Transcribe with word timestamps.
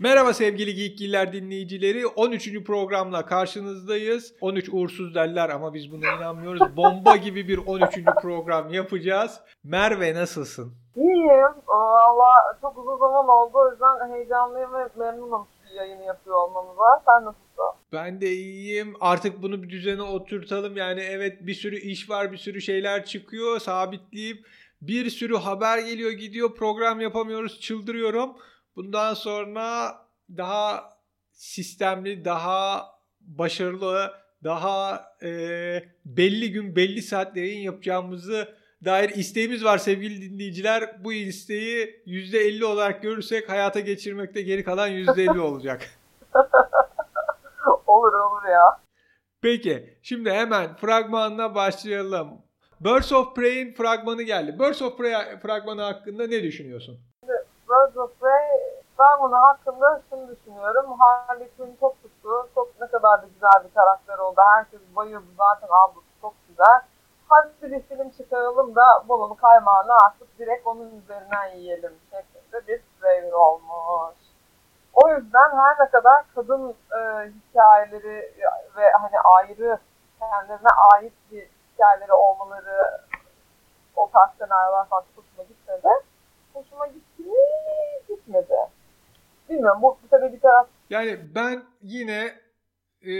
Merhaba 0.00 0.34
sevgili 0.34 0.74
Geekgiller 0.74 1.32
dinleyicileri. 1.32 2.06
13. 2.06 2.64
programla 2.64 3.26
karşınızdayız. 3.26 4.34
13 4.40 4.68
uğursuz 4.72 5.14
derler 5.14 5.48
ama 5.48 5.74
biz 5.74 5.92
buna 5.92 6.06
inanmıyoruz. 6.16 6.76
Bomba 6.76 7.16
gibi 7.16 7.48
bir 7.48 7.58
13. 7.58 8.04
program 8.22 8.72
yapacağız. 8.72 9.40
Merve 9.64 10.14
nasılsın? 10.14 10.72
İyiyim. 10.96 11.54
Valla 11.68 12.58
çok 12.60 12.78
uzun 12.78 12.98
zaman 12.98 13.28
oldu. 13.28 13.52
O 13.54 13.70
yüzden 13.70 14.14
heyecanlıyım 14.14 14.74
ve 14.74 14.88
memnunum 15.04 15.46
yayını 15.76 16.02
yapıyor 16.04 16.36
olmamıza. 16.36 17.02
Sen 17.06 17.24
nasılsın? 17.24 17.80
Ben 17.92 18.20
de 18.20 18.30
iyiyim. 18.30 18.94
Artık 19.00 19.42
bunu 19.42 19.62
bir 19.62 19.70
düzene 19.70 20.02
oturtalım. 20.02 20.76
Yani 20.76 21.00
evet 21.00 21.46
bir 21.46 21.54
sürü 21.54 21.76
iş 21.76 22.10
var, 22.10 22.32
bir 22.32 22.38
sürü 22.38 22.60
şeyler 22.60 23.04
çıkıyor. 23.04 23.58
Sabitleyip 23.58 24.46
bir 24.82 25.10
sürü 25.10 25.36
haber 25.36 25.78
geliyor 25.78 26.10
gidiyor. 26.10 26.54
Program 26.54 27.00
yapamıyoruz. 27.00 27.60
Çıldırıyorum. 27.60 28.30
Bundan 28.76 29.14
sonra 29.14 29.96
daha 30.36 30.90
sistemli, 31.32 32.24
daha 32.24 32.86
başarılı, 33.20 34.12
daha 34.44 35.04
e, 35.22 35.30
belli 36.04 36.52
gün 36.52 36.76
belli 36.76 37.02
saat 37.02 37.36
yayın 37.36 37.60
yapacağımızı 37.60 38.48
dair 38.84 39.08
isteğimiz 39.08 39.64
var 39.64 39.78
sevgili 39.78 40.30
dinleyiciler. 40.30 41.04
Bu 41.04 41.12
isteği 41.12 42.02
%50 42.06 42.64
olarak 42.64 43.02
görürsek 43.02 43.48
hayata 43.48 43.80
geçirmekte 43.80 44.42
geri 44.42 44.64
kalan 44.64 44.90
%50 44.90 45.38
olacak. 45.38 45.82
olur 47.86 48.12
olur 48.12 48.48
ya. 48.48 48.80
Peki 49.42 49.98
şimdi 50.02 50.30
hemen 50.30 50.76
fragmanla 50.76 51.54
başlayalım. 51.54 52.28
Birds 52.80 53.12
of 53.12 53.36
Prey'in 53.36 53.74
fragmanı 53.74 54.22
geldi. 54.22 54.58
Birds 54.58 54.82
of 54.82 54.98
Prey 54.98 55.12
fragmanı 55.42 55.82
hakkında 55.82 56.26
ne 56.26 56.42
düşünüyorsun? 56.42 57.00
Birds 57.68 57.96
of 57.96 58.20
Prey 58.20 58.39
fragmanı 59.00 59.36
hakkında 59.36 60.02
şunu 60.10 60.28
düşünüyorum. 60.28 60.96
Harley 60.98 61.50
Quinn 61.56 61.76
çok 61.80 62.02
tuttu. 62.02 62.48
Çok 62.54 62.80
ne 62.80 62.86
kadar 62.86 63.22
da 63.22 63.26
güzel 63.26 63.64
bir 63.64 63.74
karakter 63.74 64.18
oldu. 64.18 64.40
Herkes 64.54 64.80
bayıldı 64.96 65.32
zaten 65.38 65.68
ablusu 65.70 66.06
çok 66.20 66.34
güzel. 66.48 66.80
Hadi 67.28 67.48
bir 67.62 67.82
film 67.82 68.10
çıkaralım 68.10 68.74
da 68.74 69.04
bunun 69.08 69.34
kaymağını 69.34 69.92
artık 70.06 70.38
direkt 70.38 70.66
onun 70.66 71.00
üzerinden 71.02 71.46
yiyelim 71.46 71.92
şeklinde 72.10 72.66
bir 72.66 72.82
trailer 73.00 73.32
olmuş. 73.32 74.16
O 74.94 75.08
yüzden 75.08 75.56
her 75.56 75.84
ne 75.84 75.90
kadar 75.90 76.24
kadın 76.34 76.68
e, 76.70 77.30
hikayeleri 77.30 78.34
ve 78.76 78.92
hani 78.92 79.20
ayrı 79.20 79.78
kendilerine 80.18 80.68
ait 80.94 81.12
bir 81.30 81.48
hikayeleri 81.74 82.12
olmaları 82.12 83.00
o 83.96 84.10
tarz 84.10 84.30
senaryolar 84.38 84.88
falan 84.88 85.04
hoşuma 85.16 85.42
gitse 85.48 85.82
de 85.82 86.02
hoşuma 86.54 86.86
gitti 86.86 87.24
gitmedi. 88.08 88.56
Bilmiyorum 89.50 89.78
bu, 89.82 89.98
bu 90.04 90.08
tabii 90.10 90.32
bir 90.32 90.40
taraf. 90.40 90.68
Yani 90.90 91.18
ben 91.34 91.62
yine 91.82 92.32
e, 93.06 93.12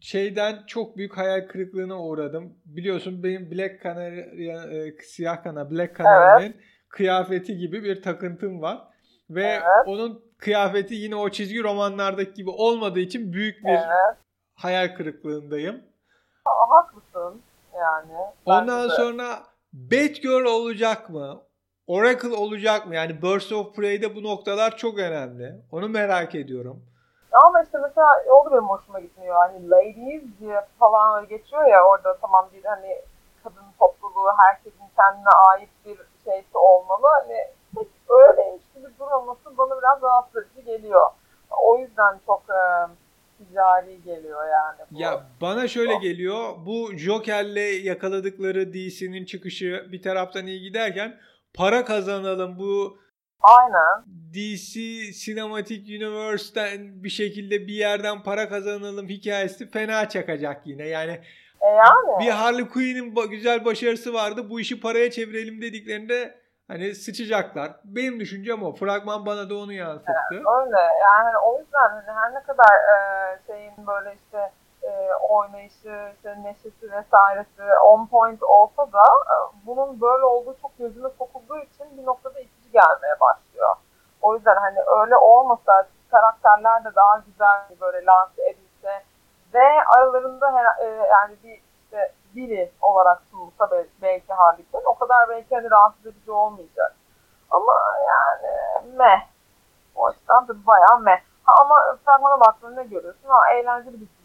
şeyden 0.00 0.62
çok 0.66 0.96
büyük 0.96 1.16
hayal 1.16 1.48
kırıklığına 1.48 2.02
uğradım. 2.02 2.54
Biliyorsun 2.64 3.22
benim 3.22 3.50
Black 3.50 3.82
Canary, 3.82 4.48
e, 4.48 4.92
siyah 5.02 5.42
kana 5.42 5.70
Black 5.70 5.98
Canary'nin 5.98 6.52
evet. 6.52 6.60
kıyafeti 6.88 7.56
gibi 7.56 7.84
bir 7.84 8.02
takıntım 8.02 8.62
var. 8.62 8.88
Ve 9.30 9.44
evet. 9.44 9.86
onun 9.86 10.24
kıyafeti 10.38 10.94
yine 10.94 11.16
o 11.16 11.28
çizgi 11.28 11.62
romanlardaki 11.62 12.34
gibi 12.34 12.50
olmadığı 12.50 13.00
için 13.00 13.32
büyük 13.32 13.64
bir 13.64 13.70
evet. 13.70 14.16
hayal 14.54 14.96
kırıklığındayım. 14.96 15.82
Ha, 16.44 16.52
haklısın 16.68 17.42
yani. 17.74 18.12
Ondan 18.44 18.88
sonra 18.88 19.42
Batgirl 19.72 20.44
olacak 20.44 21.10
mı? 21.10 21.42
Oracle 21.86 22.36
olacak 22.36 22.86
mı? 22.86 22.94
Yani 22.94 23.22
Burst 23.22 23.52
of 23.52 23.76
Prey'de 23.76 24.16
bu 24.16 24.22
noktalar 24.22 24.76
çok 24.76 24.98
önemli. 24.98 25.54
Onu 25.72 25.88
merak 25.88 26.34
ediyorum. 26.34 26.82
Ama 27.46 27.62
işte 27.62 27.78
mesela 27.82 28.06
oldu 28.30 28.50
benim 28.52 28.68
hoşuma 28.68 29.00
gitmiyor. 29.00 29.34
Hani 29.34 29.70
ladies 29.70 30.22
diye 30.40 30.60
falan 30.78 31.16
öyle 31.16 31.36
geçiyor 31.36 31.66
ya 31.66 31.84
orada 31.84 32.18
tamam 32.20 32.48
bir 32.52 32.64
hani 32.64 33.02
kadın 33.44 33.64
topluluğu 33.78 34.30
herkesin 34.38 34.84
kendine 34.96 35.28
ait 35.48 35.68
bir 35.84 35.96
şeysi 36.24 36.58
olmalı. 36.58 37.06
Hani 37.20 37.36
pek 37.74 37.88
öyleymiş 38.08 38.64
gibi 38.74 38.86
durmaması 38.98 39.58
bana 39.58 39.78
biraz 39.78 40.02
rahatsız 40.02 40.42
edici 40.42 40.64
geliyor. 40.64 41.06
O 41.64 41.78
yüzden 41.78 42.20
çok 42.26 42.42
e, 42.50 42.60
ticari 43.38 44.02
geliyor 44.02 44.48
yani. 44.48 44.78
Bu. 44.90 45.00
Ya 45.00 45.22
bana 45.40 45.68
şöyle 45.68 45.94
geliyor. 45.94 46.54
Bu 46.66 46.96
Joker'le 46.96 47.84
yakaladıkları 47.84 48.72
DC'nin 48.72 49.24
çıkışı 49.24 49.86
bir 49.92 50.02
taraftan 50.02 50.46
iyi 50.46 50.60
giderken 50.60 51.16
para 51.56 51.84
kazanalım 51.84 52.58
bu 52.58 52.98
Aynen. 53.42 54.04
DC 54.34 54.80
Cinematic 55.12 55.96
Universe'den 55.96 57.04
bir 57.04 57.08
şekilde 57.08 57.66
bir 57.66 57.74
yerden 57.74 58.22
para 58.22 58.48
kazanalım 58.48 59.08
hikayesi 59.08 59.70
fena 59.70 60.08
çakacak 60.08 60.66
yine. 60.66 60.88
Yani, 60.88 61.20
e 61.60 61.66
yani. 61.66 62.20
bir 62.20 62.30
Harley 62.30 62.68
Quinn'in 62.68 63.30
güzel 63.30 63.64
başarısı 63.64 64.14
vardı. 64.14 64.50
Bu 64.50 64.60
işi 64.60 64.80
paraya 64.80 65.10
çevirelim 65.10 65.62
dediklerinde 65.62 66.34
hani 66.68 66.94
sıçacaklar. 66.94 67.72
Benim 67.84 68.20
düşüncem 68.20 68.62
o. 68.62 68.74
Fragman 68.74 69.26
bana 69.26 69.50
da 69.50 69.54
onu 69.56 69.72
yansıttı. 69.72 70.12
Evet, 70.32 70.42
öyle. 70.56 70.80
Yani 71.02 71.38
o 71.44 71.58
yüzden 71.58 71.88
hani 71.90 72.18
her 72.18 72.34
ne 72.34 72.42
kadar 72.42 72.74
e, 72.74 72.96
şeyin 73.46 73.86
böyle 73.86 74.16
işte 74.24 74.52
e, 74.86 75.14
oynayışı, 75.28 76.12
işte 76.14 76.42
neşesi 76.42 76.92
vesairesi 76.92 77.62
on 77.86 78.06
point 78.06 78.42
olsa 78.42 78.92
da 78.92 79.02
e, 79.02 79.36
bunun 79.66 80.00
böyle 80.00 80.24
olduğu 80.24 80.56
çok 80.62 80.78
gözüme 80.78 81.08
sokulduğu 81.18 81.58
için 81.58 81.98
bir 81.98 82.06
noktada 82.06 82.40
itici 82.40 82.72
gelmeye 82.72 83.20
başlıyor. 83.20 83.76
O 84.22 84.34
yüzden 84.34 84.56
hani 84.56 84.78
öyle 85.00 85.16
olmasa 85.16 85.86
karakterler 86.10 86.84
de 86.84 86.94
daha 86.94 87.22
güzel 87.26 87.80
böyle 87.80 88.06
lanse 88.06 88.42
edilse 88.50 89.02
ve 89.54 89.66
aralarında 89.96 90.52
her, 90.52 90.86
e, 90.86 91.06
yani 91.10 91.36
bir 91.44 91.62
işte 91.84 92.12
biri 92.34 92.72
olarak 92.80 93.22
sunulsa 93.30 93.70
belki 94.02 94.32
Harley 94.32 94.64
Quinn 94.72 94.84
o 94.84 94.94
kadar 94.94 95.28
belki 95.28 95.54
hani 95.54 95.70
rahatsız 95.70 96.06
edici 96.06 96.32
olmayacak. 96.32 96.94
Ama 97.50 97.72
yani 98.08 98.48
meh. 98.96 99.20
O 99.94 100.06
açıdan 100.06 100.48
da 100.48 100.66
bayağı 100.66 100.98
meh. 101.00 101.20
Ha, 101.44 101.54
ama 101.60 101.96
fragmana 102.04 102.40
baktığında 102.40 102.80
ne 102.80 102.86
görüyorsun? 102.86 103.28
Ha, 103.28 103.38
eğlenceli 103.54 104.00
bir. 104.00 104.15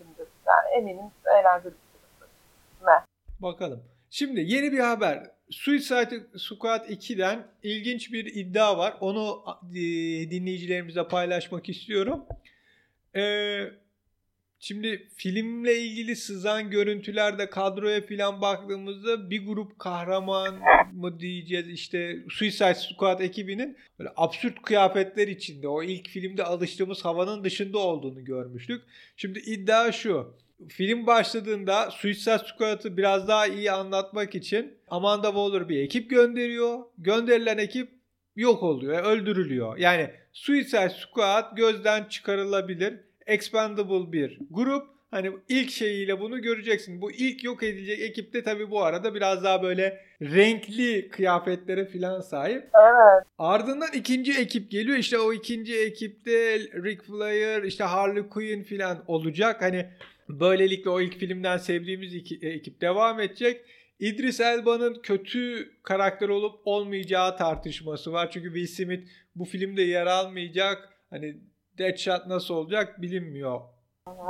Yani 0.47 0.68
eminim 0.78 1.12
eğlenceli 1.40 1.74
bir. 1.74 2.85
Meh. 2.85 3.06
Bakalım. 3.40 3.84
Şimdi 4.09 4.41
yeni 4.41 4.72
bir 4.72 4.79
haber. 4.79 5.31
Suicide 5.50 6.24
Squad 6.38 6.85
2'den 6.85 7.47
ilginç 7.63 8.13
bir 8.13 8.25
iddia 8.25 8.78
var. 8.78 8.94
Onu 9.00 9.44
e, 9.69 9.81
dinleyicilerimizle 10.31 11.07
paylaşmak 11.07 11.69
istiyorum. 11.69 12.25
Ee, 13.16 13.63
şimdi 14.61 15.07
filmle 15.16 15.79
ilgili 15.79 16.16
sızan 16.16 16.69
görüntülerde 16.69 17.49
kadroya 17.49 18.01
falan 18.01 18.41
baktığımızda 18.41 19.29
bir 19.29 19.45
grup 19.45 19.79
kahraman 19.79 20.59
mı 20.94 21.19
diyeceğiz 21.19 21.69
işte 21.69 22.19
Suicide 22.29 22.75
Squad 22.75 23.19
ekibinin 23.19 23.77
böyle 24.00 24.09
absürt 24.16 24.61
kıyafetler 24.61 25.27
içinde 25.27 25.67
o 25.67 25.83
ilk 25.83 26.09
filmde 26.09 26.44
alıştığımız 26.44 27.05
havanın 27.05 27.44
dışında 27.44 27.77
olduğunu 27.77 28.25
görmüştük. 28.25 28.81
Şimdi 29.16 29.39
iddia 29.39 29.91
şu 29.91 30.33
film 30.69 31.07
başladığında 31.07 31.91
Suicide 31.91 32.38
Squad'ı 32.38 32.97
biraz 32.97 33.27
daha 33.27 33.47
iyi 33.47 33.71
anlatmak 33.71 34.35
için 34.35 34.73
Amanda 34.88 35.27
Waller 35.27 35.69
bir 35.69 35.79
ekip 35.79 36.09
gönderiyor. 36.09 36.79
Gönderilen 36.97 37.57
ekip 37.57 37.89
yok 38.35 38.63
oluyor, 38.63 39.03
öldürülüyor. 39.03 39.77
Yani 39.77 40.09
Suicide 40.33 40.89
Squad 40.89 41.57
gözden 41.57 42.03
çıkarılabilir. 42.03 43.10
Expendable 43.31 44.12
bir 44.12 44.40
grup. 44.50 44.88
Hani 45.12 45.31
ilk 45.50 45.69
şeyiyle 45.72 46.19
bunu 46.19 46.42
göreceksin. 46.42 47.02
Bu 47.02 47.12
ilk 47.12 47.44
yok 47.44 47.64
edilecek 47.64 48.00
ekipte 48.00 48.44
tabii 48.44 48.72
bu 48.72 48.84
arada 48.84 49.16
biraz 49.16 49.44
daha 49.44 49.64
böyle 49.64 50.02
renkli 50.22 51.09
kıyafetlere 51.09 51.86
falan 51.86 52.22
sahip. 52.22 52.69
Evet. 52.75 53.24
Ardından 53.38 53.89
ikinci 53.94 54.39
ekip 54.39 54.72
geliyor. 54.72 54.98
İşte 54.98 55.19
o 55.19 55.33
ikinci 55.33 55.78
ekipte 55.78 56.60
Rick 56.60 57.04
Flair, 57.04 57.63
işte 57.63 57.83
Harley 57.83 58.30
Quinn 58.30 58.63
falan 58.63 59.04
olacak. 59.07 59.62
Hani 59.62 59.86
Böylelikle 60.39 60.89
o 60.89 61.01
ilk 61.01 61.18
filmden 61.18 61.57
sevdiğimiz 61.57 62.16
iki, 62.16 62.39
e, 62.42 62.50
ekip 62.50 62.81
devam 62.81 63.19
edecek. 63.19 63.62
İdris 64.00 64.39
Elba'nın 64.39 65.01
kötü 65.01 65.72
karakter 65.84 66.30
olup 66.30 66.62
olmayacağı 66.66 67.38
tartışması 67.38 68.12
var. 68.12 68.31
Çünkü 68.31 68.54
Will 68.54 68.86
Smith 68.86 69.07
bu 69.36 69.45
filmde 69.45 69.81
yer 69.81 70.06
almayacak. 70.06 70.89
Hani 71.10 71.38
Deadshot 71.81 72.28
nasıl 72.28 72.54
olacak 72.54 73.01
bilinmiyor. 73.01 73.62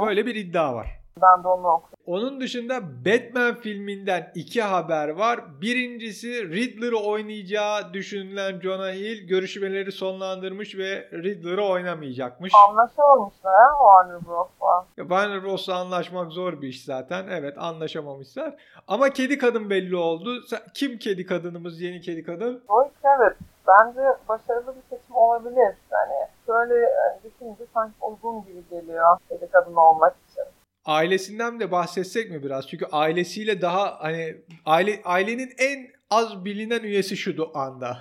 Böyle 0.06 0.26
bir 0.26 0.36
iddia 0.36 0.76
var. 0.76 0.88
Ben 1.22 1.44
de 1.44 1.48
onu 1.48 1.68
okudum. 1.68 2.00
Onun 2.06 2.42
dışında 2.42 2.82
Batman 3.06 3.56
filminden 3.56 4.32
iki 4.36 4.62
haber 4.62 5.10
var. 5.10 5.62
Birincisi 5.62 6.50
Riddler'ı 6.50 6.98
oynayacağı 6.98 7.94
düşünülen 7.94 8.60
Jonah 8.60 8.92
Hill 8.92 9.28
görüşmeleri 9.28 9.92
sonlandırmış 9.92 10.78
ve 10.78 11.10
Riddler'ı 11.14 11.66
oynamayacakmış. 11.66 12.54
Anlaşamamışlar 12.70 13.54
ha 13.54 13.70
Warner 13.78 14.28
Bros'la. 14.28 14.86
Warner 14.96 15.44
Bros'la 15.44 15.76
anlaşmak 15.76 16.32
zor 16.32 16.62
bir 16.62 16.68
iş 16.68 16.86
zaten. 16.86 17.28
Evet 17.32 17.58
anlaşamamışlar. 17.58 18.56
Ama 18.88 19.10
kedi 19.10 19.38
kadın 19.38 19.70
belli 19.70 19.96
oldu. 19.96 20.42
Kim 20.74 20.98
kedi 20.98 21.26
kadınımız 21.26 21.82
yeni 21.82 22.02
kedi 22.02 22.24
kadın? 22.24 22.64
Zoe 22.68 22.92
Kravitz 23.02 23.38
bence 23.68 24.02
başarılı 24.30 24.76
bir 24.76 24.98
seçim 24.98 25.16
olabilir. 25.16 25.76
Yani 25.92 26.28
şöyle 26.52 26.86
e, 26.86 27.20
düşününce 27.24 27.64
sanki 27.74 27.96
uygun 28.02 28.46
gibi 28.46 28.70
geliyor 28.70 29.18
kedi 29.30 29.52
kadın 29.52 29.76
olmak 29.76 30.16
için. 30.30 30.44
Ailesinden 30.86 31.60
de 31.60 31.72
bahsetsek 31.72 32.32
mi 32.32 32.44
biraz? 32.44 32.68
Çünkü 32.68 32.86
ailesiyle 32.92 33.62
daha 33.62 34.04
hani 34.04 34.36
aile 34.66 35.02
ailenin 35.06 35.54
en 35.58 35.88
az 36.10 36.46
bilinen 36.46 36.84
üyesi 36.84 37.18
şu 37.18 37.52
anda. 37.54 37.98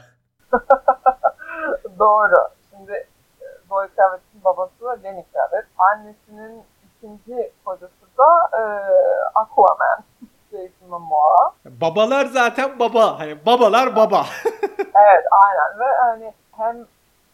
Doğru. 1.98 2.34
Şimdi 2.70 2.92
e, 2.92 3.46
Zoe 3.68 3.88
Kravitz'in 3.96 4.44
babası 4.44 4.84
Lenny 5.04 5.24
Kravitz. 5.32 5.68
Annesinin 5.78 6.62
ikinci 6.96 7.52
kocası 7.64 8.06
da 8.18 8.58
e, 8.58 8.62
Aquaman. 9.34 10.04
Jason 10.50 10.88
Momoa. 10.88 11.54
Babalar 11.64 12.26
zaten 12.26 12.78
baba. 12.78 13.18
Hani 13.18 13.46
babalar 13.46 13.96
baba. 13.96 14.26
evet 14.78 15.24
aynen 15.44 15.78
ve 15.78 15.84
hani 16.02 16.34
hem 16.56 16.86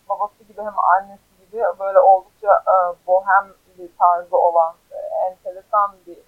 babası 0.08 0.44
gibi 0.49 0.61
hem 0.62 0.75
annesi 0.97 1.23
gibi 1.41 1.62
böyle 1.81 1.99
oldukça 1.99 2.49
e, 2.49 3.06
bohem 3.06 3.55
bir 3.79 3.91
tarzı 3.99 4.37
olan 4.37 4.75
e, 4.91 4.97
enteresan 5.31 5.97
bir, 6.06 6.19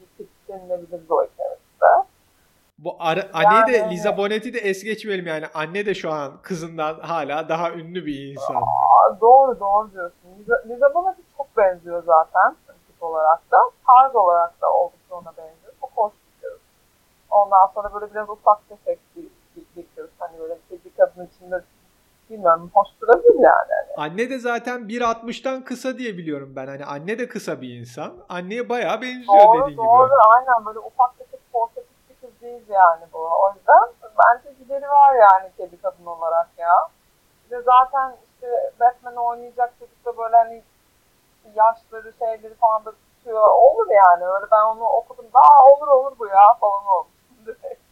bir 0.00 0.06
tip 0.16 0.28
denilebilir 0.48 1.06
Zoe 1.06 1.28
Kravitz'te. 1.36 2.14
Bu 2.78 2.96
ara, 2.98 3.30
anneyi 3.32 3.74
de 3.74 3.90
Liza 3.90 4.16
Bonnett'i 4.16 4.54
de 4.54 4.58
es 4.58 4.84
geçmeyelim 4.84 5.26
yani. 5.26 5.46
Anne 5.54 5.86
de 5.86 5.94
şu 5.94 6.12
an 6.12 6.32
kızından 6.42 7.00
hala 7.00 7.48
daha 7.48 7.70
ünlü 7.70 8.06
bir 8.06 8.32
insan. 8.32 8.54
Aa, 8.54 9.20
doğru 9.20 9.60
doğru 9.60 9.92
diyorsun. 9.92 10.28
Liza, 10.38 10.62
Liza 10.66 10.94
Bonnett'e 10.94 11.22
çok 11.36 11.56
benziyor 11.56 12.02
zaten 12.02 12.56
tip 12.86 13.02
olarak 13.02 13.50
da. 13.50 13.58
Tarz 13.86 14.16
olarak 14.16 14.60
da 14.62 14.72
oldukça 14.72 15.14
ona 15.14 15.36
benziyor. 15.36 15.72
Çok 15.80 15.90
hoş 15.96 16.12
bir 16.12 16.48
kız. 16.48 16.58
Ondan 17.30 17.66
sonra 17.74 17.94
böyle 17.94 18.14
biraz 18.14 18.28
ufak 18.30 18.68
tefek 18.68 18.98
bir, 19.16 19.28
bir, 19.56 19.64
bir 19.76 19.86
kız. 19.96 20.10
Hani 20.18 20.38
böyle 20.40 20.58
kedi 20.68 20.96
kadın 20.96 21.26
içinde 21.26 21.62
bilmiyorum 22.30 22.70
hoş 22.74 22.88
durabilir 23.00 23.40
yani. 23.40 23.72
Anne 23.96 24.30
de 24.30 24.38
zaten 24.38 24.80
1.60'tan 24.80 25.64
kısa 25.64 25.98
diye 25.98 26.18
biliyorum 26.18 26.52
ben. 26.56 26.66
Hani 26.66 26.84
anne 26.84 27.18
de 27.18 27.28
kısa 27.28 27.60
bir 27.60 27.78
insan. 27.80 28.12
Anneye 28.28 28.68
bayağı 28.68 29.02
benziyor 29.02 29.44
doğru, 29.44 29.62
dediğin 29.62 29.76
doğru, 29.76 29.86
gibi. 29.86 29.98
Doğru 29.98 30.12
aynen 30.36 30.66
böyle 30.66 30.78
ufak 30.78 31.18
tefek 31.18 31.52
portatif 31.52 31.90
bir 32.10 32.14
kız 32.14 32.40
değil 32.42 32.62
yani 32.68 33.04
bu. 33.12 33.18
O 33.18 33.52
yüzden 33.56 33.88
bence 34.02 34.58
gideri 34.58 34.88
var 34.88 35.14
yani 35.14 35.50
kedi 35.56 35.82
kadın 35.82 36.06
olarak 36.06 36.48
ya. 36.58 36.74
De 37.50 37.62
zaten 37.62 38.16
işte 38.34 38.72
Batman 38.80 39.16
oynayacak 39.16 39.72
çocuk 39.78 40.04
da 40.04 40.16
böyle 40.18 40.36
hani 40.36 40.62
yaşları 41.54 42.12
şeyleri 42.18 42.54
falan 42.54 42.84
da 42.84 42.92
tutuyor. 42.92 43.48
Olur 43.48 43.90
yani 43.90 44.24
öyle 44.24 44.46
ben 44.52 44.62
onu 44.62 44.84
okudum. 44.84 45.26
Daha 45.34 45.64
olur 45.72 45.88
olur 45.88 46.18
bu 46.18 46.26
ya 46.26 46.54
falan 46.60 46.86
olmuş. 46.86 47.12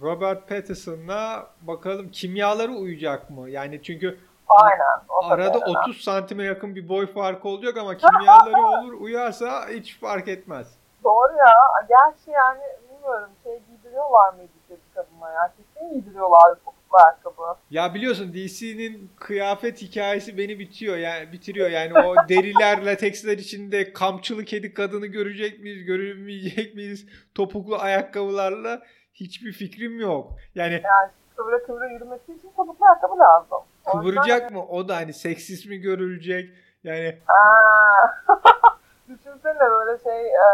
Robert 0.00 0.48
Pattinson'la 0.48 1.46
bakalım 1.62 2.10
kimyaları 2.10 2.72
uyacak 2.72 3.30
mı? 3.30 3.50
Yani 3.50 3.82
çünkü 3.82 4.18
Aynen. 4.48 5.32
arada 5.32 5.58
30 5.58 6.00
santime 6.00 6.44
yakın 6.44 6.76
bir 6.76 6.88
boy 6.88 7.06
farkı 7.06 7.48
olacak 7.48 7.76
ama 7.76 7.96
kimyaları 7.96 8.66
olur 8.80 8.92
uyarsa 8.92 9.68
hiç 9.68 9.98
fark 10.00 10.28
etmez. 10.28 10.74
Doğru 11.04 11.32
ya. 11.38 11.54
Gerçi 11.88 12.30
yani 12.30 12.62
bilmiyorum 12.90 13.30
şey 13.44 13.60
giydiriyorlar 13.68 14.32
mıydı 14.34 14.52
kedi 14.68 14.80
kadına 14.94 15.32
ya? 15.32 15.52
Kesin 15.56 15.92
giydiriyorlar 15.92 16.54
topuklu 16.64 16.98
ayakkabı. 17.04 17.42
Ya 17.70 17.94
biliyorsun 17.94 18.34
DC'nin 18.34 19.10
kıyafet 19.16 19.82
hikayesi 19.82 20.38
beni 20.38 20.58
bitiyor 20.58 20.96
yani 20.96 21.32
bitiriyor. 21.32 21.70
Yani 21.70 21.98
o 21.98 22.14
deriler, 22.28 22.84
lateksler 22.86 23.38
içinde 23.38 23.92
kamçılı 23.92 24.44
kedi 24.44 24.74
kadını 24.74 25.06
görecek 25.06 25.60
miyiz, 25.60 25.84
görmeyecek 25.84 26.74
miyiz? 26.74 27.06
Topuklu 27.34 27.76
ayakkabılarla 27.76 28.82
hiçbir 29.20 29.52
fikrim 29.52 30.00
yok. 30.00 30.32
Yani, 30.54 30.72
yani 30.72 31.10
kıvra 31.36 31.62
kıvra 31.62 31.86
yürümesi 31.86 32.32
için 32.32 32.52
topuklu 32.56 32.86
ayakkabı 32.86 33.18
lazım. 33.18 33.58
Kıvıracak 33.92 34.50
mı? 34.50 34.66
O 34.66 34.88
da 34.88 34.96
hani 34.96 35.12
seksist 35.12 35.66
mi 35.66 35.78
görülecek? 35.78 36.50
Yani 36.84 37.18
Düşünsene 39.08 39.70
böyle 39.70 40.02
şey 40.02 40.26
e, 40.26 40.46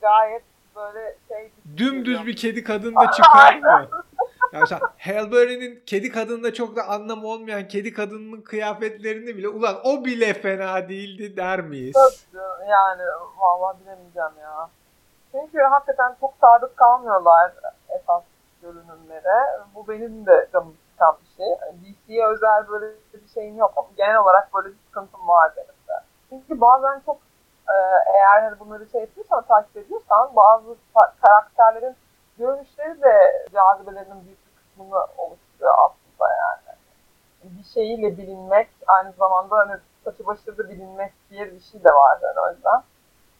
gayet 0.00 0.42
böyle 0.76 1.16
şey 1.28 1.50
dümdüz 1.76 2.26
bir 2.26 2.36
kedi 2.36 2.64
kadın 2.64 2.94
da 2.94 3.10
çıkar 3.10 3.58
mı? 3.58 3.88
Yani 4.52 4.60
mesela 4.60 4.80
Hellberry'nin 4.96 5.82
kedi 5.86 6.12
kadında 6.12 6.54
çok 6.54 6.76
da 6.76 6.88
anlamı 6.88 7.26
olmayan 7.26 7.68
kedi 7.68 7.92
kadının 7.92 8.40
kıyafetlerini 8.40 9.36
bile 9.36 9.48
ulan 9.48 9.76
o 9.84 10.04
bile 10.04 10.34
fena 10.34 10.88
değildi 10.88 11.36
der 11.36 11.60
miyiz? 11.60 11.94
Tabii 11.94 12.70
yani 12.70 13.02
vallahi 13.38 13.80
bilemeyeceğim 13.80 14.38
ya. 14.40 14.68
Çünkü 15.32 15.58
hakikaten 15.58 16.16
çok 16.20 16.34
sadık 16.40 16.76
kalmıyorlar 16.76 17.52
esas 17.88 18.22
görünümlere. 18.62 19.60
Bu 19.74 19.88
benim 19.88 20.26
de 20.26 20.48
canım 20.52 20.76
sıkan 20.92 21.16
bir 21.22 21.36
şey. 21.36 21.56
DC'ye 21.56 22.26
özel 22.26 22.68
böyle 22.68 22.94
bir 23.14 23.28
şeyim 23.28 23.56
yok 23.56 23.72
ama 23.76 23.88
genel 23.96 24.18
olarak 24.18 24.54
böyle 24.54 24.68
bir 24.68 24.78
sıkıntım 24.86 25.28
var 25.28 25.52
benim 25.56 25.68
de. 25.88 26.04
Çünkü 26.28 26.60
bazen 26.60 27.00
çok 27.06 27.16
e, 27.68 27.76
eğer 28.14 28.42
hani 28.42 28.60
bunları 28.60 28.86
şey 28.86 29.00
yapıyorsan, 29.00 29.42
takip 29.42 29.76
ediyorsan 29.76 30.36
bazı 30.36 30.76
karakterlerin 31.22 31.96
görünüşleri 32.38 33.02
de 33.02 33.46
cazibelerinin 33.52 34.26
büyük 34.26 34.46
bir 34.46 34.52
kısmını 34.56 35.06
oluşturuyor 35.18 35.74
aslında 35.78 36.34
yani. 36.34 36.76
Bir 37.44 37.64
şeyiyle 37.64 38.18
bilinmek 38.18 38.68
aynı 38.86 39.12
zamanda 39.12 39.56
hani 39.56 39.80
saçı 40.04 40.26
başı 40.26 40.58
da 40.58 40.68
bilinmek 40.68 41.12
diye 41.30 41.52
bir 41.52 41.60
şey 41.60 41.84
de 41.84 41.92
var 41.92 42.18
yani 42.22 42.40
o 42.40 42.50
yüzden. 42.50 42.82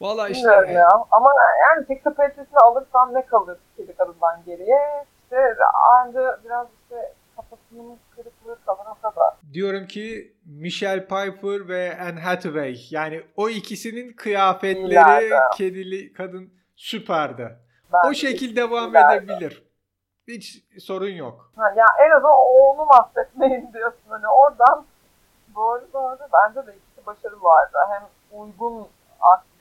Valla 0.01 0.29
işte. 0.29 0.49
Bilmiyorum 0.49 0.71
ya. 0.71 0.89
Ama 1.11 1.31
yani 1.63 1.87
tek 1.87 2.05
kapasitesini 2.05 2.59
alırsam 2.59 3.15
ne 3.15 3.27
kalır 3.27 3.59
kedi 3.77 3.97
kadından 3.97 4.43
geriye? 4.47 5.05
İşte 5.23 5.57
anca 5.93 6.41
biraz 6.45 6.67
işte 6.83 7.13
kafasının 7.37 7.99
kırıklığı 8.17 8.59
kalır 8.67 8.87
o 8.99 9.03
kadar. 9.03 9.35
Diyorum 9.53 9.87
ki 9.87 10.33
Michelle 10.47 11.07
Pfeiffer 11.07 11.69
ve 11.69 11.99
Anne 12.01 12.21
Hathaway. 12.21 12.77
Yani 12.91 13.23
o 13.37 13.49
ikisinin 13.49 14.13
kıyafetleri 14.13 14.87
İleride. 14.87 15.35
kedili 15.57 16.13
kadın 16.13 16.53
süperdi. 16.77 17.57
Ben 17.93 18.11
o 18.11 18.15
şekil 18.15 18.57
devam 18.57 18.91
ileride. 18.91 19.25
edebilir. 19.25 19.67
Hiç 20.29 20.65
sorun 20.81 21.09
yok. 21.11 21.53
Ha, 21.57 21.63
ya 21.77 21.85
en 22.07 22.11
azından 22.11 22.33
oğlunu 22.39 22.85
mahvetmeyin 22.87 23.73
diyorsun. 23.73 24.01
Hani 24.09 24.29
oradan 24.29 24.85
doğru 25.55 25.89
doğru. 25.93 26.19
Bence 26.33 26.67
de 26.67 26.77
ikisi 26.77 27.07
başarılı 27.07 27.43
vardı. 27.43 27.77
Hem 27.91 28.03
uygun 28.41 28.89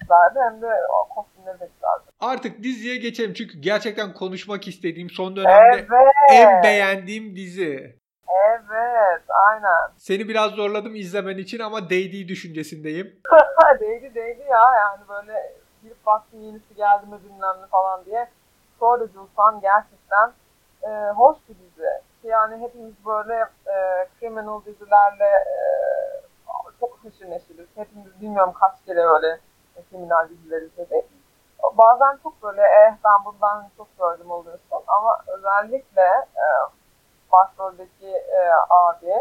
aktörlerdi 0.05 0.39
hem 0.39 0.61
de 0.61 0.67
o 1.01 1.13
kostümleri 1.15 1.59
de 1.59 1.69
güzeldi. 1.73 2.11
Artık 2.19 2.63
diziye 2.63 2.97
geçelim 2.97 3.33
çünkü 3.33 3.57
gerçekten 3.59 4.13
konuşmak 4.13 4.67
istediğim 4.67 5.09
son 5.09 5.35
dönemde 5.35 5.85
Evet. 5.89 5.89
en 6.31 6.63
beğendiğim 6.63 7.35
dizi. 7.35 7.95
Evet. 8.47 9.21
Aynen. 9.49 9.91
Seni 9.97 10.27
biraz 10.29 10.51
zorladım 10.51 10.95
izlemen 10.95 11.37
için 11.37 11.59
ama 11.59 11.89
değdiği 11.89 12.27
düşüncesindeyim. 12.27 13.19
değdi 13.79 14.15
değdi 14.15 14.41
ya 14.49 14.63
yani 14.75 15.01
böyle 15.09 15.53
bir 15.83 15.93
baktım 16.05 16.41
yenisi 16.41 16.75
geldi 16.75 17.05
mi 17.05 17.19
bilmem 17.23 17.55
ne 17.61 17.67
falan 17.67 18.05
diye. 18.05 18.27
Sonra 18.79 19.07
Julsan 19.07 19.61
gerçekten 19.61 20.33
e, 20.83 21.11
hoş 21.11 21.37
bir 21.49 21.55
dizi. 21.55 21.89
Yani 22.23 22.63
hepimiz 22.63 22.93
böyle 23.05 23.33
e, 23.67 24.07
criminal 24.19 24.65
dizilerle 24.65 25.25
e, 25.25 25.55
çok 26.79 26.99
haşır 27.03 27.29
neşiriz. 27.29 27.67
Hepimiz 27.75 28.21
bilmiyorum 28.21 28.53
kaç 28.59 28.85
kere 28.85 28.99
öyle 28.99 29.39
kriminal 29.89 30.29
diziler 30.29 30.61
izledik. 30.61 31.05
Bazen 31.73 32.19
çok 32.23 32.43
böyle 32.43 32.61
eh 32.61 32.93
ben 33.05 33.25
bundan 33.25 33.69
çok 33.77 33.97
gördüm 33.99 34.31
oluyorsun 34.31 34.83
ama 34.87 35.17
özellikle 35.27 36.01
e, 36.35 36.45
başroldeki 37.31 38.07
e, 38.07 38.39
abi 38.69 39.11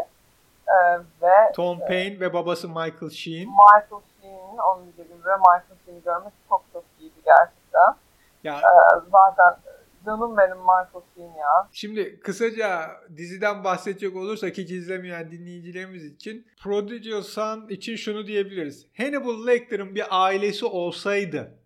e, 0.67 0.99
ve 1.21 1.51
Tom 1.55 1.79
Payne 1.79 2.19
ve 2.19 2.33
babası 2.33 2.67
Michael 2.67 3.09
Sheen. 3.11 3.47
Michael 3.49 4.01
Sheen 4.21 4.57
onun 4.57 4.85
gibi 4.85 5.25
ve 5.25 5.35
Michael 5.35 5.77
Sheen'i 5.85 6.03
görmek 6.03 6.33
çok 6.49 6.63
çok 6.73 6.83
iyiydi 6.99 7.19
gerçekten. 7.25 7.95
Ya 8.43 8.55
Ee, 8.59 8.99
zaten 9.11 9.55
canım 10.05 10.37
benim 10.37 10.57
Michael 10.57 11.03
Sheen 11.15 11.37
ya. 11.39 11.69
Şimdi 11.71 12.19
kısaca 12.19 12.91
diziden 13.17 13.63
bahsedecek 13.63 14.15
olursak 14.15 14.57
hiç 14.57 14.71
izlemeyen 14.71 15.31
dinleyicilerimiz 15.31 16.05
için 16.05 16.47
Prodigal 16.63 17.21
Son 17.21 17.69
için 17.69 17.95
şunu 17.95 18.27
diyebiliriz. 18.27 18.87
Hannibal 18.97 19.47
Lecter'ın 19.47 19.95
bir 19.95 20.03
ailesi 20.09 20.65
olsaydı 20.65 21.65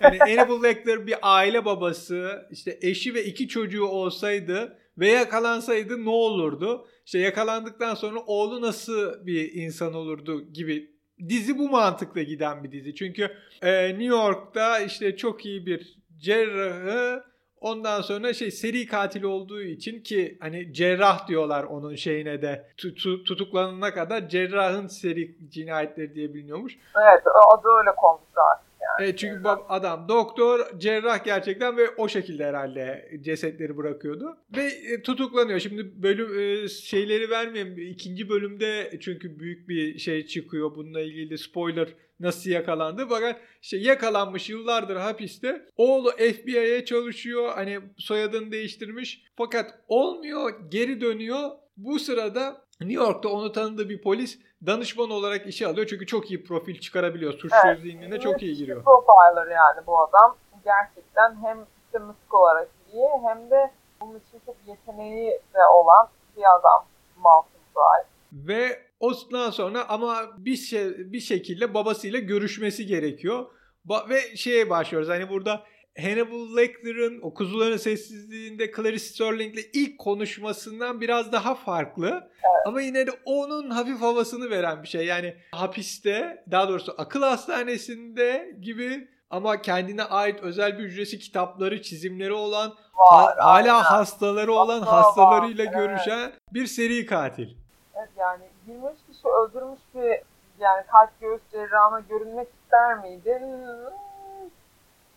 yani 0.00 0.18
Hannibal 0.36 0.62
Lecter 0.62 1.06
bir 1.06 1.16
aile 1.22 1.64
babası, 1.64 2.48
işte 2.50 2.78
eşi 2.82 3.14
ve 3.14 3.24
iki 3.24 3.48
çocuğu 3.48 3.84
olsaydı 3.84 4.78
ve 4.98 5.08
yakalansaydı 5.08 6.04
ne 6.04 6.10
olurdu? 6.10 6.88
İşte 7.06 7.18
yakalandıktan 7.18 7.94
sonra 7.94 8.20
oğlu 8.26 8.62
nasıl 8.62 9.26
bir 9.26 9.52
insan 9.52 9.94
olurdu 9.94 10.52
gibi 10.52 10.90
dizi 11.28 11.58
bu 11.58 11.68
mantıkla 11.68 12.22
giden 12.22 12.64
bir 12.64 12.72
dizi. 12.72 12.94
Çünkü 12.94 13.30
e, 13.62 13.88
New 13.88 14.04
York'ta 14.04 14.80
işte 14.80 15.16
çok 15.16 15.46
iyi 15.46 15.66
bir 15.66 15.98
cerrahı 16.16 17.24
ondan 17.66 18.00
sonra 18.00 18.32
şey 18.34 18.50
seri 18.50 18.86
katil 18.86 19.22
olduğu 19.22 19.62
için 19.62 20.00
ki 20.00 20.38
hani 20.40 20.72
cerrah 20.72 21.28
diyorlar 21.28 21.64
onun 21.64 21.94
şeyine 21.94 22.42
de 22.42 22.66
tutu, 22.76 23.24
tutuklanana 23.24 23.94
kadar 23.94 24.28
cerrahın 24.28 24.86
seri 24.86 25.36
cinayetleri 25.50 26.14
diye 26.14 26.34
biliniyormuş. 26.34 26.78
Evet 27.02 27.24
da 27.24 27.78
öyle 27.78 27.90
konmuş 27.96 28.22
artık 28.52 28.66
yani. 28.80 29.08
Evet 29.08 29.18
çünkü 29.18 29.42
bab- 29.42 29.66
adam 29.68 30.08
doktor, 30.08 30.78
cerrah 30.78 31.24
gerçekten 31.24 31.76
ve 31.76 31.90
o 31.96 32.08
şekilde 32.08 32.44
herhalde 32.44 33.10
cesetleri 33.20 33.76
bırakıyordu. 33.76 34.36
Ve 34.56 34.64
e, 34.64 35.02
tutuklanıyor. 35.02 35.58
Şimdi 35.58 36.02
bölüm 36.02 36.38
e, 36.38 36.68
şeyleri 36.68 37.30
vermeyeyim. 37.30 37.78
İkinci 37.78 38.28
bölümde 38.28 38.98
çünkü 39.00 39.38
büyük 39.38 39.68
bir 39.68 39.98
şey 39.98 40.26
çıkıyor. 40.26 40.74
Bununla 40.76 41.00
ilgili 41.00 41.38
spoiler 41.38 41.88
nasıl 42.20 42.50
yakalandı. 42.50 43.06
Fakat 43.08 43.40
işte 43.62 43.76
yakalanmış 43.76 44.50
yıllardır 44.50 44.96
hapiste. 44.96 45.66
Oğlu 45.76 46.10
FBI'ye 46.10 46.84
çalışıyor. 46.84 47.52
Hani 47.54 47.80
soyadını 47.98 48.52
değiştirmiş. 48.52 49.24
Fakat 49.36 49.74
olmuyor. 49.88 50.52
Geri 50.70 51.00
dönüyor. 51.00 51.50
Bu 51.76 51.98
sırada 51.98 52.56
New 52.80 53.04
York'ta 53.04 53.28
onu 53.28 53.52
tanıdığı 53.52 53.88
bir 53.88 54.02
polis 54.02 54.38
danışman 54.66 55.10
olarak 55.10 55.46
işe 55.46 55.66
alıyor. 55.66 55.86
Çünkü 55.86 56.06
çok 56.06 56.30
iyi 56.30 56.44
profil 56.44 56.80
çıkarabiliyor. 56.80 57.32
Suçlu 57.32 57.56
Evet. 57.66 57.80
zihnine 57.80 58.20
çok 58.20 58.42
iyi 58.42 58.56
giriyor. 58.56 58.84
Profiler 58.84 59.54
yani 59.54 59.86
bu 59.86 60.00
adam. 60.00 60.36
Gerçekten 60.64 61.36
hem 61.42 61.66
sistematik 61.82 62.34
olarak 62.34 62.68
iyi 62.92 63.08
hem 63.28 63.50
de 63.50 63.70
bunun 64.00 64.18
için 64.18 64.40
çok 64.46 64.56
yeteneği 64.66 65.30
de 65.30 65.66
olan 65.74 66.08
bir 66.36 66.42
adam 66.60 66.86
Malcolm 67.16 67.62
Drive. 67.76 68.06
Ve 68.32 68.85
ondan 69.00 69.50
sonra 69.50 69.88
ama 69.88 70.22
bir 70.38 70.56
şey, 70.56 71.12
bir 71.12 71.20
şekilde 71.20 71.74
babasıyla 71.74 72.18
görüşmesi 72.18 72.86
gerekiyor. 72.86 73.46
Ba- 73.88 74.08
ve 74.08 74.36
şeye 74.36 74.70
başlıyoruz. 74.70 75.08
Hani 75.08 75.28
burada 75.28 75.62
Hannibal 76.00 76.56
Lecter'ın 76.56 77.20
o 77.22 77.34
kuzuların 77.34 77.76
sessizliğinde 77.76 78.72
Clarice 78.76 78.98
Sterling'le 78.98 79.60
ilk 79.72 79.98
konuşmasından 79.98 81.00
biraz 81.00 81.32
daha 81.32 81.54
farklı. 81.54 82.30
Ama 82.66 82.80
yine 82.80 83.06
de 83.06 83.10
onun 83.24 83.70
hafif 83.70 84.00
havasını 84.00 84.50
veren 84.50 84.82
bir 84.82 84.88
şey. 84.88 85.06
Yani 85.06 85.36
hapiste, 85.52 86.44
daha 86.50 86.68
doğrusu 86.68 86.94
akıl 86.98 87.22
hastanesinde 87.22 88.56
gibi 88.60 89.08
ama 89.30 89.62
kendine 89.62 90.02
ait 90.02 90.40
özel 90.42 90.78
bir 90.78 90.84
hücresi, 90.84 91.18
kitapları, 91.18 91.82
çizimleri 91.82 92.32
olan, 92.32 92.74
ha- 92.92 93.24
Var. 93.24 93.36
hala 93.38 93.52
aynen. 93.72 93.82
hastaları 93.84 94.52
olan, 94.52 94.80
Hastağı 94.80 94.96
var, 94.96 95.04
hastalarıyla 95.04 95.64
evet. 95.64 95.74
görüşen 95.74 96.32
bir 96.52 96.66
seri 96.66 97.06
katil. 97.06 97.48
Evet 97.94 98.08
yani 98.18 98.44
23 98.66 98.96
kişi 99.06 99.28
öldürmüş 99.28 99.80
bir 99.94 100.22
yani 100.58 100.86
kalp 100.92 101.20
göğüs 101.20 101.40
cerrahına 101.52 102.00
görünmek 102.00 102.48
ister 102.62 102.98
miydin? 102.98 103.40
Hmm, 103.40 104.50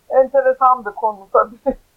Enteresandı 0.10 0.96
konu 0.96 1.28
tabii. 1.34 1.78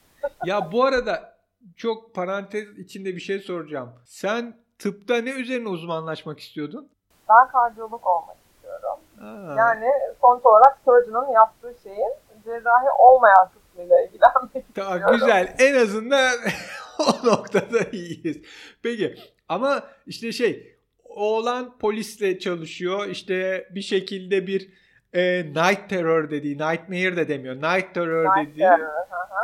Ya 0.45 0.73
bu 0.73 0.85
arada 0.85 1.35
çok 1.77 2.15
parantez 2.15 2.79
içinde 2.79 3.09
bir 3.17 3.21
şey 3.21 3.39
soracağım. 3.39 3.91
Sen 4.05 4.57
tıpta 4.79 5.17
ne 5.17 5.31
üzerine 5.31 5.69
uzmanlaşmak 5.69 6.41
istiyordun? 6.41 6.89
Ben 7.29 7.49
kardiyolog 7.49 8.07
olmak 8.07 8.37
istiyorum. 8.55 8.99
Aa, 9.21 9.55
Yani 9.59 9.87
sonuç 10.21 10.47
olarak 10.47 10.79
surgeon'ın 10.85 11.33
yaptığı 11.33 11.75
şeyin 11.83 12.13
cerrahi 12.45 12.87
olmayan 12.99 13.49
kısmıyla 13.55 14.01
ilgilenmek 14.01 14.75
tamam, 14.75 14.93
istiyorum. 14.99 15.15
güzel. 15.21 15.55
En 15.59 15.75
azından 15.75 16.33
o 16.99 17.27
noktada 17.27 17.79
iyiyiz. 17.93 18.43
Peki 18.83 19.15
ama 19.49 19.83
işte 20.07 20.33
şey 20.33 20.77
oğlan 21.15 21.79
polisle 21.79 22.39
çalışıyor. 22.39 23.09
İşte 23.09 23.69
bir 23.75 23.83
şekilde 23.83 24.47
bir 24.47 24.69
e, 25.15 25.45
night 25.45 25.89
terror 25.89 26.31
dediği, 26.31 26.55
nightmare 26.55 27.17
de 27.17 27.29
demiyor. 27.29 27.57
Night 27.57 27.95
terror 27.95 28.37
Night 28.37 28.51
dediği 28.51 28.59
terror, 28.59 28.89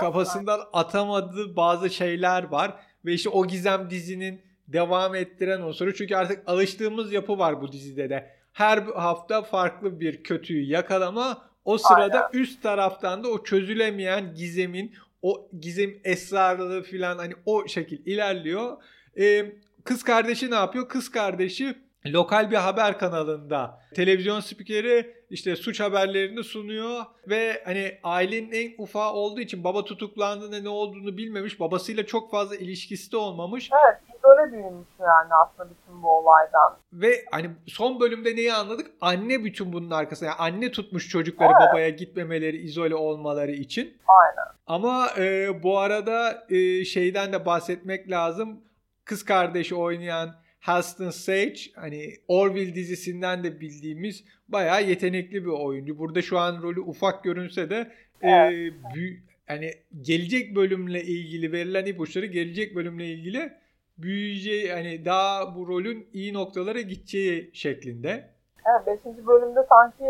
kafasından 0.01 0.61
atamadığı 0.73 1.57
bazı 1.57 1.91
şeyler 1.91 2.45
var. 2.45 2.75
Ve 3.05 3.13
işte 3.13 3.29
o 3.29 3.47
gizem 3.47 3.91
dizinin 3.91 4.41
devam 4.69 5.15
ettiren 5.15 5.61
unsuru. 5.61 5.95
Çünkü 5.95 6.17
artık 6.17 6.49
alıştığımız 6.49 7.13
yapı 7.13 7.39
var 7.39 7.61
bu 7.61 7.73
dizide 7.73 8.11
de. 8.11 8.31
Her 8.53 8.79
hafta 8.79 9.43
farklı 9.43 10.01
bir 10.01 10.23
kötüyü 10.23 10.67
yakalama. 10.67 11.49
O 11.65 11.79
sırada 11.79 12.27
Aynen. 12.27 12.43
üst 12.43 12.63
taraftan 12.63 13.25
da 13.25 13.29
o 13.29 13.45
çözülemeyen 13.45 14.35
gizemin, 14.35 14.95
o 15.23 15.49
gizem 15.61 15.91
esrarlılığı 16.05 16.83
falan 16.83 17.19
hani 17.19 17.35
o 17.47 17.69
şekil 17.69 18.07
ilerliyor. 18.07 18.77
Ee, 19.19 19.53
kız 19.85 20.03
kardeşi 20.03 20.51
ne 20.51 20.55
yapıyor? 20.55 20.89
Kız 20.89 21.11
kardeşi 21.11 21.75
lokal 22.07 22.51
bir 22.51 22.57
haber 22.57 22.99
kanalında 22.99 23.81
televizyon 23.95 24.41
spikeri 24.41 25.15
işte 25.31 25.57
suç 25.57 25.81
haberlerini 25.81 26.45
sunuyor 26.45 27.05
ve 27.29 27.63
hani 27.65 27.99
ailenin 28.03 28.53
en 28.53 28.83
ufağı 28.83 29.13
olduğu 29.13 29.41
için 29.41 29.65
baba 29.65 29.85
tutuklandığında 29.85 30.59
ne 30.59 30.69
olduğunu 30.69 31.17
bilmemiş. 31.17 31.61
Babasıyla 31.61 32.07
çok 32.07 32.31
fazla 32.31 32.57
ilişkisi 32.57 33.13
de 33.13 33.17
olmamış. 33.17 33.71
Evet, 33.73 34.01
böyle 34.25 34.53
büyümüş 34.53 34.89
yani 35.01 35.35
aslında 35.45 35.71
bütün 35.71 36.03
bu 36.03 36.11
olaydan. 36.11 36.77
Ve 36.93 37.25
hani 37.31 37.51
son 37.67 38.01
bölümde 38.01 38.37
neyi 38.37 38.53
anladık? 38.53 38.91
Anne 39.01 39.45
bütün 39.45 39.73
bunun 39.73 39.91
arkasında. 39.91 40.29
Yani 40.31 40.39
anne 40.39 40.71
tutmuş 40.71 41.09
çocukları 41.09 41.53
Evet. 41.61 41.69
babaya 41.69 41.89
gitmemeleri, 41.89 42.57
izole 42.57 42.95
olmaları 42.95 43.53
için. 43.53 43.97
Aynen. 44.09 44.53
Ama 44.67 45.09
e, 45.19 45.49
bu 45.63 45.79
arada 45.79 46.47
e, 46.51 46.85
şeyden 46.85 47.33
de 47.33 47.47
bahsetmek 47.47 48.11
lazım. 48.11 48.61
Kız 49.09 49.25
kardeşi 49.25 49.75
oynayan 49.75 50.35
Halston 50.61 51.11
Sage 51.11 51.61
hani 51.77 52.13
Orville 52.29 52.75
dizisinden 52.75 53.45
de 53.45 53.61
bildiğimiz 53.61 54.25
bayağı 54.49 54.83
yetenekli 54.83 55.45
bir 55.45 55.51
oyuncu. 55.51 55.99
Burada 55.99 56.23
şu 56.23 56.39
an 56.39 56.63
rolü 56.63 56.81
ufak 56.81 57.25
görünse 57.25 57.71
de 57.71 57.93
e, 58.23 58.31
Evet. 58.31 58.73
büyü- 58.95 59.23
hani 59.47 59.71
gelecek 60.01 60.57
bölümle 60.57 61.03
ilgili 61.03 61.53
verilen 61.53 61.87
ipuçları 61.87 62.27
gelecek 62.27 62.75
bölümle 62.77 63.07
ilgili 63.07 63.53
büyüyeceği 63.99 64.73
hani 64.73 65.05
daha 65.05 65.55
bu 65.57 65.69
rolün 65.69 66.09
iyi 66.13 66.35
noktalara 66.35 66.81
gideceği 66.81 67.51
şeklinde. 67.53 68.31
Evet, 68.67 69.05
5. 69.07 69.27
bölümde 69.27 69.61
sanki 69.69 70.05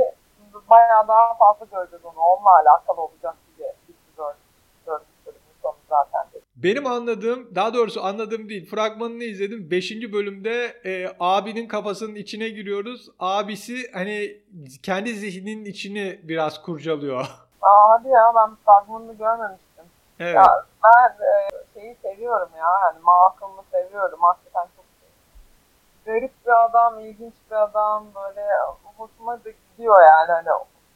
bayağı 0.70 1.08
daha 1.08 1.34
fazla 1.34 1.66
göreceğiz 1.76 2.04
onu. 2.04 2.18
Onunla 2.20 2.50
alakalı 2.50 3.00
olacak 3.00 3.34
gibi 3.56 3.66
bitti 3.88 4.16
4. 4.18 4.36
4. 4.86 5.02
bölümün 5.26 5.42
sonu 5.62 5.76
zaten. 5.88 6.32
de. 6.34 6.47
Benim 6.62 6.86
anladığım, 6.86 7.54
daha 7.54 7.74
doğrusu 7.74 8.04
anladığım 8.04 8.48
değil, 8.48 8.70
fragmanını 8.70 9.24
izledim. 9.24 9.70
5. 9.70 9.92
bölümde 10.12 10.80
e, 10.84 11.16
abinin 11.20 11.68
kafasının 11.68 12.14
içine 12.14 12.48
giriyoruz. 12.48 13.08
Abisi 13.18 13.92
hani 13.92 14.40
kendi 14.82 15.14
zihninin 15.14 15.64
içini 15.64 16.20
biraz 16.22 16.62
kurcalıyor. 16.62 17.20
Aa 17.62 17.90
hadi 17.90 18.08
ya 18.08 18.32
ben 18.36 18.56
fragmanını 18.66 19.12
görmemiştim. 19.12 19.84
evet. 20.20 20.34
Ya 20.34 20.64
ben 20.84 21.24
e, 21.26 21.34
şeyi 21.74 21.96
seviyorum 22.02 22.48
ya. 22.58 22.66
Yani 22.84 22.98
Malcolm'ı 23.02 23.62
seviyorum. 23.70 24.18
Hakikaten 24.22 24.66
çok 24.76 24.84
garip 26.06 26.46
bir 26.46 26.64
adam, 26.64 27.00
ilginç 27.00 27.34
bir 27.50 27.56
adam. 27.56 28.06
Böyle 28.14 28.46
hoşuma 28.96 29.44
da 29.44 29.50
gidiyor 29.50 30.02
yani. 30.02 30.32
Hani 30.32 30.48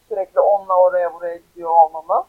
sürekli 0.09 0.40
onunla 0.40 0.75
oraya 0.75 1.14
buraya 1.14 1.37
gidiyor 1.37 1.71
olmamı. 1.71 2.25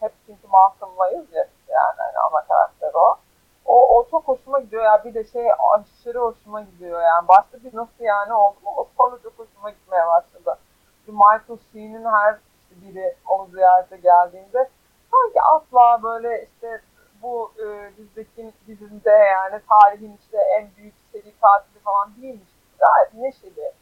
Hep 0.00 0.12
çünkü 0.26 0.48
Malcolm'layız 0.48 1.32
ya 1.32 1.48
yani 1.68 1.96
hani 1.96 2.18
ana 2.18 2.44
karakter 2.44 2.94
o. 2.94 3.16
O, 3.64 3.98
o 3.98 4.08
çok 4.10 4.28
hoşuma 4.28 4.60
gidiyor 4.60 4.84
ya. 4.84 5.04
Bir 5.04 5.14
de 5.14 5.24
şey 5.24 5.48
aşırı 5.74 6.18
hoşuma 6.18 6.60
gidiyor 6.60 7.02
yani. 7.02 7.28
Başta 7.28 7.64
bir 7.64 7.76
nasıl 7.76 8.04
yani 8.04 8.32
oldu 8.32 8.56
ama 8.66 8.86
sonra 8.96 9.16
çok 9.22 9.38
hoşuma 9.38 9.70
gitmeye 9.70 10.06
başladı. 10.06 10.58
Bir 11.06 11.12
Michael 11.12 11.58
Sheen'in 11.72 12.04
her 12.04 12.36
biri 12.70 13.16
onu 13.28 13.46
ziyarete 13.46 13.96
geldiğinde 13.96 14.68
sanki 15.10 15.42
asla 15.42 16.02
böyle 16.02 16.44
işte 16.44 16.80
bu 17.22 17.52
e, 17.58 17.96
dizideki 17.96 18.52
dizinde 18.66 19.10
yani 19.10 19.60
tarihin 19.68 20.18
işte 20.22 20.38
en 20.58 20.68
büyük 20.76 20.94
seri 21.12 21.32
katili 21.40 21.78
falan 21.84 22.16
değilmiş. 22.22 22.48
Gayet 22.78 23.14
neşeli 23.14 23.72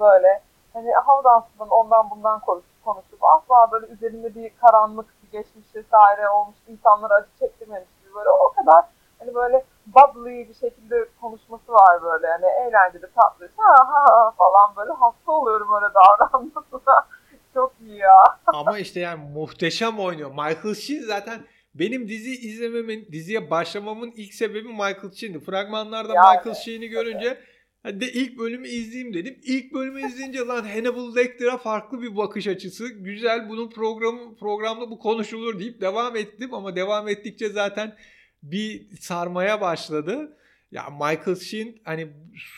böyle 0.00 0.42
hani 0.72 0.92
Havdans'ın 0.92 1.68
ondan 1.70 2.10
bundan 2.10 2.40
konuşup, 2.40 2.84
konuşup 2.84 3.24
asla 3.24 3.72
böyle 3.72 3.86
üzerinde 3.86 4.34
bir 4.34 4.52
karanlık 4.60 5.15
bir 5.26 5.38
geçmiş 5.38 5.74
vesaire 5.74 6.28
olmuş 6.28 6.56
insanlara 6.68 7.14
acı 7.14 7.28
çektirmemiş 7.38 7.88
gibi 8.00 8.14
böyle 8.14 8.28
o 8.28 8.52
kadar 8.52 8.84
hani 9.18 9.34
böyle 9.34 9.64
bubbly 9.86 10.48
bir 10.48 10.54
şekilde 10.54 11.08
konuşması 11.20 11.72
var 11.72 12.02
böyle 12.02 12.26
hani 12.26 12.46
eğlenceli 12.46 13.12
tatlı 13.14 13.48
ha 13.56 13.74
ha 13.88 14.04
ha 14.04 14.30
falan 14.30 14.76
böyle 14.76 14.92
hasta 14.92 15.32
oluyorum 15.32 15.68
öyle 15.74 15.94
davranmasına. 15.94 17.06
Çok 17.54 17.72
iyi 17.80 17.96
ya. 17.96 18.22
Ama 18.46 18.78
işte 18.78 19.00
yani 19.00 19.30
muhteşem 19.34 19.98
oynuyor. 19.98 20.30
Michael 20.30 20.74
Sheen 20.74 21.02
zaten 21.02 21.40
benim 21.74 22.08
dizi 22.08 22.30
izlememin, 22.30 23.08
diziye 23.12 23.50
başlamamın 23.50 24.12
ilk 24.16 24.34
sebebi 24.34 24.68
Michael 24.68 25.12
Sheen'di. 25.12 25.40
Fragmanlarda 25.40 26.14
Yani, 26.14 26.36
Michael 26.36 26.54
Sheen'i 26.54 26.88
görünce 26.88 27.38
hadi 27.86 28.00
de 28.00 28.12
ilk 28.12 28.38
bölümü 28.38 28.68
izleyeyim 28.68 29.14
dedim. 29.14 29.36
İlk 29.42 29.74
bölümü 29.74 30.06
izleyince 30.06 30.38
lan 30.38 30.64
Hannibal 30.64 31.16
Lecter'a 31.16 31.58
farklı 31.58 32.02
bir 32.02 32.16
bakış 32.16 32.46
açısı. 32.46 32.88
Güzel 32.88 33.48
bunun 33.48 33.70
programı 33.70 34.36
programda 34.36 34.90
bu 34.90 34.98
konuşulur 34.98 35.58
deyip 35.58 35.80
devam 35.80 36.16
ettim 36.16 36.54
ama 36.54 36.76
devam 36.76 37.08
ettikçe 37.08 37.48
zaten 37.48 37.96
bir 38.42 38.86
sarmaya 39.00 39.60
başladı. 39.60 40.36
Ya 40.72 40.90
Michael 40.90 41.36
Sheen 41.36 41.74
hani 41.84 42.08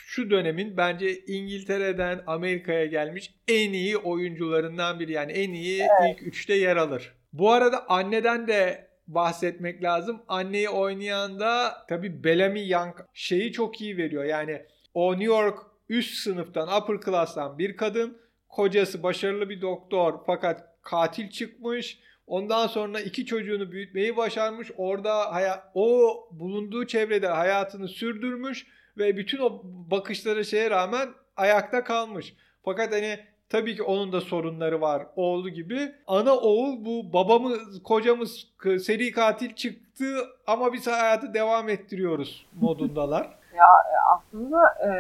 şu 0.06 0.30
dönemin 0.30 0.76
bence 0.76 1.25
İngiltere'den 1.25 2.23
Amerika'ya 2.26 2.87
gelmiş 2.87 3.35
en 3.49 3.73
iyi 3.73 3.97
oyuncularından 3.97 5.00
biri. 5.00 5.12
Yani 5.12 5.32
en 5.32 5.52
iyi 5.52 5.80
Evet. 5.80 6.16
ilk 6.16 6.26
üçte 6.26 6.54
yer 6.54 6.76
alır. 6.76 7.14
Bu 7.32 7.52
arada 7.52 7.88
anneden 7.88 8.49
de 8.49 8.88
bahsetmek 9.06 9.82
lazım. 9.82 10.23
Anneyi 10.28 10.68
oynayan 10.68 11.40
da 11.40 11.73
tabii 11.88 12.25
Bellamy 12.25 12.68
Young 12.68 12.94
şeyi 13.14 13.52
çok 13.52 13.80
iyi 13.80 13.97
veriyor. 13.97 14.25
Yani 14.25 14.62
o 14.99 15.12
New 15.12 15.25
York 15.25 15.59
üst 15.88 16.14
sınıftan, 16.14 16.83
upper 16.83 17.00
class'tan 17.05 17.59
bir 17.59 17.76
kadın. 17.76 18.19
Kocası 18.49 19.02
başarılı 19.02 19.50
bir 19.50 19.61
doktor 19.61 20.14
fakat 20.26 20.64
katil 20.83 21.31
çıkmış. 21.31 21.99
Ondan 22.26 22.67
sonra 22.67 23.00
iki 23.00 23.26
çocuğunu 23.26 23.73
büyütmeyi 23.73 24.17
başarmış. 24.17 24.71
Orada 24.76 25.35
haya- 25.35 25.71
o 25.75 26.14
bulunduğu 26.33 26.87
çevrede 26.87 27.28
hayatını 27.28 27.88
sürdürmüş 27.88 28.67
ve 28.99 29.17
bütün 29.17 29.38
o 29.38 29.62
bakışları 29.64 30.45
şeye 30.45 30.71
rağmen 30.71 31.09
ayakta 31.37 31.85
kalmış. 31.85 32.35
Fakat 32.64 32.93
hani 32.93 33.19
tabii 33.49 33.76
ki 33.76 33.83
onun 33.83 34.12
da 34.12 34.21
sorunları 34.21 34.81
var 34.81 35.07
oğlu 35.17 35.50
gibi. 35.50 35.93
Ana 36.07 36.37
oğul 36.37 36.85
bu 36.85 37.12
babamız, 37.12 37.83
kocamız 37.83 38.47
seri 38.81 39.12
katil 39.12 39.55
çıktı 39.55 40.17
ama 40.47 40.73
biz 40.73 40.87
hayatı 40.87 41.35
devam 41.35 41.69
ettiriyoruz 41.69 42.47
modundalar. 42.61 43.38
Ya 43.59 43.67
e, 43.67 43.95
aslında 44.15 44.75
e, 44.87 44.91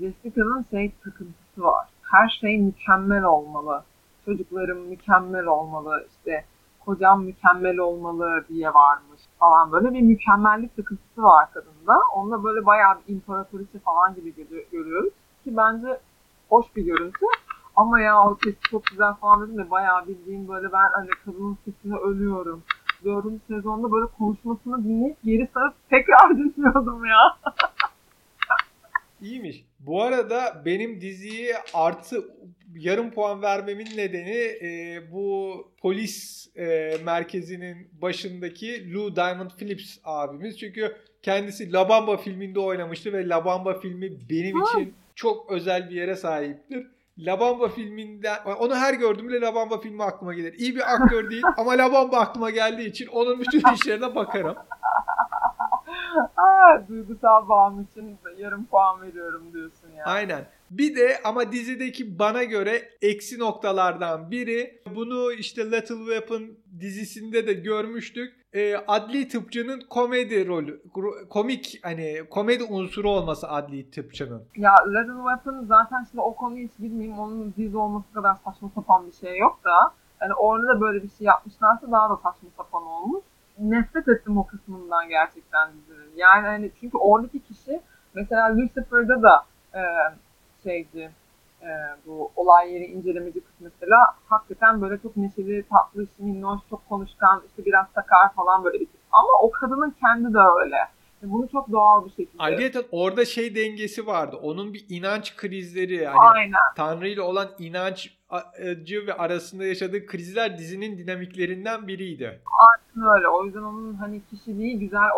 Jessica'nın 0.00 0.66
şey 0.70 0.92
takıntısı 1.04 1.62
var. 1.62 1.88
Her 2.02 2.28
şey 2.40 2.58
mükemmel 2.58 3.24
olmalı. 3.24 3.82
Çocuklarım 4.24 4.78
mükemmel 4.88 5.46
olmalı. 5.46 6.06
İşte 6.10 6.44
kocam 6.84 7.24
mükemmel 7.24 7.78
olmalı 7.78 8.44
diye 8.48 8.74
varmış 8.74 9.20
falan. 9.38 9.72
Böyle 9.72 9.94
bir 9.94 10.00
mükemmellik 10.02 10.76
takıntısı 10.76 11.22
var 11.22 11.52
kadında. 11.52 11.98
Onunla 12.14 12.44
böyle 12.44 12.66
bayağı 12.66 12.94
bir 12.98 13.14
imparatoriçe 13.14 13.78
falan 13.78 14.14
gibi 14.14 14.34
görü- 14.34 14.66
görüyoruz. 14.72 15.12
Ki 15.44 15.56
bence 15.56 16.00
hoş 16.48 16.76
bir 16.76 16.82
görüntü. 16.84 17.26
Ama 17.76 18.00
ya 18.00 18.22
o 18.24 18.36
sesi 18.44 18.60
çok 18.70 18.86
güzel 18.86 19.14
falan 19.14 19.42
dedim 19.42 19.58
ya 19.58 19.70
bayağı 19.70 20.06
bildiğim 20.08 20.48
böyle 20.48 20.72
ben 20.72 20.88
hani 20.92 21.08
kadının 21.24 21.58
sesine 21.64 21.96
ölüyorum. 21.96 22.62
Dördüncü 23.04 23.40
sezonda 23.48 23.92
böyle 23.92 24.06
konuşmasını 24.18 24.84
dinleyip 24.84 25.22
geri 25.24 25.48
sarıp 25.54 25.74
tekrar 25.90 26.30
dinliyordum 26.38 27.04
ya. 27.04 27.36
İyiymiş. 29.22 29.64
Bu 29.80 30.02
arada 30.02 30.62
benim 30.64 31.00
diziye 31.00 31.54
artı 31.74 32.24
yarım 32.74 33.10
puan 33.10 33.42
vermemin 33.42 33.88
nedeni 33.96 34.36
e, 34.62 35.02
bu 35.12 35.54
polis 35.82 36.48
e, 36.56 36.96
merkezinin 37.04 37.88
başındaki 38.02 38.94
Lou 38.94 39.16
Diamond 39.16 39.50
Phillips 39.50 39.98
abimiz. 40.04 40.58
Çünkü 40.58 40.96
kendisi 41.22 41.72
La 41.72 41.88
Bamba 41.88 42.16
filminde 42.16 42.60
oynamıştı 42.60 43.12
ve 43.12 43.28
La 43.28 43.44
Bamba 43.44 43.80
filmi 43.80 44.10
benim 44.30 44.62
için 44.62 44.94
çok 45.14 45.50
özel 45.52 45.90
bir 45.90 45.94
yere 45.94 46.16
sahiptir. 46.16 46.86
La 47.18 47.40
Bamba 47.40 47.68
filminden, 47.68 48.36
onu 48.58 48.74
her 48.74 48.94
gördüğümde 48.94 49.40
La 49.40 49.54
Bamba 49.54 49.80
filmi 49.80 50.04
aklıma 50.04 50.34
gelir. 50.34 50.54
İyi 50.58 50.76
bir 50.76 50.94
aktör 50.94 51.30
değil 51.30 51.42
ama 51.56 51.78
La 51.78 51.92
Bamba 51.92 52.18
aklıma 52.18 52.50
geldiği 52.50 52.88
için 52.88 53.06
onun 53.06 53.40
bütün 53.40 53.62
işlerine 53.74 54.14
bakarım. 54.14 54.56
Aa, 56.36 56.88
duygusal 56.88 57.48
bağım 57.48 57.82
için 57.90 58.18
yarım 58.40 58.66
puan 58.66 59.02
veriyorum 59.02 59.52
diyorsun 59.52 59.90
ya. 59.98 60.04
Aynen. 60.04 60.46
Bir 60.70 60.96
de 60.96 61.20
ama 61.24 61.52
dizideki 61.52 62.18
bana 62.18 62.44
göre 62.44 62.82
eksi 63.02 63.38
noktalardan 63.38 64.30
biri 64.30 64.82
bunu 64.94 65.32
işte 65.32 65.70
Little 65.70 65.94
Weapon 65.94 66.42
dizisinde 66.80 67.46
de 67.46 67.52
görmüştük. 67.52 68.40
Ee, 68.52 68.76
adli 68.76 69.28
tıpçının 69.28 69.80
komedi 69.90 70.46
rolü, 70.46 70.82
komik 71.28 71.80
hani 71.82 72.22
komedi 72.30 72.64
unsuru 72.64 73.10
olması 73.10 73.48
adli 73.48 73.90
tıpçının. 73.90 74.42
Ya 74.56 74.74
Little 74.88 75.14
Weapon 75.14 75.64
zaten 75.64 76.06
şimdi 76.10 76.20
o 76.20 76.34
konuyu 76.34 76.68
hiç 76.68 76.78
bilmeyeyim. 76.78 77.18
Onun 77.18 77.54
dizi 77.56 77.76
olması 77.76 78.12
kadar 78.12 78.34
saçma 78.44 78.70
sapan 78.74 79.06
bir 79.06 79.12
şey 79.12 79.38
yok 79.38 79.60
da. 79.64 79.94
Yani 80.20 80.34
orada 80.34 80.68
da 80.68 80.80
böyle 80.80 81.02
bir 81.02 81.08
şey 81.08 81.26
yapmışlarsa 81.26 81.92
daha 81.92 82.10
da 82.10 82.16
saçma 82.16 82.48
sapan 82.56 82.82
olmuş. 82.82 83.24
Nefret 83.58 84.08
ettim 84.08 84.38
o 84.38 84.46
kısmından 84.46 85.08
gerçekten 85.08 85.72
dizinin. 85.72 86.16
Yani 86.16 86.46
hani 86.46 86.70
çünkü 86.80 86.96
oradaki 86.96 87.40
mesela 88.14 88.56
Lucifer'da 88.56 89.22
da 89.22 89.44
e, 89.74 89.80
şeydi 90.62 91.10
e, 91.62 91.68
bu 92.06 92.30
olay 92.36 92.72
yeri 92.72 92.84
incelemeci 92.84 93.40
kız 93.40 93.54
mesela 93.60 93.98
hakikaten 94.28 94.82
böyle 94.82 95.02
çok 95.02 95.16
neşeli, 95.16 95.64
tatlı, 95.70 96.06
minnoş, 96.18 96.60
çok 96.70 96.88
konuşkan, 96.88 97.42
işte 97.48 97.64
biraz 97.64 97.86
sakar 97.94 98.34
falan 98.36 98.64
böyle 98.64 98.80
bir 98.80 98.86
tip. 98.86 99.00
Ama 99.12 99.28
o 99.42 99.50
kadının 99.50 99.94
kendi 100.00 100.34
de 100.34 100.38
öyle. 100.64 100.76
Bunu 101.22 101.48
çok 101.48 101.72
doğal 101.72 102.04
bir 102.04 102.10
şekilde. 102.10 102.42
Ayrıca 102.42 102.82
orada 102.92 103.24
şey 103.24 103.54
dengesi 103.54 104.06
vardı. 104.06 104.36
Onun 104.42 104.74
bir 104.74 104.86
inanç 104.88 105.36
krizleri 105.36 105.94
yani 105.94 106.16
Aynen. 106.18 106.52
Tanrı 106.76 107.08
ile 107.08 107.20
olan 107.20 107.48
inancı 107.58 108.10
ve 109.06 109.14
arasında 109.14 109.64
yaşadığı 109.64 110.06
krizler 110.06 110.58
dizinin 110.58 110.98
dinamiklerinden 110.98 111.88
biriydi. 111.88 112.40
öyle. 112.96 113.28
O 113.28 113.44
yüzden 113.44 113.62
onun 113.62 113.94
hani 113.94 114.20
kişiliği 114.30 114.78
güzel 114.78 115.08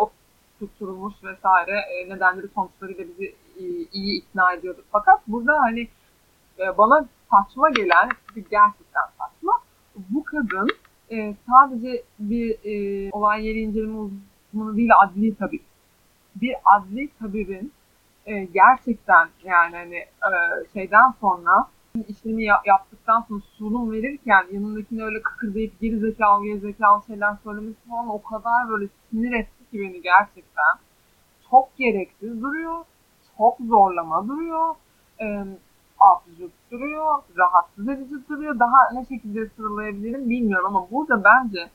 oturtulmuş 0.63 1.13
vesaire 1.23 1.71
e, 1.77 2.09
nedenleri 2.09 2.47
sonuçlarıyla 2.55 3.05
bizi 3.07 3.35
iyi, 3.59 3.89
iyi 3.91 4.21
ikna 4.21 4.53
ediyordu. 4.53 4.83
Fakat 4.91 5.27
burada 5.27 5.53
hani 5.59 5.87
e, 6.59 6.77
bana 6.77 7.05
saçma 7.31 7.69
gelen 7.69 8.09
gerçekten 8.35 9.03
saçma. 9.19 9.53
Bu 10.09 10.23
kadın 10.23 10.67
e, 11.11 11.35
sadece 11.49 12.03
bir 12.19 12.57
e, 12.63 13.09
olay 13.11 13.47
yeri 13.47 13.59
inceleme 13.59 13.97
uzmanı 14.53 14.77
değil 14.77 14.89
adli 15.03 15.35
tabip. 15.35 15.61
Bir 16.35 16.55
adli 16.65 17.09
tabibin 17.19 17.71
e, 18.25 18.43
gerçekten 18.43 19.29
yani 19.43 19.75
hani 19.75 19.95
e, 19.95 20.31
şeyden 20.73 21.13
sonra 21.21 21.67
işlemi 22.07 22.43
ya- 22.43 22.61
yaptıktan 22.65 23.25
sonra 23.27 23.41
sunum 23.57 23.91
verirken 23.91 24.45
yanındakine 24.51 25.03
öyle 25.03 25.21
kıkırdayıp 25.21 25.81
geri 25.81 25.99
zekalı 25.99 26.45
geri 26.45 26.59
zekalı 26.59 27.01
şeyler 27.07 27.35
söylemesi 27.43 27.89
falan 27.89 28.09
o 28.09 28.21
kadar 28.23 28.69
böyle 28.69 28.87
sinir 29.09 29.33
etti 29.33 29.62
ki 29.73 29.79
beni 29.79 30.01
gerçekten. 30.01 30.73
Çok 31.49 31.77
gereksiz 31.77 32.41
duruyor. 32.41 32.85
Çok 33.37 33.57
zorlama 33.59 34.27
duruyor. 34.27 34.75
E, 35.21 35.45
absürt 35.99 36.51
duruyor. 36.71 37.23
Rahatsız 37.37 37.87
edici 37.89 38.29
duruyor. 38.29 38.59
Daha 38.59 38.77
ne 38.93 39.05
şekilde 39.05 39.49
sıralayabilirim 39.49 40.29
bilmiyorum 40.29 40.75
ama 40.75 40.91
burada 40.91 41.23
bence 41.23 41.69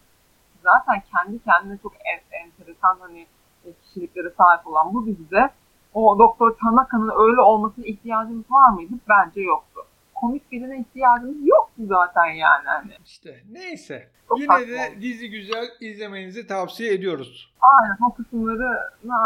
zaten 0.63 1.03
kendi 1.13 1.39
kendine 1.39 1.79
çok 1.83 1.93
en, 1.95 2.45
enteresan 2.45 2.97
hani 3.01 3.27
e, 3.65 3.73
kişiliklere 3.73 4.31
sahip 4.31 4.67
olan 4.67 4.95
bu 4.95 5.07
dizide 5.07 5.51
o 5.95 6.19
Doktor 6.19 6.57
Tanaka'nın 6.57 7.13
öyle 7.29 7.41
olmasına 7.41 7.85
ihtiyacımız 7.85 8.51
var 8.51 8.71
mıydı? 8.71 8.93
Bence 9.09 9.41
yoktu. 9.41 9.81
Komik 10.21 10.53
birine 10.53 10.81
ihtiyacımız 10.81 11.47
yoktu 11.47 11.83
zaten 11.89 12.27
yani. 12.27 12.65
Hani. 12.65 12.93
İşte 13.05 13.41
neyse. 13.51 14.09
Çok 14.29 14.41
Yine 14.41 14.53
saçma 14.53 14.67
de 14.67 15.01
dizi 15.01 15.31
güzel 15.31 15.69
izlemenizi 15.81 16.47
tavsiye 16.47 16.95
ediyoruz. 16.95 17.55
Aynen 17.61 17.97
o 18.07 18.15
kısımları 18.15 18.79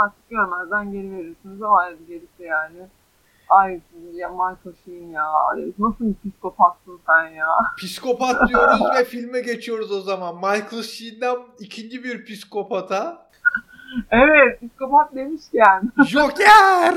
artık 0.03 0.31
görmezden 0.31 0.93
geri 0.93 1.13
verirsiniz. 1.13 1.63
O 1.63 1.77
ayrı 1.77 1.97
gerisi 2.09 2.43
yani. 2.43 2.87
Ay 3.49 3.81
ya 4.13 4.29
Michael 4.29 4.75
Sheen 4.85 5.11
ya. 5.11 5.33
Nasıl 5.79 6.05
bir 6.05 6.15
psikopatsın 6.15 7.01
sen 7.07 7.27
ya. 7.27 7.47
Psikopat 7.79 8.49
diyoruz 8.49 8.81
ve 8.99 9.05
filme 9.05 9.41
geçiyoruz 9.41 9.93
o 9.93 10.01
zaman. 10.01 10.35
Michael 10.35 10.83
Sheen'den 10.83 11.37
ikinci 11.61 12.05
bir 12.05 12.25
psikopata. 12.25 13.27
Evet 14.11 14.61
psikopat 14.61 15.15
demişken. 15.15 15.93
Joker! 16.07 16.95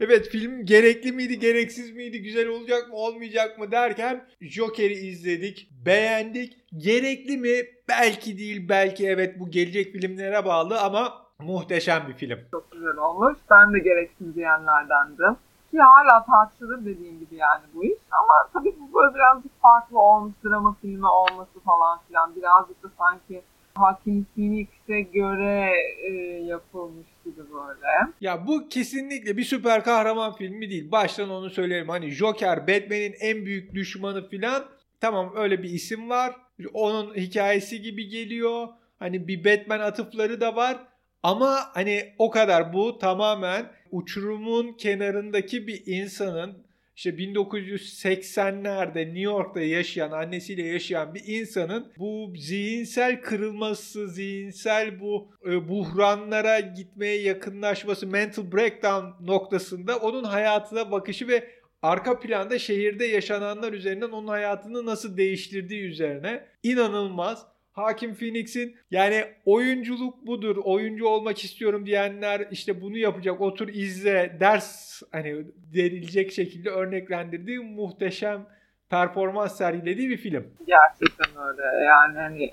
evet 0.00 0.28
film 0.28 0.66
gerekli 0.66 1.12
miydi, 1.12 1.38
gereksiz 1.38 1.96
miydi, 1.96 2.22
güzel 2.22 2.48
olacak 2.48 2.88
mı, 2.88 2.94
olmayacak 2.94 3.58
mı 3.58 3.70
derken 3.70 4.24
Joker'i 4.40 4.94
izledik, 4.94 5.70
beğendik. 5.86 6.58
Gerekli 6.76 7.36
mi? 7.36 7.50
Belki 7.88 8.38
değil, 8.38 8.68
belki 8.68 9.08
evet 9.08 9.40
bu 9.40 9.50
gelecek 9.50 9.92
filmlere 9.92 10.44
bağlı 10.44 10.80
ama 10.80 11.12
muhteşem 11.38 12.02
bir 12.08 12.14
film. 12.14 12.38
Çok 12.50 12.72
güzel 12.72 12.96
olmuş. 12.96 13.38
Ben 13.50 13.74
de 13.74 13.78
gereksiz 13.78 14.34
diyenlerdendim. 14.34 15.36
Ki 15.70 15.78
hala 15.78 16.24
tartışılır 16.24 16.80
dediğim 16.84 17.18
gibi 17.18 17.34
yani 17.34 17.62
bu 17.74 17.84
iş. 17.84 17.98
Ama 18.10 18.48
tabii 18.52 18.74
bu 18.80 18.94
böyle 19.00 19.14
birazcık 19.14 19.60
farklı 19.62 19.98
olmuş. 19.98 20.32
Drama 20.44 20.76
filmi 20.82 21.06
olması 21.06 21.60
falan 21.64 21.98
filan. 22.08 22.36
Birazcık 22.36 22.82
da 22.82 22.88
sanki 22.98 23.42
Hakim 23.74 24.26
Phoenix'e 24.34 25.00
göre 25.00 25.72
e, 26.08 26.12
yapılmış 26.46 27.06
gibi 27.24 27.40
böyle. 27.40 28.12
Ya 28.20 28.46
bu 28.46 28.68
kesinlikle 28.68 29.36
bir 29.36 29.44
süper 29.44 29.84
kahraman 29.84 30.36
filmi 30.36 30.70
değil. 30.70 30.90
Baştan 30.90 31.30
onu 31.30 31.50
söyleyelim. 31.50 31.88
Hani 31.88 32.10
Joker 32.10 32.60
Batman'in 32.60 33.14
en 33.20 33.46
büyük 33.46 33.74
düşmanı 33.74 34.28
filan. 34.28 34.64
Tamam 35.00 35.32
öyle 35.36 35.62
bir 35.62 35.70
isim 35.70 36.10
var. 36.10 36.36
Onun 36.72 37.14
hikayesi 37.14 37.82
gibi 37.82 38.08
geliyor. 38.08 38.68
Hani 38.98 39.28
bir 39.28 39.44
Batman 39.44 39.80
atıfları 39.80 40.40
da 40.40 40.56
var. 40.56 40.78
Ama 41.22 41.58
hani 41.74 42.14
o 42.18 42.30
kadar 42.30 42.72
bu 42.72 42.98
tamamen 42.98 43.66
uçurumun 43.90 44.72
kenarındaki 44.72 45.66
bir 45.66 45.82
insanın 45.86 46.66
işte 47.04 47.10
1980'lerde 47.10 49.06
New 49.06 49.20
York'ta 49.20 49.60
yaşayan, 49.60 50.10
annesiyle 50.10 50.62
yaşayan 50.62 51.14
bir 51.14 51.22
insanın 51.26 51.92
bu 51.98 52.32
zihinsel 52.36 53.20
kırılması, 53.20 54.08
zihinsel 54.08 55.00
bu 55.00 55.30
e, 55.46 55.68
buhranlara 55.68 56.60
gitmeye 56.60 57.22
yakınlaşması, 57.22 58.06
mental 58.06 58.52
breakdown 58.52 59.26
noktasında 59.26 59.96
onun 59.96 60.24
hayatına 60.24 60.90
bakışı 60.92 61.28
ve 61.28 61.48
arka 61.82 62.18
planda 62.20 62.58
şehirde 62.58 63.04
yaşananlar 63.04 63.72
üzerinden 63.72 64.10
onun 64.10 64.28
hayatını 64.28 64.86
nasıl 64.86 65.16
değiştirdiği 65.16 65.82
üzerine 65.82 66.46
inanılmaz. 66.62 67.46
Hakim 67.72 68.14
Phoenix'in 68.14 68.76
yani 68.90 69.24
oyunculuk 69.46 70.26
budur, 70.26 70.56
oyuncu 70.64 71.06
olmak 71.06 71.44
istiyorum 71.44 71.86
diyenler 71.86 72.46
işte 72.50 72.82
bunu 72.82 72.98
yapacak, 72.98 73.40
otur 73.40 73.68
izle, 73.68 74.36
ders 74.40 75.02
hani 75.12 75.46
denilecek 75.74 76.32
şekilde 76.32 76.70
örneklendirdiği 76.70 77.58
muhteşem 77.58 78.46
performans 78.90 79.56
sergilediği 79.56 80.10
bir 80.10 80.16
film. 80.16 80.44
Gerçekten 80.66 81.42
öyle. 81.46 81.84
Yani 81.84 82.18
hani 82.18 82.50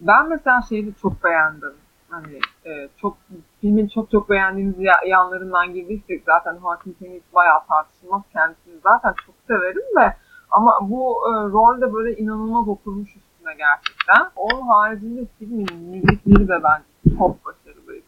ben 0.00 0.28
mesela 0.28 0.62
şeyi 0.68 0.86
de 0.86 0.90
çok 1.02 1.24
beğendim. 1.24 1.74
Hani 2.10 2.40
e, 2.66 2.88
çok 3.00 3.16
filmin 3.60 3.88
çok 3.88 4.10
çok 4.10 4.30
beğendiğimiz 4.30 4.76
yanlarından 5.06 5.74
girdiysek 5.74 6.22
zaten 6.26 6.58
Joaquin 6.60 6.92
Phoenix 6.92 7.22
bayağı 7.34 7.66
tartışılmaz. 7.68 8.22
Kendisini 8.32 8.74
zaten 8.82 9.14
çok 9.26 9.34
severim 9.46 9.96
de 10.00 10.16
ama 10.50 10.78
bu 10.82 11.16
e, 11.26 11.30
rolde 11.30 11.92
böyle 11.92 12.16
inanılmaz 12.16 12.68
oturmuş 12.68 13.10
üstüne 13.48 13.54
gerçekten. 13.54 14.30
Onun 14.36 14.68
haricinde 14.68 15.26
filmin 15.38 15.74
müzikleri 15.74 16.48
de 16.48 16.62
bence 16.62 17.18
çok 17.18 17.44
başarılıydı. 17.44 18.04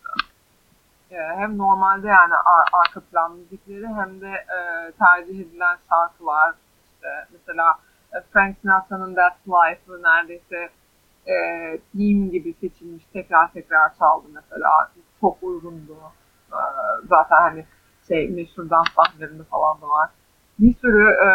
E, 1.11 1.16
hem 1.16 1.59
normalde 1.59 2.07
yani 2.09 2.35
ar- 2.35 2.68
arka 2.72 3.00
plan 3.00 3.33
müzikleri 3.33 3.87
hem 3.87 4.20
de 4.20 4.29
e, 4.29 4.92
tercih 4.98 5.40
edilen 5.40 5.76
şarkılar. 5.88 6.55
İşte 6.94 7.09
mesela 7.33 7.79
e, 8.14 8.20
Frank 8.33 8.57
Sinatra'nın 8.62 9.14
That's 9.14 9.48
Life'ı 9.48 10.03
neredeyse 10.03 10.68
e, 11.26 11.35
theme 11.92 12.26
gibi 12.29 12.55
seçilmiş 12.61 13.05
tekrar 13.12 13.53
tekrar 13.53 13.98
çaldı 13.98 14.26
mesela. 14.35 14.90
Çok 15.20 15.42
uygundu. 15.42 15.96
E, 16.53 16.59
zaten 17.09 17.37
hani 17.40 17.64
şey 18.09 18.29
meşhur 18.29 18.70
dans 18.70 18.88
sahnelerinde 18.96 19.44
falan 19.44 19.81
da 19.81 19.88
var 19.88 20.11
bir 20.61 20.74
sürü 20.74 21.09
e, 21.09 21.29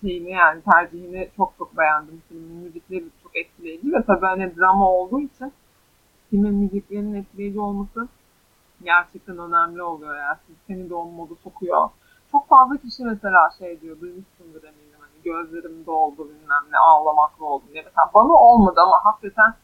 şeyini 0.00 0.30
yani 0.30 0.62
tercihini 0.72 1.28
çok 1.36 1.54
çok 1.58 1.78
beğendim. 1.78 2.22
Filmin 2.28 2.56
müzikleri 2.56 3.04
çok 3.30 3.36
etkileyici 3.36 3.92
ve 3.92 4.02
tabii 4.06 4.26
hani 4.26 4.56
drama 4.56 4.90
olduğu 4.90 5.20
için 5.20 5.52
filmin 6.30 6.54
müziklerinin 6.54 7.14
etkileyici 7.14 7.60
olması 7.60 8.08
gerçekten 8.82 9.38
önemli 9.38 9.82
oluyor 9.82 10.16
yani. 10.16 10.38
Seni 10.66 10.90
de 10.90 10.94
o 10.94 11.04
moda 11.04 11.34
sokuyor. 11.44 11.88
Çok 12.32 12.48
fazla 12.48 12.76
kişi 12.76 13.04
mesela 13.04 13.50
şey 13.58 13.80
diyor, 13.80 14.00
duymuşsundur 14.00 14.62
eminim 14.62 15.00
hani 15.00 15.22
gözlerim 15.24 15.86
doldu 15.86 16.28
bilmem 16.28 16.64
ne 16.72 16.78
ağlamaklı 16.78 17.46
oldum 17.46 17.68
diye. 17.72 17.82
Mesela 17.82 18.10
bana 18.14 18.32
olmadı 18.32 18.80
ama 18.80 19.04
hakikaten 19.04 19.54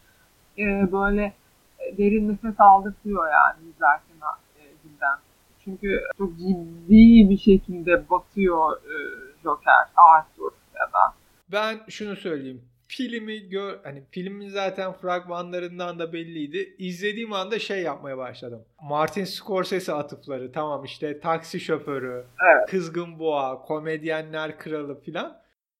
e, 0.58 0.92
böyle 0.92 1.34
e, 1.78 1.98
derin 1.98 2.28
nefes 2.28 2.60
aldırtıyor 2.60 3.30
yani 3.32 3.56
izlerken 3.68 4.16
e, 4.56 4.62
cidden. 4.82 5.18
Çünkü 5.64 6.00
çok 6.18 6.38
ciddi 6.38 7.30
bir 7.30 7.38
şekilde 7.38 8.10
batıyor 8.10 8.76
e, 8.76 8.96
Joker, 9.42 9.88
Arthur 9.96 10.52
ya 10.74 10.86
da. 10.86 11.14
Ben 11.52 11.80
şunu 11.88 12.16
söyleyeyim. 12.16 12.62
Filmi 12.88 13.48
gör 13.48 13.78
hani 13.84 14.02
filmin 14.10 14.48
zaten 14.48 14.92
fragmanlarından 14.92 15.98
da 15.98 16.12
belliydi. 16.12 16.74
İzlediğim 16.78 17.32
anda 17.32 17.58
şey 17.58 17.82
yapmaya 17.82 18.18
başladım. 18.18 18.64
Martin 18.82 19.24
Scorsese 19.24 19.92
atıfları. 19.92 20.52
Tamam 20.52 20.84
işte 20.84 21.20
taksi 21.20 21.60
şoförü, 21.60 22.24
evet. 22.44 22.70
kızgın 22.70 23.18
boğa, 23.18 23.62
komedyenler 23.62 24.58
kralı 24.58 25.00
filan. 25.00 25.36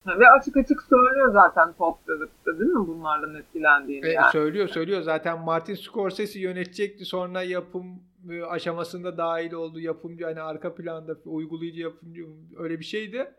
Ve 0.07 0.31
açık 0.31 0.57
açık 0.57 0.83
söylüyor 0.83 1.33
zaten 1.33 1.73
Phillips'te 1.73 2.59
değil 2.59 2.71
mi 2.71 2.87
bunlardan 2.87 3.35
etkilendiğini? 3.35 4.07
E, 4.07 4.11
yani. 4.11 4.33
Söylüyor 4.33 4.69
söylüyor. 4.69 5.03
Zaten 5.03 5.41
Martin 5.41 5.75
Scorsese 5.75 6.41
yönetecekti. 6.41 7.05
Sonra 7.05 7.43
yapım 7.43 8.03
e, 8.31 8.43
aşamasında 8.43 9.17
dahil 9.17 9.53
oldu. 9.53 9.81
Yapımcı 9.81 10.25
hani 10.25 10.41
arka 10.41 10.75
planda 10.75 11.17
uygulayıcı 11.25 11.81
yapımcı 11.81 12.27
öyle 12.59 12.79
bir 12.79 12.85
şeydi. 12.85 13.31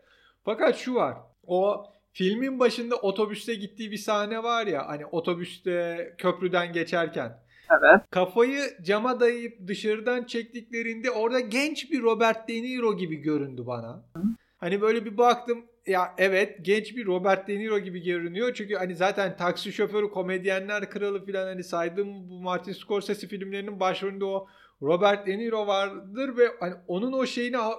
Fakat 0.44 0.76
şu 0.76 0.94
var. 0.94 1.16
O 1.46 1.84
filmin 2.12 2.60
başında 2.60 2.96
otobüste 2.96 3.54
gittiği 3.54 3.90
bir 3.90 3.96
sahne 3.96 4.42
var 4.42 4.66
ya 4.66 4.88
hani 4.88 5.06
otobüste 5.06 6.14
köprüden 6.18 6.72
geçerken. 6.72 7.38
Evet. 7.70 8.00
Kafayı 8.10 8.60
cama 8.82 9.20
dayayıp 9.20 9.68
dışarıdan 9.68 10.24
çektiklerinde 10.24 11.10
orada 11.10 11.40
genç 11.40 11.90
bir 11.92 12.02
Robert 12.02 12.48
De 12.48 12.52
Niro 12.52 12.96
gibi 12.96 13.16
göründü 13.16 13.62
bana. 13.66 14.02
Hı. 14.16 14.22
Hani 14.58 14.80
böyle 14.80 15.04
bir 15.04 15.18
baktım 15.18 15.64
ya 15.86 16.14
evet 16.18 16.58
genç 16.62 16.96
bir 16.96 17.06
Robert 17.06 17.48
De 17.48 17.58
Niro 17.58 17.78
gibi 17.78 18.02
görünüyor. 18.04 18.54
Çünkü 18.54 18.74
hani 18.74 18.94
zaten 18.94 19.36
taksi 19.36 19.72
şoförü, 19.72 20.10
komedyenler 20.10 20.90
kralı 20.90 21.24
filan 21.24 21.46
hani 21.46 21.64
saydığım 21.64 22.28
bu 22.30 22.40
Martin 22.40 22.72
Scorsese 22.72 23.26
filmlerinin 23.26 23.80
başrolünde 23.80 24.24
o 24.24 24.46
Robert 24.82 25.26
De 25.26 25.38
Niro 25.38 25.66
vardır 25.66 26.36
ve 26.36 26.48
hani 26.60 26.74
onun 26.86 27.12
o 27.12 27.26
şeyine 27.26 27.56
ha- 27.56 27.78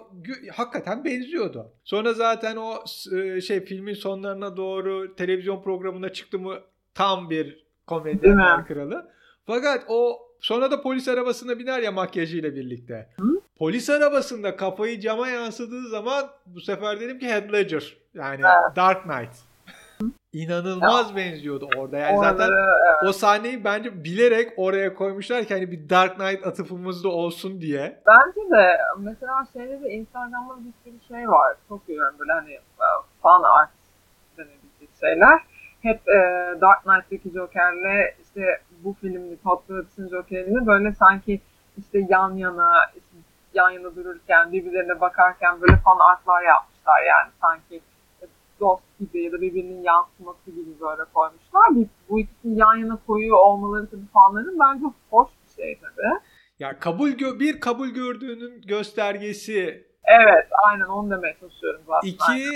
hakikaten 0.53 1.05
benziyordu. 1.05 1.71
Sonra 1.83 2.13
zaten 2.13 2.55
o 2.55 2.83
e, 3.17 3.41
şey 3.41 3.65
filmin 3.65 3.93
sonlarına 3.93 4.57
doğru 4.57 5.15
televizyon 5.15 5.61
programına 5.61 6.09
çıktı 6.13 6.39
mı 6.39 6.55
tam 6.93 7.29
bir 7.29 7.65
komedyenler 7.87 8.65
kralı. 8.65 9.09
Fakat 9.45 9.85
o 9.87 10.19
sonra 10.39 10.71
da 10.71 10.81
polis 10.81 11.07
arabasına 11.07 11.59
biner 11.59 11.79
ya 11.81 11.91
makyajıyla 11.91 12.55
birlikte. 12.55 13.09
Hı? 13.19 13.41
Polis 13.57 13.89
arabasında 13.89 14.55
kafayı 14.55 14.99
cama 14.99 15.27
yansıdığı 15.27 15.87
zaman 15.89 16.29
bu 16.45 16.61
sefer 16.61 16.99
dedim 16.99 17.19
ki 17.19 17.27
Heath 17.27 17.53
Ledger. 17.53 17.97
Yani 18.13 18.41
evet. 18.41 18.75
Dark 18.75 19.03
Knight. 19.03 19.48
İnanılmaz 20.33 21.09
ya. 21.09 21.15
benziyordu 21.15 21.69
orada. 21.77 21.97
Yani 21.97 22.17
Orada, 22.17 22.29
zaten 22.29 22.49
evet. 22.51 23.09
o 23.09 23.13
sahneyi 23.13 23.63
bence 23.63 24.03
bilerek 24.03 24.53
oraya 24.57 24.93
koymuşlar 24.93 25.45
ki 25.45 25.53
hani 25.53 25.71
bir 25.71 25.89
Dark 25.89 26.15
Knight 26.15 26.47
atıfımız 26.47 27.03
da 27.03 27.09
olsun 27.09 27.61
diye. 27.61 28.01
Bence 28.07 28.51
de 28.51 28.77
mesela 28.97 29.47
şeyde 29.53 29.81
de 29.81 29.89
Instagram'da 29.89 30.57
bir 30.57 30.73
sürü 30.83 31.07
şey 31.07 31.29
var. 31.29 31.55
Çok 31.69 31.87
görüyorum 31.87 32.15
böyle 32.19 32.31
hani 32.31 32.53
e, 32.53 32.87
fan 33.21 33.43
art 33.43 33.69
denebilecek 34.37 34.89
şeyler. 34.99 35.39
Hep 35.81 36.09
e, 36.09 36.19
Dark 36.61 36.83
Knight'taki 36.83 37.31
Joker'le 37.33 38.15
işte 38.23 38.61
bu 38.83 38.95
filmde 39.01 39.37
Todd 39.43 39.61
Phillips'in 39.67 40.09
Joker'ini 40.09 40.67
böyle 40.67 40.91
sanki 40.91 41.41
işte 41.77 42.05
yan 42.09 42.33
yana 42.33 42.71
işte 42.95 43.17
yan 43.53 43.69
yana 43.69 43.95
dururken 43.95 44.51
birbirlerine 44.51 45.01
bakarken 45.01 45.61
böyle 45.61 45.75
fan 45.75 45.99
artlar 45.99 46.41
yapmışlar 46.41 47.01
yani 47.01 47.29
sanki 47.41 47.81
dost 48.59 48.83
gibi 48.99 49.23
ya 49.23 49.31
da 49.31 49.41
birbirinin 49.41 49.83
yansıması 49.83 50.51
gibi 50.51 50.81
böyle 50.81 51.01
koymuşlar. 51.13 51.75
Bir, 51.75 51.87
bu 52.09 52.19
ikisini 52.19 52.59
yan 52.59 52.75
yana 52.75 52.99
koyuyor 53.07 53.37
olmaları 53.37 53.89
tabii 53.89 54.07
fanların 54.13 54.59
bence 54.59 54.85
hoş 55.09 55.29
bir 55.29 55.63
şey 55.63 55.79
tabii. 55.81 56.19
Ya 56.59 56.79
kabul 56.79 57.09
gö- 57.09 57.39
bir 57.39 57.59
kabul 57.59 57.87
gördüğünün 57.87 58.61
göstergesi. 58.61 59.87
Evet, 60.03 60.47
aynen 60.69 60.85
onu 60.85 61.11
demeye 61.11 61.35
çalışıyorum 61.39 61.81
zaten. 61.87 62.07
İki 62.07 62.51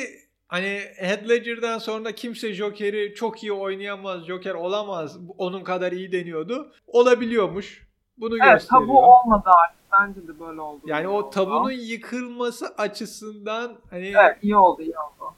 hani 0.48 0.80
Heath 0.96 1.30
Ledger'dan 1.30 1.78
sonra 1.78 2.12
kimse 2.12 2.54
Joker'i 2.54 3.14
çok 3.16 3.44
iyi 3.44 3.54
oynayamaz, 3.54 4.26
Joker 4.26 4.54
olamaz, 4.54 5.20
onun 5.38 5.64
kadar 5.64 5.92
iyi 5.92 6.12
deniyordu. 6.12 6.72
Olabiliyormuş. 6.88 7.88
Bunu 8.18 8.38
evet, 8.44 8.54
gösteriyor. 8.54 8.88
tabu 8.88 9.00
olmadı 9.00 9.50
artık. 9.64 9.84
Bence 10.02 10.28
de 10.28 10.40
böyle 10.40 10.62
oldu. 10.62 10.82
Yani 10.86 11.08
o 11.08 11.30
tabunun 11.30 11.72
yıkılması 11.72 12.68
açısından 12.78 13.76
hani 13.90 14.08
Evet, 14.08 14.38
iyi 14.42 14.58
oldu, 14.58 14.82
iyi 14.82 14.94
oldu. 14.94 15.34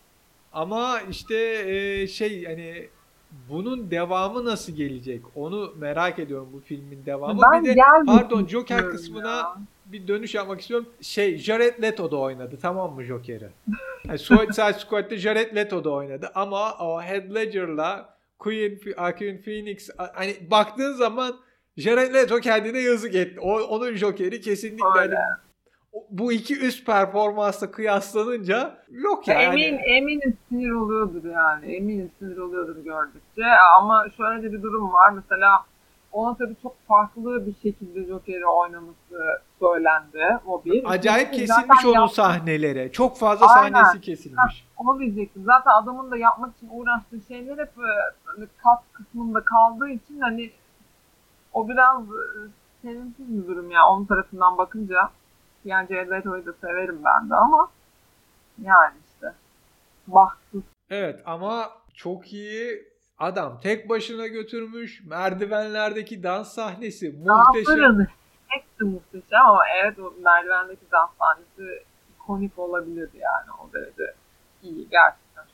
Ama 0.55 1.01
işte 1.01 1.35
e, 1.67 2.07
şey 2.07 2.45
hani 2.45 2.89
bunun 3.49 3.91
devamı 3.91 4.45
nasıl 4.45 4.73
gelecek? 4.73 5.21
Onu 5.35 5.73
merak 5.77 6.19
ediyorum 6.19 6.49
bu 6.53 6.59
filmin 6.59 7.05
devamı. 7.05 7.41
Ben 7.53 7.63
bir 7.63 7.75
de 7.75 7.81
pardon 8.05 8.47
Joker 8.47 8.89
kısmına 8.89 9.35
ya. 9.35 9.55
bir 9.85 10.07
dönüş 10.07 10.35
yapmak 10.35 10.61
istiyorum. 10.61 10.89
Şey 11.01 11.37
Jared 11.37 11.81
Leto 11.83 12.11
da 12.11 12.17
oynadı 12.17 12.57
tamam 12.61 12.93
mı 12.93 13.03
Joker'i? 13.03 13.49
Yani 14.07 14.19
Suicide 14.19 14.73
Squad'da 14.73 15.17
Jared 15.17 15.55
Leto 15.55 15.83
da 15.83 15.89
oynadı 15.89 16.31
ama 16.35 16.73
o 16.77 17.01
Heath 17.01 17.35
Ledger'la 17.35 18.15
Queen, 18.39 18.79
Queen 19.17 19.41
Phoenix 19.41 19.89
hani 20.13 20.37
baktığın 20.51 20.93
zaman 20.93 21.35
Jared 21.77 22.13
Leto 22.13 22.39
kendine 22.39 22.79
yazık 22.79 23.15
etti. 23.15 23.39
O, 23.39 23.59
onun 23.59 23.95
Joker'i 23.95 24.41
kesinlikle 24.41 24.85
hani 24.85 25.15
bu 26.09 26.31
iki 26.31 26.59
üst 26.59 26.85
performansla 26.85 27.71
kıyaslanınca 27.71 28.77
yok 28.91 29.27
yani. 29.27 29.43
Emin, 29.43 29.79
eminim 29.83 30.37
sinir 30.49 30.71
oluyordur 30.71 31.29
yani. 31.29 31.75
Eminim 31.75 32.11
sinir 32.19 32.37
oluyordur 32.37 32.75
gördükçe. 32.83 33.45
Ama 33.77 34.05
şöyle 34.17 34.43
de 34.43 34.53
bir 34.53 34.61
durum 34.61 34.93
var. 34.93 35.09
Mesela 35.11 35.65
ona 36.11 36.35
tabii 36.37 36.55
çok 36.61 36.75
farklı 36.87 37.45
bir 37.47 37.53
şekilde 37.63 38.05
Joker'i 38.05 38.45
oynaması 38.45 39.41
söylendi. 39.59 40.39
O 40.47 40.65
bir. 40.65 40.91
Acayip 40.91 41.27
İkinci, 41.33 41.47
kesilmiş 41.47 41.85
onun 41.85 41.93
yaptı. 41.93 42.15
sahneleri. 42.15 42.91
Çok 42.91 43.17
fazla 43.17 43.47
Aynen. 43.47 43.83
sahnesi 43.83 44.01
kesilmiş. 44.01 44.65
Ha, 44.75 44.83
onu 44.83 44.99
diyecektim. 44.99 45.43
Zaten 45.45 45.71
adamın 45.71 46.11
da 46.11 46.17
yapmak 46.17 46.57
için 46.57 46.69
uğraştığı 46.71 47.21
şeyler 47.27 47.57
hep 47.57 47.71
hani 48.25 48.47
kat 48.63 48.79
kısmında 48.93 49.43
kaldığı 49.43 49.89
için 49.89 50.19
hani 50.19 50.51
o 51.53 51.69
biraz 51.69 52.01
e, 52.03 52.21
sevimsiz 52.81 53.43
bir 53.43 53.47
durum 53.47 53.71
ya 53.71 53.87
onun 53.89 54.05
tarafından 54.05 54.57
bakınca. 54.57 55.09
Yani 55.65 55.87
Jared 55.89 56.11
Leto'yu 56.11 56.45
da 56.45 56.53
severim 56.53 57.01
ben 57.05 57.29
de 57.29 57.35
ama 57.35 57.71
yani 58.61 58.93
işte 59.13 59.33
bahtsız. 60.07 60.63
Evet 60.89 61.21
ama 61.25 61.71
çok 61.93 62.33
iyi 62.33 62.83
adam. 63.17 63.59
Tek 63.63 63.89
başına 63.89 64.27
götürmüş. 64.27 65.03
Merdivenlerdeki 65.05 66.23
dans 66.23 66.53
sahnesi 66.53 67.09
muhteşem. 67.11 67.81
Dansları 67.83 68.07
hepsi 68.47 68.83
muhteşem 68.83 69.41
ama 69.45 69.61
evet 69.83 69.99
o 69.99 70.13
merdivendeki 70.21 70.91
dans 70.91 71.09
sahnesi 71.19 71.83
ikonik 72.15 72.59
olabilir 72.59 73.09
yani 73.13 73.51
o 73.63 73.73
derece 73.73 74.13
iyi 74.63 74.89
gerçekten. 74.89 75.45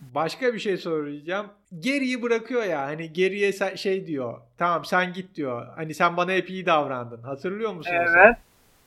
Başka 0.00 0.54
bir 0.54 0.58
şey 0.58 0.76
soracağım. 0.76 1.46
Geriyi 1.78 2.22
bırakıyor 2.22 2.62
ya 2.62 2.80
hani 2.80 3.12
geriye 3.12 3.52
şey 3.76 4.06
diyor. 4.06 4.40
Tamam 4.58 4.84
sen 4.84 5.12
git 5.12 5.34
diyor. 5.34 5.66
Hani 5.76 5.94
sen 5.94 6.16
bana 6.16 6.32
hep 6.32 6.50
iyi 6.50 6.66
davrandın. 6.66 7.22
Hatırlıyor 7.22 7.72
musun? 7.72 7.92
Evet. 7.94 8.36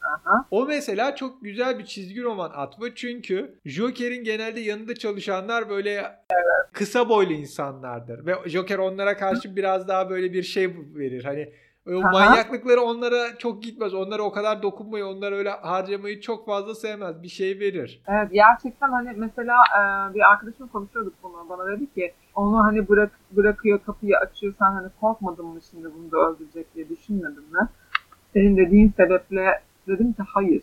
Aha. 0.05 0.45
O 0.51 0.65
mesela 0.65 1.15
çok 1.15 1.43
güzel 1.43 1.79
bir 1.79 1.85
çizgi 1.85 2.23
roman 2.23 2.51
atma 2.55 2.85
çünkü 2.95 3.59
Joker'in 3.65 4.23
genelde 4.23 4.59
yanında 4.59 4.95
çalışanlar 4.95 5.69
böyle 5.69 6.15
kısa 6.73 7.09
boylu 7.09 7.33
insanlardır 7.33 8.25
ve 8.25 8.49
Joker 8.49 8.77
onlara 8.77 9.17
karşı 9.17 9.55
biraz 9.55 9.87
daha 9.87 10.09
böyle 10.09 10.33
bir 10.33 10.43
şey 10.43 10.75
verir. 10.95 11.23
Hani 11.23 11.53
o 11.87 11.99
Aha. 11.99 12.11
manyaklıkları 12.11 12.81
onlara 12.81 13.37
çok 13.37 13.63
gitmez. 13.63 13.93
Onlara 13.93 14.21
o 14.21 14.31
kadar 14.31 14.63
dokunmayı, 14.63 15.05
onlara 15.05 15.35
öyle 15.35 15.49
harcamayı 15.49 16.21
çok 16.21 16.45
fazla 16.45 16.75
sevmez. 16.75 17.23
Bir 17.23 17.27
şey 17.27 17.59
verir. 17.59 18.01
Evet 18.07 18.31
gerçekten 18.31 18.89
hani 18.89 19.13
mesela 19.15 19.55
e, 19.79 20.13
bir 20.13 20.31
arkadaşımla 20.31 20.71
konuşuyorduk 20.71 21.13
bunu. 21.23 21.49
Bana 21.49 21.67
dedi 21.71 21.93
ki 21.93 22.13
onu 22.35 22.63
hani 22.63 22.89
bırak 22.89 23.11
bırakıyor 23.31 23.79
kapıyı 23.85 24.17
açıyor 24.17 24.53
sen 24.59 24.71
hani 24.71 24.87
korkmadın 25.01 25.45
mı 25.45 25.59
şimdi 25.71 25.87
bunu 25.93 26.11
da 26.11 26.17
öldürecek 26.17 26.75
diye 26.75 26.89
düşünmedin 26.89 27.43
mi? 27.51 27.67
Senin 28.33 28.57
dediğin 28.57 28.93
sebeple 28.97 29.61
dedim 29.87 30.13
ki 30.13 30.23
hayır. 30.27 30.61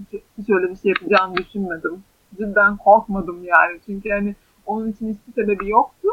Hiç, 0.00 0.22
hiç 0.38 0.50
öyle 0.50 0.70
bir 0.70 0.76
şey 0.76 0.88
yapacağını 0.88 1.36
düşünmedim. 1.36 2.04
Cidden 2.38 2.76
korkmadım 2.76 3.44
yani. 3.44 3.80
Çünkü 3.86 4.10
hani 4.10 4.34
onun 4.66 4.92
için 4.92 5.08
hiçbir 5.08 5.42
sebebi 5.42 5.70
yoktu. 5.70 6.08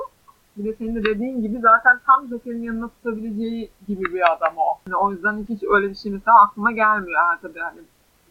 Bir 0.58 0.63
de 0.63 0.74
senin 0.74 0.96
de 0.96 1.04
dediğin 1.04 1.41
gibi 1.41 1.60
zaten 1.60 2.00
tam 2.06 2.28
Joker'in 2.28 2.63
yanına 2.63 2.88
tutabileceği 2.88 3.69
gibi 3.88 4.04
bir 4.04 4.34
adam 4.34 4.54
o. 4.58 4.80
Yani 4.88 4.96
o 4.96 5.12
yüzden 5.12 5.46
hiç 5.50 5.63
öyle 5.63 5.89
bir 5.89 5.96
şey 5.96 6.12
mesela 6.12 6.43
aklıma 6.43 6.72
gelmiyor. 6.72 7.19
Ha, 7.22 7.39
tabii 7.41 7.60
hani 7.60 7.80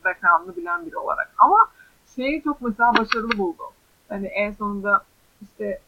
background'ını 0.05 0.57
bilen 0.57 0.87
biri 0.87 0.97
olarak. 0.97 1.33
Ama 1.39 1.57
şeyi 2.17 2.43
çok 2.43 2.63
mesela 2.63 2.93
başarılı 2.99 3.39
buldum. 3.39 3.67
Hani 4.09 4.27
en 4.27 4.53
sonunda 4.53 5.05
işte 5.43 5.81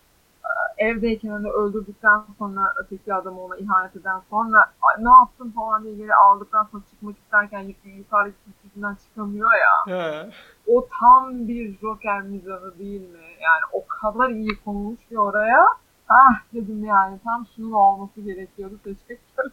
evdeyken 0.78 1.28
hani 1.28 1.50
öldürdükten 1.50 2.22
sonra 2.38 2.60
öteki 2.76 3.14
adamı 3.14 3.40
ona 3.44 3.56
ihanet 3.56 3.96
eden 3.96 4.20
sonra 4.30 4.58
"Ay, 4.82 5.04
ne 5.04 5.10
yaptın 5.10 5.50
falan 5.50 5.84
diye 5.84 5.94
geri 5.94 6.14
aldıktan 6.14 6.68
sonra 6.72 6.82
çıkmak 6.90 7.16
isterken 7.18 7.60
yuk- 7.60 7.76
yukarıdaki 7.98 8.36
yüzünden 8.64 8.94
çıkamıyor 8.94 9.50
ya. 9.54 9.96
He. 9.98 10.30
O 10.66 10.88
tam 11.00 11.48
bir 11.48 11.78
Joker 11.78 12.22
mizahı 12.22 12.78
değil 12.78 13.00
mi? 13.00 13.18
Yani 13.42 13.62
o 13.72 13.86
kadar 13.86 14.30
iyi 14.30 14.50
konulmuş 14.64 15.00
ki 15.08 15.18
oraya. 15.20 15.66
Ah 16.08 16.34
dedim 16.54 16.84
yani 16.84 17.18
tam 17.24 17.46
şunun 17.56 17.72
olması 17.72 18.20
gerekiyordu. 18.20 18.78
Teşekkürler. 18.84 19.52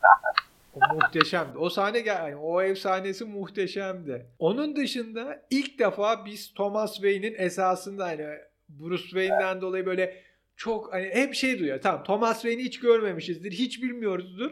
O 0.74 0.80
muhteşemdi. 0.94 1.58
O 1.58 1.70
sahne 1.70 1.98
yani 2.00 2.36
o 2.36 2.62
ev 2.62 2.76
sahnesi 2.76 3.26
muhteşemdi. 3.26 4.26
Onun 4.40 4.76
dışında 4.76 5.42
ilk 5.50 5.80
defa 5.80 6.26
biz 6.26 6.54
Thomas 6.54 6.94
Wayne'in 6.94 7.36
esasında 7.38 8.06
hani 8.06 8.28
Bruce 8.70 9.04
Wayne'den 9.04 9.62
dolayı 9.62 9.86
böyle 9.86 10.16
çok 10.62 10.94
hani 10.94 11.10
hep 11.14 11.36
şey 11.36 11.60
duyuyor. 11.60 11.82
Tamam 11.82 12.04
Thomas 12.04 12.42
Wayne'i 12.42 12.64
hiç 12.64 12.80
görmemişizdir. 12.80 13.52
Hiç 13.52 13.84
bilmiyoruzdur. 13.84 14.52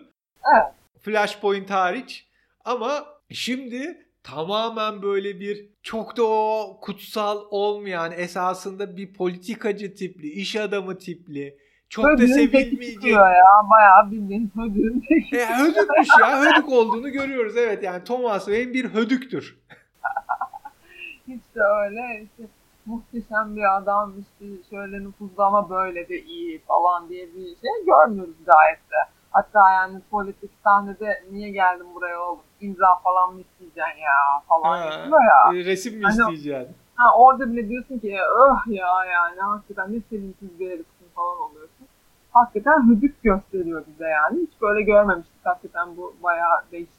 Evet. 0.54 0.74
Flashpoint 1.02 1.70
hariç. 1.70 2.28
Ama 2.66 3.06
şimdi 3.30 4.08
tamamen 4.24 5.02
böyle 5.02 5.40
bir 5.40 5.70
çok 5.84 6.18
da 6.18 6.24
o 6.24 6.80
kutsal 6.82 7.46
olmayan 7.50 8.12
esasında 8.12 8.98
bir 8.98 9.14
politikacı 9.14 9.96
tipli, 9.96 10.28
iş 10.28 10.56
adamı 10.56 10.98
tipli, 10.98 11.58
çok 11.90 12.06
da 12.06 12.10
Hödüğün 12.10 12.34
teki 12.34 12.52
sevilmeyecek 12.52 13.14
ya. 13.14 13.36
Bayağı 13.72 14.12
bildiğin 14.12 14.52
hödüğün 14.56 15.06
teki. 15.10 15.38
e, 15.38 15.46
hödükmüş 15.46 16.08
ya. 16.22 16.42
Hödük 16.42 16.70
olduğunu 16.70 17.10
görüyoruz. 17.10 17.58
Evet 17.58 17.84
yani 17.84 18.04
Thomas 18.04 18.46
Wayne 18.46 18.74
bir 18.74 18.86
hödüktür. 18.86 19.58
Hiç 21.28 21.42
de 21.56 21.62
öyle 21.62 22.24
işte 22.24 22.59
muhteşem 22.90 23.56
bir 23.56 23.78
adam 23.78 24.14
işte 24.20 24.46
şöyle 24.70 25.04
nüfuzlu 25.04 25.44
ama 25.44 25.70
böyle 25.70 26.10
de 26.10 26.22
iyi 26.22 26.60
falan 26.60 27.10
diye 27.10 27.28
bir 27.28 27.46
şey 27.46 27.86
görmüyoruz 27.86 28.36
gayet 28.46 28.80
de. 28.92 29.02
Hatta 29.32 29.72
yani 29.72 30.02
politik 30.12 30.52
sahnede 30.64 31.24
niye 31.32 31.50
geldin 31.50 31.88
buraya 31.96 32.20
oğlum 32.20 32.40
imza 32.62 32.96
falan 33.04 33.34
mı 33.34 33.40
isteyeceksin 33.42 34.00
ya 34.02 34.42
falan 34.48 34.78
Ha, 34.78 34.86
ya. 35.24 35.60
e, 35.60 35.66
resim 35.66 35.98
mi 35.98 36.04
Hani- 36.04 36.14
isteyeceksin? 36.34 36.76
Ha, 36.96 37.06
orada 37.18 37.52
bile 37.52 37.70
diyorsun 37.70 38.00
ki 38.00 38.18
öh 38.40 38.74
ya 38.74 38.88
yani 39.12 39.40
hakikaten 39.42 39.94
ne 39.94 40.00
sevimsiz 40.10 40.60
bir 40.60 40.70
herifsin 40.70 41.08
falan 41.16 41.38
oluyorsun. 41.40 41.88
Hakikaten 42.32 42.90
hüdük 42.90 43.24
gösteriyor 43.24 43.84
bize 43.88 44.06
yani. 44.08 44.40
Hiç 44.42 44.62
böyle 44.62 44.82
görmemiştik 44.82 45.46
hakikaten 45.46 45.98
bu 45.98 46.16
bayağı 46.24 46.64
değişik. 46.72 46.99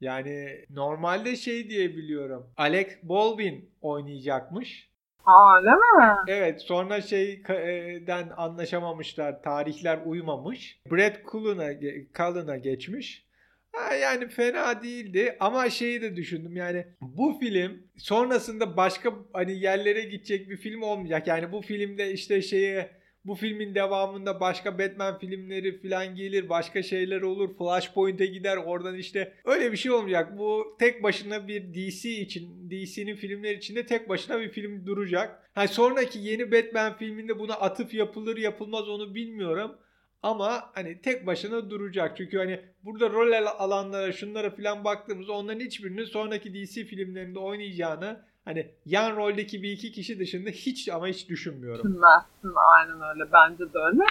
Yani 0.00 0.64
normalde 0.70 1.36
şey 1.36 1.70
diye 1.70 1.96
biliyorum. 1.96 2.46
Alec 2.56 2.88
Baldwin 3.02 3.70
oynayacakmış. 3.80 4.90
Ha 5.22 5.58
öyle 5.58 5.70
mi? 5.70 6.16
Evet 6.28 6.60
sonra 6.60 7.00
şeyden 7.00 8.30
anlaşamamışlar. 8.36 9.42
Tarihler 9.42 9.98
uymamış. 10.06 10.80
Brad 10.90 11.14
Cullen'a 11.32 11.80
Cullen'a 12.14 12.56
geçmiş. 12.56 13.30
Ha, 13.72 13.94
yani 13.94 14.28
fena 14.28 14.82
değildi 14.82 15.36
ama 15.40 15.70
şeyi 15.70 16.02
de 16.02 16.16
düşündüm 16.16 16.56
yani 16.56 16.86
bu 17.00 17.38
film 17.40 17.82
sonrasında 17.96 18.76
başka 18.76 19.12
hani 19.32 19.58
yerlere 19.58 20.00
gidecek 20.02 20.50
bir 20.50 20.56
film 20.56 20.82
olmayacak. 20.82 21.26
Yani 21.26 21.52
bu 21.52 21.62
filmde 21.62 22.12
işte 22.12 22.42
şeye 22.42 22.99
bu 23.24 23.34
filmin 23.34 23.74
devamında 23.74 24.40
başka 24.40 24.78
Batman 24.78 25.18
filmleri 25.18 25.82
falan 25.82 26.14
gelir, 26.14 26.48
başka 26.48 26.82
şeyler 26.82 27.22
olur. 27.22 27.56
Flashpoint'e 27.58 28.26
gider, 28.26 28.56
oradan 28.56 28.94
işte 28.94 29.32
öyle 29.44 29.72
bir 29.72 29.76
şey 29.76 29.92
olmayacak. 29.92 30.38
Bu 30.38 30.76
tek 30.78 31.02
başına 31.02 31.48
bir 31.48 31.74
DC 31.74 32.10
için, 32.10 32.70
DC'nin 32.70 33.16
filmleri 33.16 33.56
içinde 33.56 33.86
tek 33.86 34.08
başına 34.08 34.40
bir 34.40 34.48
film 34.48 34.86
duracak. 34.86 35.50
Ha 35.54 35.68
sonraki 35.68 36.18
yeni 36.18 36.52
Batman 36.52 36.96
filminde 36.96 37.38
buna 37.38 37.54
atıf 37.54 37.94
yapılır 37.94 38.36
yapılmaz 38.36 38.88
onu 38.88 39.14
bilmiyorum. 39.14 39.76
Ama 40.22 40.70
hani 40.74 41.00
tek 41.00 41.26
başına 41.26 41.70
duracak. 41.70 42.16
Çünkü 42.16 42.38
hani 42.38 42.60
burada 42.84 43.10
rol 43.10 43.32
al- 43.32 43.54
alanlara 43.58 44.12
şunlara 44.12 44.50
falan 44.50 44.84
baktığımızda 44.84 45.32
onların 45.32 45.60
hiçbirinin 45.60 46.04
sonraki 46.04 46.54
DC 46.54 46.84
filmlerinde 46.84 47.38
oynayacağını 47.38 48.24
hani 48.50 48.66
yan 48.86 49.16
roldeki 49.16 49.62
bir 49.62 49.72
iki 49.72 49.92
kişi 49.92 50.18
dışında 50.18 50.50
hiç 50.50 50.88
ama 50.88 51.06
hiç 51.06 51.28
düşünmüyorum. 51.28 51.84
Düşünmezsin 51.84 52.52
aynen 52.74 53.08
öyle. 53.10 53.32
Bence 53.32 53.74
de 53.74 53.78
öyle. 53.78 54.04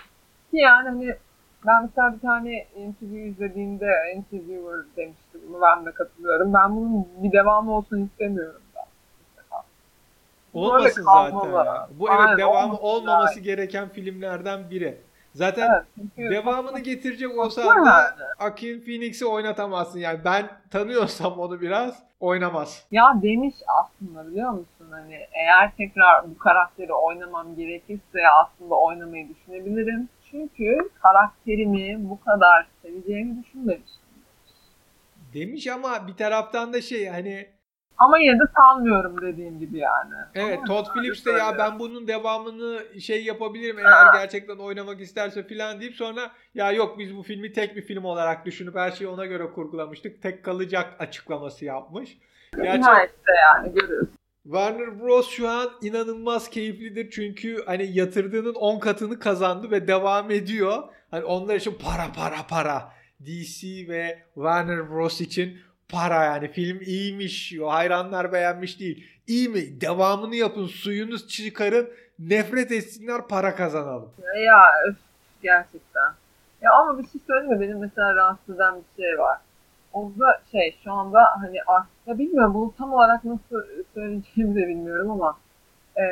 Ki 0.51 0.57
yani 0.57 0.89
hani 0.89 1.15
ben 1.67 1.83
mesela 1.83 2.13
bir 2.13 2.19
tane 2.19 2.67
interview 2.75 3.29
izlediğimde 3.29 3.91
interviewer 4.15 4.85
demişti 4.97 5.37
bunu 5.49 5.61
ben 5.61 5.85
de 5.85 5.91
katılıyorum. 5.91 6.53
Ben 6.53 6.75
bunun 6.75 7.07
bir 7.23 7.31
devamı 7.31 7.71
olsun 7.71 8.05
istemiyorum 8.05 8.61
ben. 8.75 8.83
Olmasın 10.53 11.03
zaten 11.03 11.51
ya. 11.51 11.89
Bu 11.99 12.09
evet 12.09 12.19
Aynen, 12.19 12.37
devamı 12.37 12.77
olmaması 12.77 13.39
gereken 13.39 13.89
filmlerden 13.89 14.69
biri. 14.69 14.97
Zaten 15.35 15.85
Evet, 16.17 16.31
devamını 16.31 16.79
getirecek 16.79 17.39
olsa 17.39 17.65
Haklı 17.65 17.85
da. 17.85 18.15
Akin 18.39 18.81
Phoenix'i 18.81 19.25
oynatamazsın. 19.25 19.99
Yani 19.99 20.19
ben 20.25 20.49
tanıyorsam 20.71 21.39
onu 21.39 21.61
biraz 21.61 22.03
oynamaz. 22.19 22.85
Ya 22.91 23.19
demiş 23.21 23.55
aslında 23.81 24.27
biliyor 24.27 24.51
musun 24.51 24.87
hani 24.91 25.15
eğer 25.31 25.71
tekrar 25.77 26.29
bu 26.29 26.37
karakteri 26.37 26.93
oynamam 26.93 27.55
gerekirse 27.55 28.19
aslında 28.43 28.75
oynamayı 28.75 29.29
düşünebilirim. 29.29 30.09
Çünkü 30.31 30.89
karakterimi 31.01 32.09
bu 32.09 32.19
kadar 32.19 32.67
seveceğimi 32.81 33.43
düşünmemiştim. 33.43 33.99
Demiş 35.33 35.67
ama 35.67 36.07
bir 36.07 36.13
taraftan 36.13 36.73
da 36.73 36.81
şey 36.81 37.07
hani 37.07 37.47
Ama 37.99 38.19
yine 38.19 38.39
de 38.39 38.43
sanmıyorum 38.55 39.21
dediğim 39.21 39.59
gibi 39.59 39.77
yani. 39.77 40.13
Evet 40.35 40.59
Todd 40.67 40.85
Phillips 40.93 41.25
de 41.25 41.31
ya 41.31 41.57
ben 41.57 41.79
bunun 41.79 42.07
devamını 42.07 42.99
şey 43.01 43.23
yapabilirim 43.23 43.79
eğer 43.79 44.13
gerçekten 44.13 44.57
oynamak 44.57 45.01
isterse 45.01 45.43
filan 45.43 45.81
deyip 45.81 45.95
sonra 45.95 46.31
ya 46.55 46.71
yok 46.71 46.99
biz 46.99 47.15
bu 47.17 47.23
filmi 47.23 47.53
tek 47.53 47.75
bir 47.75 47.81
film 47.81 48.03
olarak 48.05 48.45
düşünüp 48.45 48.75
her 48.75 48.91
şeyi 48.91 49.07
ona 49.07 49.25
göre 49.25 49.51
kurgulamıştık. 49.51 50.21
Tek 50.21 50.45
kalacak 50.45 50.95
açıklaması 50.99 51.65
yapmış. 51.65 52.17
Gerçi 52.55 52.81
Ha 52.81 53.03
işte 53.03 53.31
yani 53.45 53.73
görüyorsun. 53.73 54.19
Warner 54.43 55.01
Bros 55.01 55.29
şu 55.29 55.49
an 55.49 55.69
inanılmaz 55.81 56.49
keyiflidir 56.49 57.09
çünkü 57.09 57.63
hani 57.65 57.97
yatırdığının 57.97 58.53
10 58.53 58.79
katını 58.79 59.19
kazandı 59.19 59.71
ve 59.71 59.87
devam 59.87 60.31
ediyor. 60.31 60.83
Hani 61.11 61.23
onlar 61.23 61.55
için 61.55 61.77
para 61.85 62.11
para 62.15 62.47
para. 62.49 62.91
DC 63.25 63.67
ve 63.87 64.23
Warner 64.33 64.89
Bros 64.89 65.21
için 65.21 65.59
para 65.89 66.23
yani 66.23 66.47
film 66.51 66.81
iyiymiş, 66.81 67.53
hayranlar 67.67 68.31
beğenmiş 68.33 68.79
değil. 68.79 69.07
İyi 69.27 69.49
mi? 69.49 69.81
Devamını 69.81 70.35
yapın, 70.35 70.67
suyunu 70.67 71.27
çıkarın, 71.27 71.89
nefret 72.19 72.71
etsinler, 72.71 73.27
para 73.27 73.55
kazanalım. 73.55 74.11
Ya 74.45 74.63
öf, 74.87 74.95
gerçekten. 75.41 76.11
Ya 76.61 76.71
ama 76.73 76.99
bir 76.99 77.03
şey 77.03 77.21
söyleyeyim 77.27 77.53
mi? 77.53 77.61
Benim 77.61 77.79
mesela 77.79 78.15
rahatsız 78.15 78.55
eden 78.55 78.75
bir 78.75 79.03
şey 79.03 79.19
var. 79.19 79.37
O 79.93 80.11
da 80.19 80.41
şey 80.51 80.75
şu 80.83 80.91
anda 80.93 81.19
hani 81.41 81.57
ah, 81.67 81.85
ya 82.07 82.19
bilmiyorum 82.19 82.53
bunu 82.53 82.73
tam 82.77 82.93
olarak 82.93 83.23
nasıl 83.25 83.61
söyleyeceğimi 83.93 84.55
de 84.55 84.67
bilmiyorum 84.67 85.11
ama 85.11 85.37
e, 85.97 86.05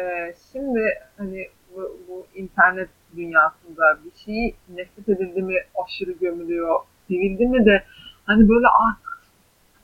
şimdi 0.51 0.99
hani 1.17 1.47
bu, 1.75 1.97
bu 2.07 2.27
internet 2.35 2.89
dünyasında 3.15 3.97
bir 4.05 4.19
şey 4.25 4.55
nefret 4.69 5.09
edildi 5.09 5.41
mi 5.41 5.55
aşırı 5.85 6.11
gömülüyor. 6.11 6.79
Sevildi 7.07 7.47
mi 7.47 7.65
de 7.65 7.83
hani 8.25 8.49
böyle 8.49 8.67
artık 8.67 9.16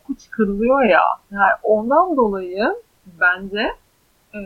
kuş 0.07 0.27
kırılıyor 0.27 0.83
ya. 0.83 1.03
Yani 1.31 1.51
ondan 1.63 2.17
dolayı 2.17 2.75
bence 3.05 3.73
e, 4.35 4.39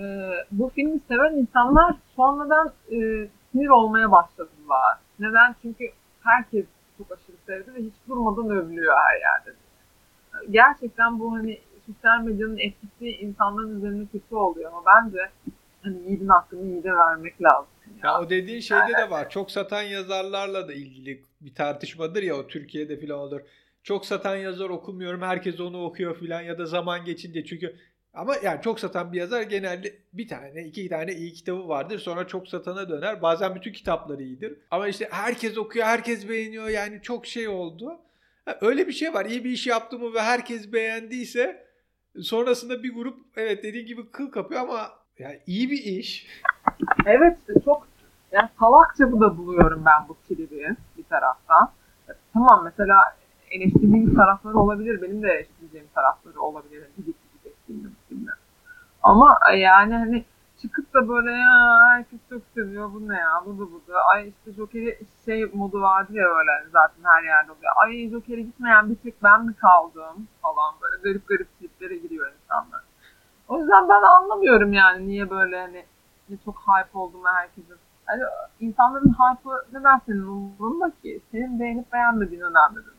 bu 0.52 0.72
filmi 0.76 1.00
seven 1.08 1.34
insanlar 1.34 1.96
sonradan 2.16 2.74
e, 2.92 3.28
sinir 3.52 3.68
olmaya 3.68 4.12
başladılar. 4.12 4.98
Neden? 5.20 5.56
Çünkü 5.62 5.86
herkes 6.24 6.66
çok 6.98 7.12
aşırı 7.12 7.38
sevdi 7.46 7.74
ve 7.74 7.80
hiç 7.80 7.94
durmadan 8.08 8.50
övülüyor 8.50 8.96
her 8.98 9.20
yerde. 9.20 9.58
gerçekten 10.50 11.20
bu 11.20 11.34
hani 11.34 11.60
sosyal 11.86 12.24
medyanın 12.24 12.58
etkisi 12.58 13.10
insanların 13.10 13.78
üzerinde 13.78 14.06
kötü 14.12 14.36
oluyor 14.36 14.72
ama 14.72 14.84
bence 14.86 15.30
hani 15.84 15.98
yiğidin 16.08 16.28
hakkını 16.28 16.66
yiğide 16.66 16.94
vermek 16.94 17.44
lazım. 17.44 17.68
Ya. 18.04 18.10
ya 18.12 18.22
o 18.22 18.30
dediğin 18.30 18.60
şeyde 18.60 18.94
de 18.98 19.10
var. 19.10 19.30
Çok 19.30 19.52
satan 19.52 19.82
yazarlarla 19.82 20.68
da 20.68 20.74
ilgili 20.74 21.22
bir 21.42 21.54
tartışmadır 21.54 22.24
ya 22.24 22.36
o 22.36 22.48
Türkiye'de 22.48 23.00
falan 23.00 23.20
olur. 23.20 23.42
Çok 23.88 24.06
satan 24.06 24.36
yazar 24.36 24.70
okumuyorum. 24.70 25.22
Herkes 25.22 25.60
onu 25.60 25.84
okuyor 25.84 26.20
falan 26.20 26.42
ya 26.42 26.58
da 26.58 26.66
zaman 26.66 27.06
geçince 27.06 27.46
çünkü 27.46 27.76
ama 28.14 28.36
yani 28.44 28.62
çok 28.62 28.80
satan 28.80 29.14
bir 29.14 29.18
yazar 29.18 29.42
genelde 29.42 29.96
bir 30.14 30.28
tane, 30.28 30.64
iki 30.64 30.90
tane 30.90 31.14
iyi 31.14 31.34
kitabı 31.34 31.68
vardır. 31.68 32.00
Sonra 32.00 32.28
çok 32.28 32.48
satana 32.48 32.90
döner. 32.90 33.22
Bazen 33.22 33.56
bütün 33.56 33.74
kitapları 33.74 34.24
iyidir. 34.24 34.60
Ama 34.72 34.88
işte 34.88 35.08
herkes 35.12 35.58
okuyor, 35.58 35.86
herkes 35.86 36.30
beğeniyor. 36.30 36.70
Yani 36.70 37.02
çok 37.02 37.26
şey 37.26 37.48
oldu. 37.48 38.00
öyle 38.62 38.88
bir 38.88 38.94
şey 38.94 39.14
var. 39.14 39.26
İyi 39.26 39.44
bir 39.44 39.50
iş 39.50 39.68
yaptığımı 39.68 40.14
ve 40.14 40.22
herkes 40.22 40.74
beğendiyse 40.74 41.68
sonrasında 42.22 42.84
bir 42.84 42.94
grup 42.94 43.20
evet 43.36 43.64
dediğin 43.64 43.86
gibi 43.86 44.12
kıl 44.12 44.32
kapıyor 44.32 44.62
ama 44.62 44.90
yani 45.20 45.40
iyi 45.46 45.72
bir 45.72 45.84
iş. 45.84 46.28
Evet 47.06 47.38
çok 47.66 47.88
yani 48.32 48.50
salakça 48.60 49.12
bu 49.12 49.22
da 49.22 49.38
buluyorum 49.38 49.84
ben 49.86 50.08
bu 50.10 50.18
tribi 50.28 50.76
bir 50.98 51.04
taraftan. 51.04 51.72
Tamam 52.34 52.62
mesela 52.64 53.18
eleştirdiğim 53.52 54.16
tarafları 54.16 54.58
olabilir. 54.58 55.02
Benim 55.02 55.24
de 55.24 55.28
eleştireceğim 55.28 55.88
tarafları 55.96 56.42
olabilir. 56.42 56.84
Gidip 56.98 57.16
gidip 57.24 57.46
ettiğim 57.46 57.96
filmler. 58.10 58.36
Ama 59.04 59.40
yani 59.58 59.94
hani 59.94 60.26
çıkıp 60.62 60.94
da 60.94 61.10
böyle 61.10 61.32
ya 61.32 61.80
herkes 61.84 62.20
çok 62.30 62.42
seviyor 62.56 62.94
bu 62.94 63.08
ne 63.08 63.16
ya 63.18 63.42
bu 63.46 63.54
da 63.54 63.72
bu 63.72 63.82
da. 63.88 64.02
Ay 64.14 64.30
işte 64.30 64.54
Joker'i 64.54 65.00
şey 65.26 65.46
modu 65.46 65.82
vardı 65.82 66.14
ya 66.14 66.28
öyle 66.28 66.52
zaten 66.72 67.04
her 67.04 67.24
yerde 67.24 67.52
oluyor. 67.52 67.72
Ay 67.84 68.10
Joker'e 68.10 68.42
gitmeyen 68.42 68.90
bir 68.90 68.96
tek 68.96 69.24
ben 69.24 69.46
mi 69.46 69.54
kaldım 69.54 70.28
falan 70.42 70.74
böyle 70.82 71.02
garip 71.02 71.28
garip 71.28 71.60
triplere 71.60 71.98
giriyor 71.98 72.32
insanlar. 72.44 72.82
O 73.48 73.60
yüzden 73.60 73.90
ben 73.90 74.02
anlamıyorum 74.02 74.74
yani 74.74 75.08
niye 75.08 75.30
böyle 75.30 75.62
hani 75.62 75.86
çok 76.46 76.56
hype 76.56 76.98
oldum 76.98 77.22
herkesin. 77.36 77.76
Hani 78.06 78.24
insanların 78.60 79.10
hype'ı 79.10 79.66
neden 79.74 80.02
senin 80.06 80.22
umurunda 80.22 80.92
ki? 81.02 81.22
Senin 81.32 81.60
beğenip 81.60 81.94
beğenmediğin 81.94 82.42
önemli 82.42 82.97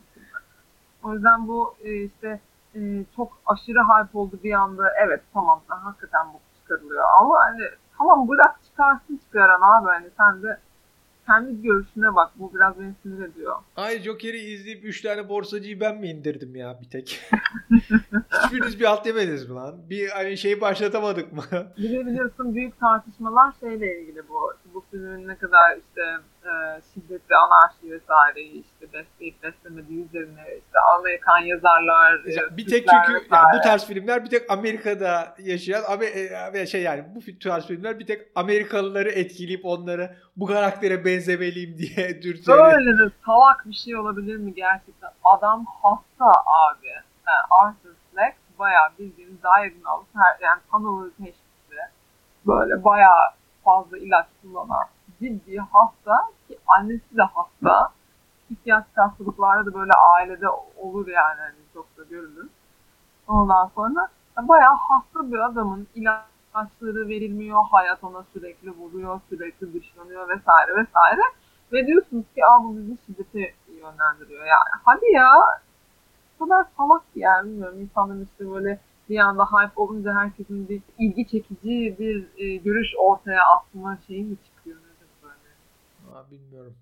O 1.02 1.14
yüzden 1.14 1.48
bu 1.48 1.74
e, 1.84 2.04
işte 2.04 2.40
e, 2.74 3.04
çok 3.16 3.38
aşırı 3.46 3.78
hype 3.78 4.18
oldu 4.18 4.38
bir 4.44 4.52
anda. 4.52 4.84
Evet 5.06 5.20
tamam 5.34 5.60
hakikaten 5.68 6.26
bu 6.34 6.40
çıkarılıyor. 6.60 7.04
Ama 7.20 7.34
hani 7.40 7.62
tamam 7.98 8.28
bırak 8.28 8.60
çıkarsın 8.64 9.20
çıkaran 9.24 9.60
abi. 9.60 9.88
Hani 9.88 10.06
sen 10.16 10.42
de 10.42 10.58
kendi 11.26 11.62
görüşüne 11.62 12.14
bak. 12.14 12.30
Bu 12.36 12.54
biraz 12.54 12.80
beni 12.80 12.94
sinir 13.02 13.24
ediyor. 13.24 13.56
Ay 13.76 13.98
Joker'i 14.02 14.38
izleyip 14.38 14.84
3 14.84 15.02
tane 15.02 15.28
borsacıyı 15.28 15.80
ben 15.80 15.96
mi 15.96 16.08
indirdim 16.08 16.56
ya 16.56 16.78
bir 16.80 16.90
tek? 16.90 17.20
Hiçbiriniz 18.44 18.80
bir 18.80 18.84
alt 18.84 19.06
yemediniz 19.06 19.48
mi 19.48 19.54
lan? 19.54 19.74
Bir 19.90 20.08
hani 20.08 20.36
şey 20.36 20.60
başlatamadık 20.60 21.32
mı? 21.32 21.42
bir 21.78 21.90
de 21.90 22.06
biliyorsun 22.06 22.54
büyük 22.54 22.80
tartışmalar 22.80 23.52
şeyle 23.60 24.00
ilgili 24.00 24.28
bu. 24.28 24.52
Bu 24.78 24.84
filmin 24.90 25.28
ne 25.28 25.36
kadar 25.36 25.76
işte 25.76 26.02
e, 26.44 26.50
şiddetli 26.94 27.36
anarşi 27.36 27.90
vesaire 27.90 28.40
işte 28.40 28.92
besleyip 28.92 29.42
beslemediği 29.42 30.04
üzerine 30.04 30.42
işte 30.42 30.78
Amerikan 30.98 31.38
yazarlar 31.38 32.24
ya, 32.24 32.56
bir 32.56 32.66
tek 32.66 32.88
çünkü 32.88 33.26
yani 33.32 33.58
bu 33.58 33.60
tarz 33.60 33.86
filmler 33.86 34.24
bir 34.24 34.30
tek 34.30 34.50
Amerika'da 34.50 35.34
yaşayan 35.38 35.82
e, 36.54 36.66
şey 36.66 36.82
yani 36.82 37.04
bu 37.14 37.38
tarz 37.38 37.66
filmler 37.66 37.98
bir 37.98 38.06
tek 38.06 38.26
Amerikalıları 38.34 39.08
etkileyip 39.08 39.64
onları 39.64 40.16
bu 40.36 40.46
karaktere 40.46 41.04
benzemeliyim 41.04 41.78
diye 41.78 42.22
dürtüyor. 42.22 42.58
Böyle 42.58 42.98
de 42.98 43.12
salak 43.26 43.66
bir 43.66 43.74
şey 43.74 43.96
olabilir 43.96 44.36
mi 44.36 44.54
gerçekten? 44.54 45.10
Adam 45.24 45.66
hasta 45.82 46.42
abi. 46.46 46.86
Yani 47.26 47.44
Arthur 47.50 47.94
Fleck 48.12 48.36
bayağı 48.58 48.88
bildiğiniz 48.98 49.42
diagnoz, 49.42 50.04
her, 50.14 50.46
yani 50.46 50.60
tanılı 50.70 51.10
teşhisi 51.10 51.48
böyle 52.46 52.84
bayağı 52.84 53.37
fazla 53.68 53.98
ilaç 53.98 54.26
kullanan 54.42 54.86
ciddi 55.20 55.58
hasta 55.58 56.16
ki 56.48 56.58
annesi 56.66 57.16
de 57.16 57.22
hasta. 57.22 57.92
Psikiyatrik 58.44 58.98
hastalıklarda 58.98 59.66
da 59.66 59.74
böyle 59.74 59.92
ailede 59.92 60.48
olur 60.76 61.08
yani 61.08 61.40
hani 61.40 61.56
çok 61.74 61.96
da 61.98 62.02
görülür. 62.10 62.48
Ondan 63.28 63.70
sonra 63.74 64.08
bayağı 64.42 64.74
hasta 64.74 65.32
bir 65.32 65.38
adamın 65.38 65.88
ilaçları 65.94 67.08
verilmiyor, 67.08 67.60
hayat 67.70 68.04
ona 68.04 68.24
sürekli 68.32 68.70
vuruyor, 68.70 69.20
sürekli 69.28 69.74
dışlanıyor 69.74 70.28
vesaire 70.28 70.76
vesaire. 70.76 71.20
Ve 71.72 71.86
diyorsunuz 71.86 72.24
ki 72.34 72.46
Aa, 72.46 72.64
bu 72.64 72.76
bizi 72.76 72.96
şiddete 73.06 73.54
yönlendiriyor. 73.68 74.46
Yani 74.46 74.82
hadi 74.84 75.12
ya 75.12 75.30
bu 76.40 76.48
kadar 76.48 76.66
salak 76.76 77.02
yani 77.14 77.48
bilmiyorum 77.50 77.80
insanların 77.80 78.24
işte 78.24 78.50
böyle 78.50 78.80
bir 79.08 79.18
anda 79.18 79.44
hype 79.44 79.72
olunca 79.80 80.14
herkesin 80.14 80.68
bir 80.68 80.80
ilgi 80.98 81.26
çekici 81.28 81.96
bir 81.98 82.26
e, 82.38 82.56
görüş 82.56 82.88
ortaya 82.98 83.40
atma 83.56 83.98
şeyi 84.06 84.24
mi 84.24 84.36
çıkıyor? 84.46 84.76
Aa, 86.14 86.30
bilmiyorum. 86.30 86.74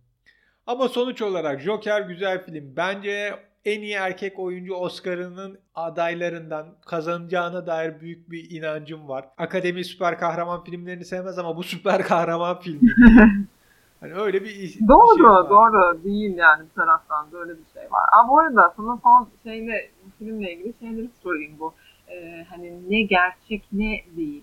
Ama 0.66 0.88
sonuç 0.88 1.22
olarak 1.22 1.60
Joker 1.60 2.00
güzel 2.00 2.44
film. 2.44 2.72
Bence 2.76 3.34
en 3.64 3.80
iyi 3.80 3.94
erkek 3.94 4.38
oyuncu 4.38 4.74
Oscar'ının 4.74 5.58
adaylarından 5.74 6.66
kazanacağına 6.86 7.66
dair 7.66 8.00
büyük 8.00 8.30
bir 8.30 8.50
inancım 8.50 9.08
var. 9.08 9.28
Akademi 9.38 9.84
süper 9.84 10.18
kahraman 10.18 10.64
filmlerini 10.64 11.04
sevmez 11.04 11.38
ama 11.38 11.56
bu 11.56 11.62
süper 11.62 12.02
kahraman 12.06 12.60
filmi. 12.60 12.90
hani 14.00 14.14
öyle 14.14 14.44
bir 14.44 14.78
Doğru, 14.88 15.14
bir 15.14 15.16
şey 15.16 15.24
var. 15.26 15.50
doğru 15.50 16.04
değil 16.04 16.36
yani 16.36 16.64
bir 16.64 16.74
taraftan 16.74 17.32
da 17.32 17.38
öyle 17.38 17.52
bir 17.52 17.64
şey 17.72 17.82
var. 17.82 18.04
Aa, 18.12 18.28
bu 18.28 18.38
arada 18.38 18.74
sana 18.76 18.98
son 19.02 19.28
şeyle 19.42 19.90
bu 20.04 20.10
filmle 20.18 20.52
ilgili 20.52 20.74
şeyleri 20.80 21.10
sorayım 21.22 21.52
bu. 21.58 21.74
Ee, 22.08 22.46
hani 22.48 22.90
ne 22.90 23.02
gerçek 23.02 23.62
ne 23.72 24.04
değil 24.16 24.42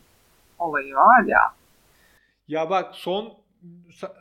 olayı 0.59 0.95
var 0.95 1.23
ya. 1.23 1.39
Ya 2.47 2.69
bak 2.69 2.95
son 2.95 3.33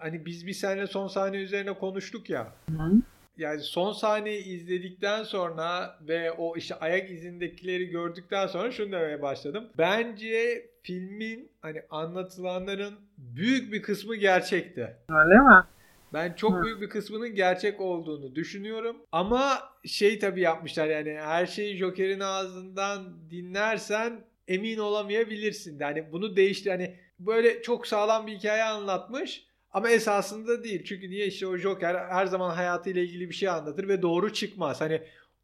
hani 0.01 0.27
biz 0.27 0.47
bir 0.47 0.53
sene 0.53 0.87
son 0.87 1.09
sahne 1.09 1.37
üzerine 1.37 1.73
konuştuk 1.73 2.31
ya. 2.31 2.53
Hı. 2.69 2.93
Yani 3.37 3.61
son 3.61 3.93
sahneyi 3.93 4.45
izledikten 4.45 5.23
sonra 5.23 5.99
ve 6.01 6.33
o 6.33 6.57
işte 6.57 6.75
ayak 6.75 7.11
izindekileri 7.11 7.87
gördükten 7.87 8.47
sonra 8.47 8.71
şunu 8.71 8.93
demeye 8.93 9.23
başladım. 9.23 9.69
Bence 9.79 10.67
filmin 10.83 11.51
hani 11.61 11.83
anlatılanların 11.91 12.95
büyük 13.19 13.73
bir 13.73 13.83
kısmı 13.83 14.17
gerçekti. 14.17 14.97
Öyle 15.09 15.39
mi? 15.39 15.65
Ben 16.13 16.33
çok 16.33 16.59
Hı. 16.59 16.63
büyük 16.63 16.81
bir 16.81 16.89
kısmının 16.89 17.35
gerçek 17.35 17.81
olduğunu 17.81 18.35
düşünüyorum. 18.35 18.97
Ama 19.13 19.59
şey 19.85 20.19
tabii 20.19 20.41
yapmışlar 20.41 20.87
yani 20.87 21.19
her 21.21 21.47
şeyi 21.47 21.77
Joker'in 21.77 22.21
ağzından 22.21 23.31
dinlersen 23.31 24.25
emin 24.49 24.79
olamayabilirsin. 24.79 25.79
Yani 25.81 26.13
bunu 26.13 26.37
değişti 26.37 26.71
hani 26.71 26.97
böyle 27.19 27.63
çok 27.63 27.87
sağlam 27.87 28.27
bir 28.27 28.33
hikaye 28.33 28.65
anlatmış. 28.65 29.47
Ama 29.71 29.91
esasında 29.91 30.65
değil. 30.65 30.85
Çünkü 30.85 31.11
niye 31.11 31.27
işte 31.27 31.47
o 31.47 31.57
Joker 31.57 31.95
her 31.95 32.27
zaman 32.27 32.51
hayatıyla 32.51 33.03
ilgili 33.03 33.29
bir 33.29 33.35
şey 33.35 33.49
anlatır 33.49 33.89
ve 33.89 34.03
doğru 34.03 34.33
çıkmaz. 34.33 34.81
Hani 34.81 35.03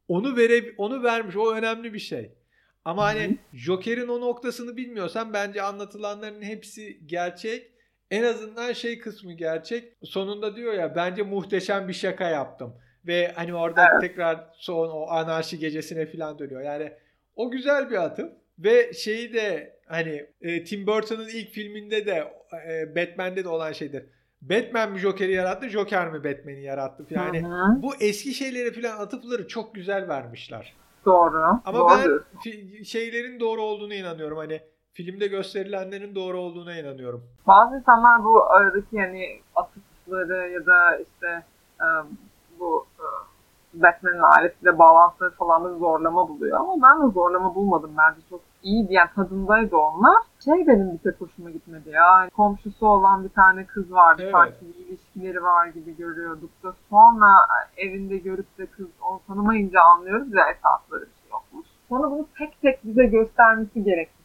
onu 0.08 0.36
vere 0.36 0.74
onu 0.76 1.02
vermiş. 1.02 1.36
O 1.36 1.54
önemli 1.54 1.94
bir 1.94 1.98
şey. 1.98 2.30
Ama 2.84 3.04
hani 3.04 3.38
Joker'in 3.52 4.08
o 4.08 4.20
noktasını 4.20 4.76
bilmiyorsan 4.76 5.32
bence 5.32 5.62
anlatılanların 5.62 6.42
hepsi 6.42 7.06
gerçek. 7.06 7.72
En 8.10 8.24
azından 8.24 8.72
şey 8.72 8.98
kısmı 8.98 9.32
gerçek. 9.32 9.92
Sonunda 10.02 10.56
diyor 10.56 10.72
ya 10.72 10.96
bence 10.96 11.22
muhteşem 11.22 11.88
bir 11.88 11.92
şaka 11.92 12.28
yaptım. 12.28 12.74
Ve 13.06 13.32
hani 13.34 13.54
orada 13.54 13.88
evet. 13.92 14.00
tekrar 14.00 14.50
son 14.54 14.88
o 14.88 15.06
anarşi 15.10 15.58
gecesine 15.58 16.06
falan 16.06 16.38
dönüyor. 16.38 16.62
Yani 16.62 16.92
o 17.36 17.50
güzel 17.50 17.90
bir 17.90 17.96
atıf. 17.96 18.32
Ve 18.58 18.92
şeyi 18.92 19.34
de 19.34 19.78
hani 19.86 20.26
e, 20.40 20.64
Tim 20.64 20.86
Burton'ın 20.86 21.28
ilk 21.28 21.50
filminde 21.50 22.06
de 22.06 22.32
e, 22.68 22.96
Batman'de 22.96 23.44
de 23.44 23.48
olan 23.48 23.72
şeydir. 23.72 24.04
Batman 24.42 24.92
mi 24.92 24.98
Joker'i 24.98 25.32
yarattı, 25.32 25.68
Joker 25.68 26.08
mi 26.08 26.24
Batman'i 26.24 26.62
yarattı? 26.62 27.06
Yani 27.10 27.42
Hı-hı. 27.42 27.82
bu 27.82 27.92
eski 28.00 28.34
şeylere 28.34 28.72
falan 28.72 28.98
atıfları 28.98 29.48
çok 29.48 29.74
güzel 29.74 30.08
vermişler. 30.08 30.74
Doğru. 31.04 31.60
Ama 31.64 31.78
doğru. 31.78 32.24
ben 32.46 32.82
şeylerin 32.82 33.40
doğru 33.40 33.62
olduğunu 33.62 33.94
inanıyorum. 33.94 34.38
Hani 34.38 34.60
filmde 34.98 35.26
gösterilenlerin 35.26 36.14
doğru 36.14 36.38
olduğuna 36.38 36.74
inanıyorum. 36.74 37.22
Bazı 37.46 37.76
insanlar 37.76 38.24
bu 38.24 38.44
aradaki 38.50 38.96
yani 38.96 39.40
atıfları 39.56 40.48
ya 40.48 40.66
da 40.66 40.96
işte 40.96 41.44
e, 41.80 41.86
bu 42.60 42.86
e, 42.98 43.06
Batman'in 43.82 44.22
ailesiyle 44.36 44.78
bağlantıları 44.78 45.34
falan 45.34 45.64
da 45.64 45.74
zorlama 45.74 46.28
buluyor. 46.28 46.60
Ama 46.60 46.74
ben 46.82 47.08
de 47.08 47.12
zorlama 47.12 47.54
bulmadım 47.54 47.90
bence. 47.98 48.20
Çok 48.30 48.40
iyiydi 48.62 48.94
yani 48.94 49.08
tadındaydı 49.14 49.76
onlar. 49.76 50.22
Şey 50.44 50.66
benim 50.66 50.92
bir 50.92 50.98
tek 50.98 51.20
hoşuma 51.20 51.50
gitmedi 51.50 51.90
ya. 51.90 52.12
Hani 52.12 52.30
komşusu 52.30 52.86
olan 52.86 53.24
bir 53.24 53.28
tane 53.28 53.66
kız 53.66 53.92
vardı. 53.92 54.22
Evet. 54.22 54.32
Sanki 54.32 54.60
bir 54.60 54.86
ilişkileri 54.86 55.42
var 55.42 55.66
gibi 55.66 55.96
görüyorduk 55.96 56.50
da 56.62 56.74
sonra 56.90 57.26
evinde 57.76 58.18
görüp 58.18 58.58
de 58.58 58.66
kız 58.66 58.86
onu 59.10 59.20
tanımayınca 59.26 59.80
anlıyoruz 59.80 60.34
ya 60.34 60.44
esasları 60.50 61.00
bir 61.00 61.20
şey 61.22 61.30
yokmuş. 61.30 61.66
Sonra 61.88 62.10
bunu 62.10 62.26
tek 62.38 62.60
tek 62.62 62.84
bize 62.84 63.06
göstermesi 63.06 63.84
filmin. 63.84 64.17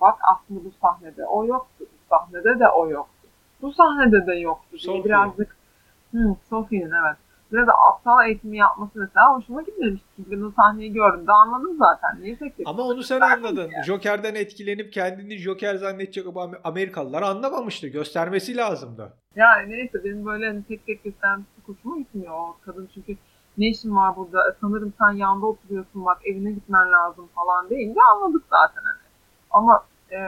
Bak 0.00 0.18
aslında 0.32 0.64
bu 0.64 0.70
sahnede 0.82 1.26
o 1.26 1.46
yoktu. 1.46 1.84
Bu 1.84 2.16
sahnede 2.16 2.58
de 2.60 2.68
o 2.68 2.90
yoktu. 2.90 3.28
Bu 3.62 3.72
sahnede 3.72 4.26
de 4.26 4.34
yoktu. 4.34 4.76
Diye 4.78 5.04
birazcık 5.04 5.56
Hı, 6.12 6.36
Sophie'nin 6.50 6.92
evet 6.92 7.16
Biraz 7.52 7.68
aptal 7.68 8.26
eğitimi 8.26 8.56
yapması 8.56 8.98
mesela 8.98 9.36
hoşuma 9.36 9.62
gitmemişti. 9.62 10.06
Çünkü 10.16 10.30
ben 10.30 10.42
o 10.42 10.50
sahneyi 10.50 10.92
gördüm 10.92 11.26
de 11.26 11.32
anladım 11.32 11.76
zaten. 11.78 12.20
Niye 12.20 12.36
tek 12.38 12.56
tek 12.56 12.68
Ama 12.68 12.82
onu 12.82 13.02
sen 13.02 13.20
anladın. 13.20 13.70
Joker'den 13.86 14.34
etkilenip 14.34 14.92
kendini 14.92 15.36
Joker 15.38 15.74
zannedecek 15.74 16.26
ama 16.26 16.50
Amerikalılar 16.64 17.22
anlamamıştı. 17.22 17.88
Göstermesi 17.88 18.56
lazımdı. 18.56 19.12
Yani 19.36 19.70
neyse 19.70 20.04
benim 20.04 20.26
böyle 20.26 20.46
hani 20.46 20.62
tek 20.64 20.86
tek 20.86 21.04
göstermesi 21.04 21.48
hoşuma 21.66 21.98
gitmiyor 21.98 22.34
o 22.34 22.56
kadın 22.64 22.88
çünkü 22.94 23.16
ne 23.58 23.68
işin 23.68 23.96
var 23.96 24.16
burada 24.16 24.56
sanırım 24.60 24.92
sen 24.98 25.10
yanda 25.10 25.46
oturuyorsun 25.46 26.04
bak 26.04 26.18
evine 26.24 26.52
gitmen 26.52 26.92
lazım 26.92 27.28
falan 27.34 27.70
deyince 27.70 28.00
anladık 28.14 28.42
zaten 28.50 28.82
hani. 28.82 28.97
Ama 29.50 29.86
e, 30.12 30.18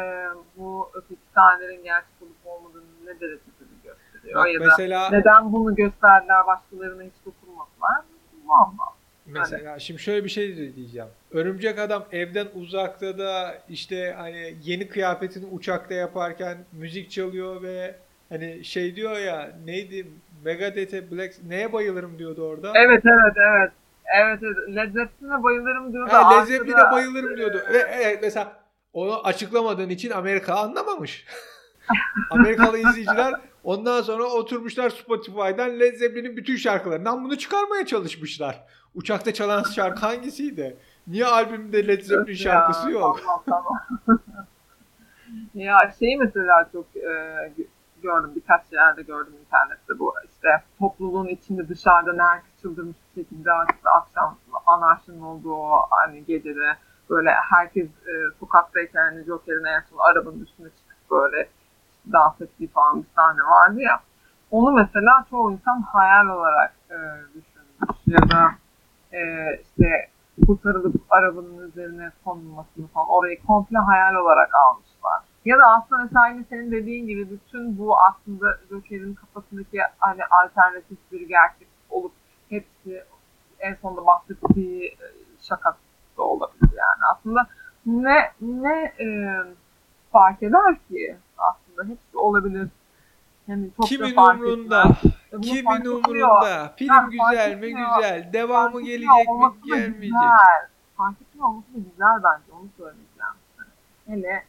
bu 0.57 0.91
öteki 0.95 1.21
sahnelerin 1.35 1.85
gerçek 1.85 2.23
olup 2.23 2.37
olmadığını 2.45 2.85
ne 3.05 3.21
derecede 3.21 3.41
gösteriyor 3.85 4.41
Bak 4.41 4.55
ya 4.55 4.61
da 4.61 4.65
mesela 4.65 5.11
neden 5.11 5.53
bunu 5.53 5.75
gösterdiler 5.75 6.47
başkalarına 6.47 7.03
hiç 7.03 7.15
dokunmadılar 7.27 8.05
muamma. 8.45 8.85
mesela 9.27 9.79
şimdi 9.79 10.01
şöyle 10.01 10.25
bir 10.25 10.29
şey 10.29 10.77
diyeceğim. 10.77 11.09
Örümcek 11.31 11.79
adam 11.79 12.05
evden 12.13 12.47
uzakta 12.55 13.19
da 13.19 13.55
işte 13.69 14.15
hani 14.19 14.55
yeni 14.63 14.89
kıyafetini 14.89 15.47
uçakta 15.47 15.95
yaparken 15.95 16.59
müzik 16.73 17.11
çalıyor 17.11 17.63
ve 17.63 17.95
hani 18.29 18.65
şey 18.65 18.97
diyor 18.97 19.19
ya 19.19 19.51
neydi 19.65 20.07
Megadeth'e 20.45 21.11
Black 21.11 21.35
neye 21.49 21.73
bayılırım 21.73 22.19
diyordu 22.19 22.49
orada. 22.49 22.73
Evet 22.75 23.03
evet 23.05 23.37
evet. 23.37 23.73
Evet 24.17 24.39
evet. 24.43 24.77
Led 24.77 24.93
Zeppelin'e 24.93 25.43
bayılırım 25.43 25.93
diyordu. 25.93 26.13
Ha, 26.13 26.41
Led 26.41 26.47
Zeppelin'e 26.47 26.91
bayılırım 26.93 27.37
diyordu. 27.37 27.63
Ve 27.73 27.79
evet 27.79 28.19
mesela 28.23 28.60
onu 28.93 29.27
açıklamadığın 29.27 29.89
için 29.89 30.11
Amerika 30.11 30.55
anlamamış. 30.55 31.27
Amerikalı 32.31 32.79
izleyiciler 32.79 33.35
ondan 33.65 34.03
sonra 34.03 34.25
oturmuşlar 34.25 34.91
Spotify'dan 34.91 35.81
Led 35.81 35.97
Zeppelin'in 35.97 36.37
bütün 36.37 36.57
şarkılarından 36.57 37.25
bunu 37.25 37.39
çıkarmaya 37.39 37.87
çalışmışlar. 37.87 38.65
Uçakta 38.95 39.35
çalan 39.35 39.63
şarkı 39.63 40.01
hangisiydi? 40.01 40.77
Niye 41.07 41.27
albümde 41.27 41.89
Led 41.89 42.03
Zeppelin 42.03 42.37
şarkısı 42.37 42.91
yok? 42.91 43.21
Tamam 43.21 43.43
tamam. 43.47 43.79
ya 45.55 45.79
şey 45.99 46.17
mesela 46.17 46.69
çok 46.73 46.97
e, 46.97 47.01
gö- 47.59 47.67
gördüm 48.03 48.33
birkaç 48.37 48.73
yerde 48.73 49.03
gördüm 49.03 49.33
internette 49.41 49.99
bu 49.99 50.15
işte 50.31 50.49
topluluğun 50.79 51.27
içinde 51.27 51.69
dışarıda 51.69 52.25
herkes 52.25 52.51
çıldırmış 52.63 52.97
bir 53.17 53.23
şekilde 53.23 53.51
işte 53.75 53.89
akşam 53.91 54.39
anarşinin 54.67 55.21
olduğu 55.21 55.63
hani 55.91 56.25
gecede 56.25 56.77
böyle 57.11 57.31
herkes 57.31 57.87
e, 57.87 58.13
sokaktayken 58.41 59.01
hani 59.01 59.25
Joker'in 59.25 59.65
en 59.65 59.81
son 59.91 59.99
arabanın 59.99 60.41
üstüne 60.41 60.69
çıkıp 60.69 61.11
böyle 61.11 61.49
dans 62.13 62.41
ettiği 62.41 62.69
falan 62.69 63.03
bir 63.03 63.09
sahne 63.17 63.43
vardı 63.43 63.81
ya. 63.81 64.01
Onu 64.51 64.73
mesela 64.73 65.27
çoğu 65.31 65.53
insan 65.53 65.81
hayal 65.81 66.27
olarak 66.27 66.75
e, 66.91 66.97
düşünmüş 67.29 68.07
ya 68.07 68.31
da 68.31 68.51
e, 69.13 69.21
işte 69.63 70.09
kurtarılıp 70.47 70.95
arabanın 71.11 71.69
üzerine 71.69 72.11
konulmasını 72.25 72.87
falan 72.87 73.09
orayı 73.09 73.43
komple 73.43 73.79
hayal 73.79 74.15
olarak 74.15 74.51
almışlar. 74.55 75.23
Ya 75.45 75.59
da 75.59 75.63
aslında 75.67 76.03
mesela 76.03 76.45
senin 76.49 76.73
dediğin 76.73 77.07
gibi 77.07 77.31
bütün 77.31 77.79
bu 77.79 77.99
aslında 78.01 78.59
Joker'in 78.71 79.15
kafasındaki 79.15 79.79
hani 79.99 80.21
alternatif 80.31 80.99
bir 81.13 81.29
gerçek 81.29 81.69
olup 81.91 82.13
hepsi 82.49 83.05
en 83.59 83.75
sonunda 83.75 84.07
bahsettiği 84.07 84.85
e, 84.89 85.07
şaka 85.41 85.77
da 86.19 86.23
olabilir. 86.23 86.60
Aslında 87.13 87.47
ne 87.87 88.33
ne 88.41 88.93
e, 89.01 89.07
fark 90.13 90.43
eder 90.43 90.75
ki 90.89 91.17
aslında 91.39 91.89
hepsi 91.89 92.19
olabilir. 92.19 92.69
Yani 93.49 93.71
çok 93.77 93.87
Kimin 93.87 94.17
umrunda? 94.17 94.85
Kimin 95.43 95.85
umrunda? 95.85 96.75
Film 96.77 96.89
fark 96.89 97.13
güzel 97.13 97.57
mi? 97.57 97.67
etmiyor. 97.67 97.97
Güzel. 97.97 98.33
Devamı 98.33 98.73
Fark 98.73 98.85
gelecek 98.85 99.29
mi? 99.29 99.53
Gelmeyecek. 99.67 100.01
Güzel. 100.03 100.69
Fark 100.97 101.23
etmiyor 101.23 101.49
olması 101.49 101.75
da 101.75 101.79
güzel 101.79 102.17
bence. 102.25 102.53
Onu 102.53 102.69
söyleyeceğim. 102.77 103.37
Hele 104.07 104.45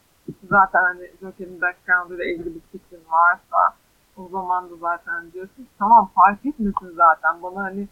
zaten 0.50 0.82
hani 0.82 1.10
Joker'in 1.20 1.60
background'ıyla 1.60 2.24
ilgili 2.24 2.54
bir 2.54 2.60
fikrin 2.72 3.02
varsa 3.10 3.76
o 4.16 4.28
zaman 4.28 4.70
da 4.70 4.76
zaten 4.76 5.32
diyorsun 5.32 5.64
ki 5.64 5.70
tamam 5.78 6.10
fark 6.14 6.46
etmesin 6.46 6.96
zaten. 6.96 7.42
Bana 7.42 7.64
hani 7.64 7.88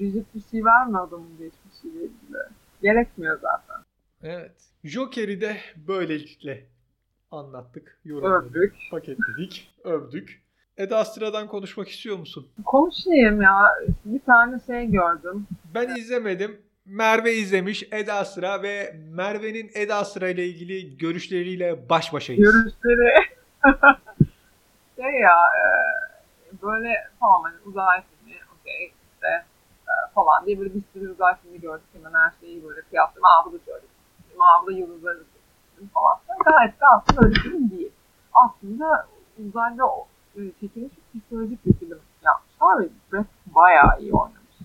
rigid 0.00 0.24
bir 0.34 0.42
şey 0.50 0.64
verme 0.64 0.98
adamın 0.98 1.38
geçmişiyle 1.38 2.04
ilgili. 2.04 2.38
Gerekmiyor 2.82 3.38
zaten. 3.40 3.87
Evet. 4.22 4.52
Joker'i 4.84 5.40
de 5.40 5.56
böylelikle 5.76 6.66
anlattık, 7.30 7.98
yorumladık, 8.04 8.56
Övdük. 8.56 8.74
paketledik, 8.90 9.70
övdük. 9.84 10.42
Eda 10.76 10.98
Astra'dan 10.98 11.46
konuşmak 11.48 11.88
istiyor 11.88 12.16
musun? 12.18 12.48
Konuşayım 12.64 13.42
ya. 13.42 13.74
Bir 14.04 14.20
tane 14.20 14.60
şey 14.66 14.86
gördüm. 14.86 15.46
Ben 15.74 15.96
izlemedim. 15.96 16.62
Merve 16.86 17.32
izlemiş 17.34 17.88
Eda 17.92 18.14
Astra 18.14 18.62
ve 18.62 18.96
Merve'nin 19.10 19.70
Eda 19.74 19.96
Astra 19.96 20.28
ile 20.28 20.46
ilgili 20.46 20.96
görüşleriyle 20.98 21.88
baş 21.88 22.12
başayız. 22.12 22.52
Görüşleri 22.52 23.14
şey 24.96 25.20
ya 25.20 25.36
e, 25.58 25.62
böyle 26.62 26.94
tamam 27.20 27.42
hani 27.42 27.56
uzay 27.64 28.02
filmi 28.02 28.36
okey 28.60 28.86
işte 29.14 29.26
e, 29.86 29.92
falan 30.14 30.46
diye 30.46 30.58
böyle 30.58 30.74
bir 30.74 30.82
sürü 30.92 31.10
uzay 31.10 31.34
filmi 31.42 31.60
gördük 31.60 31.86
hemen 31.92 32.12
her 32.18 32.32
şeyi 32.40 32.64
böyle 32.64 32.80
kıyaslayıp 32.82 33.24
aa 33.24 33.44
bu 33.46 33.52
da 33.52 33.58
şöyle 33.64 33.86
film, 34.38 34.40
aa 34.40 34.62
bu 34.62 34.66
da 34.66 34.72
yıldızları 34.72 35.24
falan. 35.94 36.18
Gayet 36.44 36.80
de 36.80 36.86
aslında 36.86 37.26
öyle 37.26 37.40
film 37.40 37.70
değil. 37.70 37.90
Aslında 38.32 39.06
uzayda 39.48 39.84
e, 40.36 40.40
çekilmiş 40.60 40.92
bir 41.14 41.20
psikolojik 41.20 41.66
bir 41.66 41.72
film 41.72 41.98
yapmışlar 42.22 42.78
ve 42.78 42.88
Brad 43.12 43.24
bayağı 43.46 44.00
iyi 44.00 44.12
oynamış. 44.12 44.56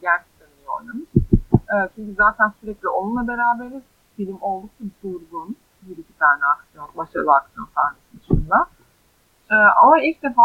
Gerçekten 0.00 0.46
iyi 0.46 0.68
oynamış. 0.68 1.08
E, 1.52 1.74
çünkü 1.94 2.14
zaten 2.14 2.52
sürekli 2.60 2.88
onunla 2.88 3.28
beraberiz. 3.28 3.82
Film 4.16 4.38
oldukça 4.40 4.84
durgun. 5.02 5.56
Bir 5.82 5.96
iki 5.96 6.18
tane 6.18 6.44
aksiyon, 6.44 6.88
başarılı 6.96 7.34
aksiyon 7.34 7.68
sahnesi 7.74 8.20
dışında. 8.20 8.66
E, 9.50 9.54
ama 9.54 10.00
ilk 10.00 10.22
defa 10.22 10.42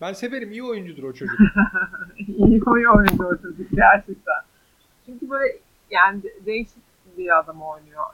Ben 0.00 0.12
severim 0.12 0.52
iyi 0.52 0.64
oyuncudur 0.64 1.02
o 1.04 1.12
çocuk. 1.12 1.38
iyi 2.18 2.62
oynuyor 2.64 3.32
o 3.32 3.36
çocuk 3.42 3.70
gerçekten. 3.72 4.42
Çünkü 5.06 5.30
böyle 5.30 5.58
yani 5.90 6.22
de- 6.22 6.46
değişik 6.46 6.89
bir 7.20 7.38
adam 7.38 7.62
oynuyor. 7.62 8.04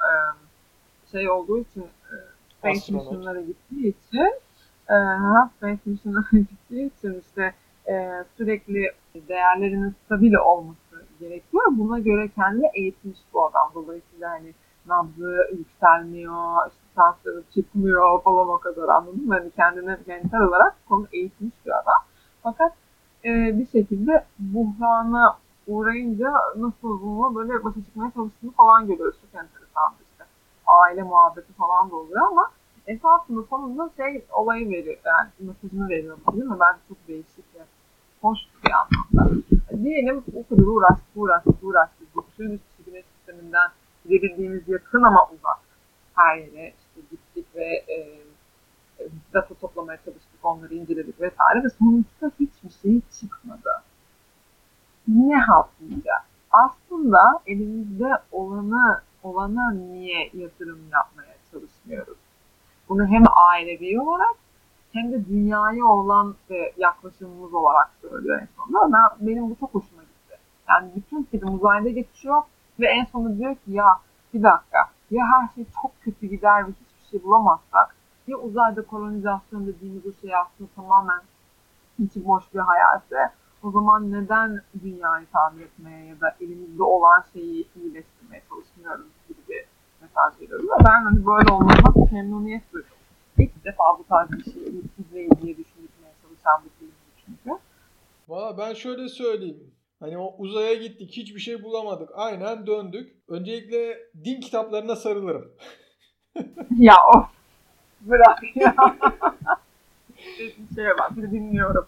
Şey 1.12 1.30
olduğu 1.30 1.58
için 1.58 1.82
e, 1.82 2.16
Space. 2.58 2.92
Mission'lara 2.92 3.40
gittiği 3.40 3.88
için 3.88 4.26
e, 4.90 4.96
Space 5.56 5.80
Mission'lara 5.84 6.26
gittiği 6.32 6.90
için 6.98 7.22
işte 7.28 7.54
e, 7.88 8.24
sürekli 8.36 8.92
değerlerinin 9.28 9.94
stabil 10.04 10.34
olması 10.34 11.04
gerekiyor. 11.20 11.64
Buna 11.70 11.98
göre 11.98 12.28
kendini 12.28 12.70
eğitmiş 12.74 13.18
bu 13.32 13.46
adam. 13.46 13.70
Dolayısıyla 13.74 14.30
hani 14.30 14.54
nabzı 14.86 15.48
yükselmiyor, 15.58 16.66
işte 16.68 16.84
tansiyonu 16.96 17.42
çıkmıyor 17.54 18.22
falan 18.22 18.48
o 18.48 18.58
kadar 18.58 18.88
anladın 18.88 19.26
mı? 19.26 19.34
Hani 19.34 19.50
kendini 19.50 19.96
mental 20.06 20.40
olarak 20.40 20.74
konu 20.88 21.06
eğitmiş 21.12 21.54
bir 21.66 21.70
adam. 21.70 22.04
Fakat 22.42 22.72
e, 23.24 23.58
bir 23.58 23.66
şekilde 23.66 24.24
buhrana 24.38 25.38
uğrayınca 25.66 26.32
nasıl 26.56 27.02
bununla 27.02 27.34
böyle 27.34 27.64
başa 27.64 27.84
çıkmaya 27.84 28.10
çalıştığını 28.10 28.50
falan 28.50 28.86
görüyoruz. 28.86 29.16
Çok 29.20 29.34
enteresan 29.34 29.92
işte. 30.10 30.24
Aile 30.66 31.02
muhabbeti 31.02 31.52
falan 31.52 31.90
da 31.90 31.96
oluyor 31.96 32.26
ama 32.30 32.50
esasında 32.86 33.42
sonunda 33.42 33.90
şey 33.96 34.24
olayı 34.32 34.70
veriyor. 34.70 34.96
Yani 35.04 35.28
mesajını 35.38 35.88
veriyor 35.88 36.18
değil 36.32 36.44
mi? 36.44 36.56
Bence 36.60 36.78
çok 36.88 37.08
değişik 37.08 37.54
ve 37.54 37.60
hoş 38.20 38.38
bir 38.64 38.70
anlamda. 38.70 39.36
Diyelim 39.84 40.24
o 40.34 40.48
kadar 40.48 40.66
uğraştık, 40.66 41.16
uğraştık, 41.16 41.64
uğraştık. 41.64 42.08
Bütün 42.16 42.50
üst 42.50 42.86
güneş 42.86 43.04
sisteminden 43.16 43.70
verildiğimiz 44.10 44.68
yakın 44.68 45.02
ama 45.02 45.28
uzak 45.32 45.58
her 46.14 46.36
yere 46.36 46.72
işte 46.78 47.00
gittik 47.10 47.46
ve 47.54 47.64
e, 47.64 48.20
data 49.34 49.54
toplamaya 49.54 49.98
çalıştık, 50.04 50.44
onları 50.44 50.74
inceledik 50.74 51.20
vesaire 51.20 51.64
ve 51.64 51.68
sonuçta 51.78 52.30
hiçbir 52.40 52.70
şey 52.82 53.00
çıkmadı. 53.20 53.70
Ne 55.08 55.32
yapmayacağız? 55.32 56.22
Aslında 56.50 57.40
elimizde 57.46 58.18
olanı 58.32 59.00
olana 59.22 59.70
niye 59.70 60.30
yatırım 60.34 60.80
yapmaya 60.92 61.34
çalışmıyoruz? 61.50 62.18
Bunu 62.88 63.06
hem 63.06 63.24
ailevi 63.36 64.00
olarak 64.00 64.34
hem 64.92 65.12
de 65.12 65.26
dünyaya 65.26 65.84
olan 65.84 66.34
yaklaşımımız 66.76 67.54
olarak 67.54 67.90
söylüyor 68.00 68.40
en 68.42 68.48
sonunda. 68.56 68.92
Ben, 68.92 69.26
benim 69.26 69.50
bu 69.50 69.56
çok 69.60 69.74
hoşuma 69.74 70.02
gitti. 70.02 70.38
Yani 70.68 70.90
bütün 70.96 71.22
film 71.22 71.54
uzayda 71.54 71.88
geçiyor 71.88 72.42
ve 72.80 72.86
en 72.86 73.04
sonunda 73.04 73.38
diyor 73.38 73.54
ki 73.54 73.72
ya 73.72 73.86
bir 74.34 74.42
dakika 74.42 74.78
ya 75.10 75.24
her 75.26 75.54
şey 75.54 75.64
çok 75.82 76.00
kötü 76.00 76.26
gider 76.26 76.66
ve 76.66 76.70
hiçbir 76.70 77.10
şey 77.10 77.22
bulamazsak 77.24 77.96
ya 78.26 78.36
uzayda 78.36 78.86
kolonizasyon 78.86 79.66
dediğimiz 79.66 80.06
o 80.06 80.12
şey 80.20 80.36
aslında 80.36 80.70
tamamen 80.76 81.20
içi 81.98 82.24
boş 82.24 82.54
bir 82.54 82.58
hayalse 82.58 83.32
o 83.66 83.70
zaman 83.70 84.12
neden 84.12 84.62
dünyayı 84.84 85.26
tamir 85.32 85.64
etmeye 85.64 86.06
ya 86.06 86.20
da 86.20 86.36
elimizde 86.40 86.82
olan 86.82 87.24
şeyi 87.32 87.66
iyileştirmeye 87.76 88.42
çalışmıyoruz 88.48 89.06
gibi 89.28 89.38
bir 89.48 89.64
mesaj 90.00 90.40
veriyoruz. 90.40 90.64
Ve 90.64 90.84
ben 90.84 91.04
hani 91.04 91.26
böyle 91.26 91.48
çok 91.82 92.12
memnuniyet 92.12 92.72
duydum. 92.72 92.90
İlk 93.38 93.64
defa 93.64 93.84
bu 93.98 94.04
tarz 94.08 94.30
bir 94.30 94.44
şeyi 94.44 94.82
izleyin 94.98 95.30
diye 95.42 95.56
düşünmeye 95.56 96.14
çalışan 96.22 96.64
bir 96.64 96.70
film 96.78 96.92
çünkü. 97.26 97.58
Valla 98.28 98.58
ben 98.58 98.74
şöyle 98.74 99.08
söyleyeyim. 99.08 99.74
Hani 100.00 100.18
o 100.18 100.34
uzaya 100.38 100.74
gittik 100.74 101.10
hiçbir 101.12 101.40
şey 101.40 101.62
bulamadık. 101.62 102.10
Aynen 102.14 102.66
döndük. 102.66 103.12
Öncelikle 103.28 103.98
din 104.24 104.40
kitaplarına 104.40 104.96
sarılırım. 104.96 105.52
ya 106.76 106.94
of. 107.14 107.26
Bırak 108.00 108.42
ya. 108.54 108.74
bir 110.38 110.74
şey 110.74 110.86
bak 110.98 111.16
bir 111.16 111.30
dinliyorum. 111.30 111.86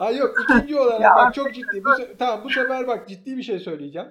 Ha 0.00 0.10
yok 0.12 0.34
ikinci 0.44 0.76
olarak 0.80 1.00
Ya 1.00 1.10
bak 1.16 1.34
çok 1.34 1.54
ciddi. 1.54 1.84
Bu 1.84 1.88
se- 1.88 2.16
tamam 2.18 2.44
bu 2.44 2.50
sefer 2.50 2.86
bak 2.86 3.08
ciddi 3.08 3.36
bir 3.36 3.42
şey 3.42 3.58
söyleyeceğim. 3.58 4.08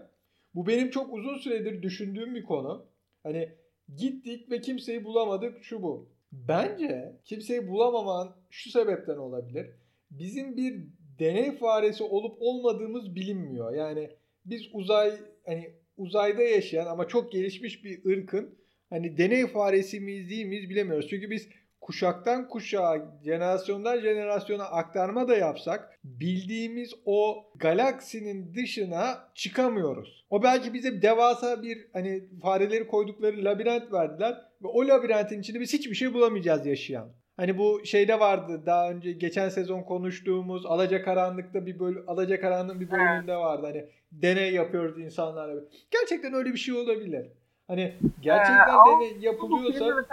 Bu 0.56 0.68
benim 0.68 0.90
çok 0.90 1.14
uzun 1.14 1.38
süredir 1.38 1.82
düşündüğüm 1.82 2.36
bir 2.36 2.44
konu. 2.44 2.86
Hani 3.24 3.50
gittik 3.98 4.52
ve 4.52 4.62
kimseyi 4.62 5.04
bulamadık 5.04 5.64
şu 5.64 5.82
bu. 5.82 6.10
Bence 6.32 7.16
kimseyi 7.26 7.68
bulamaman 7.68 8.36
şu 8.50 8.70
sebepten 8.70 9.18
olabilir. 9.18 9.68
Bizim 10.12 10.58
bir 10.58 10.84
deney 11.20 11.58
faresi 11.58 12.04
olup 12.04 12.38
olmadığımız 12.40 13.16
bilinmiyor. 13.16 13.74
Yani 13.74 14.10
biz 14.46 14.62
uzay 14.74 15.12
hani 15.46 15.74
uzayda 15.98 16.42
yaşayan 16.42 16.86
ama 16.86 17.08
çok 17.08 17.32
gelişmiş 17.32 17.84
bir 17.84 18.06
ırkın 18.06 18.56
hani 18.90 19.18
deney 19.18 19.48
faresi 19.48 20.00
miyiz 20.00 20.30
değil 20.30 20.46
miyiz 20.46 20.70
bilemiyoruz. 20.70 21.10
Çünkü 21.10 21.30
biz 21.30 21.50
kuşaktan 21.82 22.48
kuşağa, 22.48 22.98
jenerasyondan 23.24 24.00
jenerasyona 24.00 24.64
aktarma 24.64 25.28
da 25.28 25.38
yapsak 25.38 26.00
bildiğimiz 26.04 26.94
o 27.06 27.46
galaksinin 27.56 28.54
dışına 28.54 29.30
çıkamıyoruz. 29.36 30.26
O 30.30 30.44
belki 30.44 30.74
bize 30.74 31.02
devasa 31.02 31.64
bir 31.64 31.88
hani 31.94 32.24
fareleri 32.42 32.88
koydukları 32.88 33.46
labirent 33.46 33.94
verdiler 33.94 34.34
ve 34.64 34.68
o 34.68 34.88
labirentin 34.88 35.40
içinde 35.40 35.60
biz 35.60 35.74
hiçbir 35.74 35.96
şey 35.96 36.14
bulamayacağız 36.14 36.66
yaşayan. 36.66 37.10
Hani 37.38 37.58
bu 37.58 37.82
şeyde 37.86 38.20
vardı 38.20 38.64
daha 38.66 38.92
önce 38.92 39.12
geçen 39.12 39.50
sezon 39.50 39.82
konuştuğumuz 39.82 40.66
Alacakaranlık'ta 40.66 41.66
bir 41.66 41.80
bölüm 41.80 42.04
Alacakaranlığın 42.08 42.80
bir 42.80 42.92
bölümünde 42.92 43.36
vardı. 43.36 43.66
Hani 43.66 43.86
deney 44.12 44.54
yapıyoruz 44.54 45.00
insanlarla. 45.00 45.62
Gerçekten 45.92 46.34
öyle 46.34 46.54
bir 46.54 46.58
şey 46.58 46.76
olabilir. 46.76 47.28
Hani 47.68 47.94
gerçekten 48.22 48.76
Ee, 48.76 49.00
deney 49.00 49.18
yapılıyorsa 49.22 50.06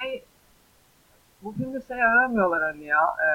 şey 0.00 0.24
bu 1.42 1.52
filmde 1.52 1.80
şey 1.88 2.02
aramıyorlar 2.02 2.62
hani 2.62 2.84
ya 2.84 3.00
e, 3.02 3.28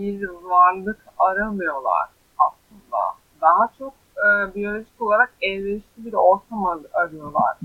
bir 0.00 0.28
varlık 0.28 0.98
aramıyorlar 1.18 2.08
aslında. 2.38 2.98
Daha 3.40 3.68
çok 3.78 3.92
e, 4.16 4.54
biyolojik 4.54 5.00
olarak 5.02 5.32
elverişli 5.42 6.04
bir 6.04 6.12
ortam 6.12 6.66
ar- 6.66 6.78
arıyorlar 7.04 7.56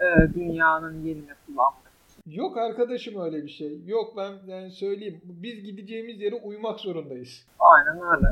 e, 0.00 0.34
dünyanın 0.34 1.04
yerine 1.04 1.34
kullanmak 1.46 1.82
için. 2.08 2.40
Yok 2.40 2.56
arkadaşım 2.56 3.20
öyle 3.20 3.42
bir 3.42 3.48
şey. 3.48 3.78
Yok 3.86 4.16
ben 4.16 4.32
yani 4.46 4.70
söyleyeyim. 4.70 5.20
Biz 5.24 5.64
gideceğimiz 5.64 6.20
yere 6.20 6.34
uymak 6.34 6.80
zorundayız. 6.80 7.46
Aynen 7.58 8.00
öyle. 8.02 8.26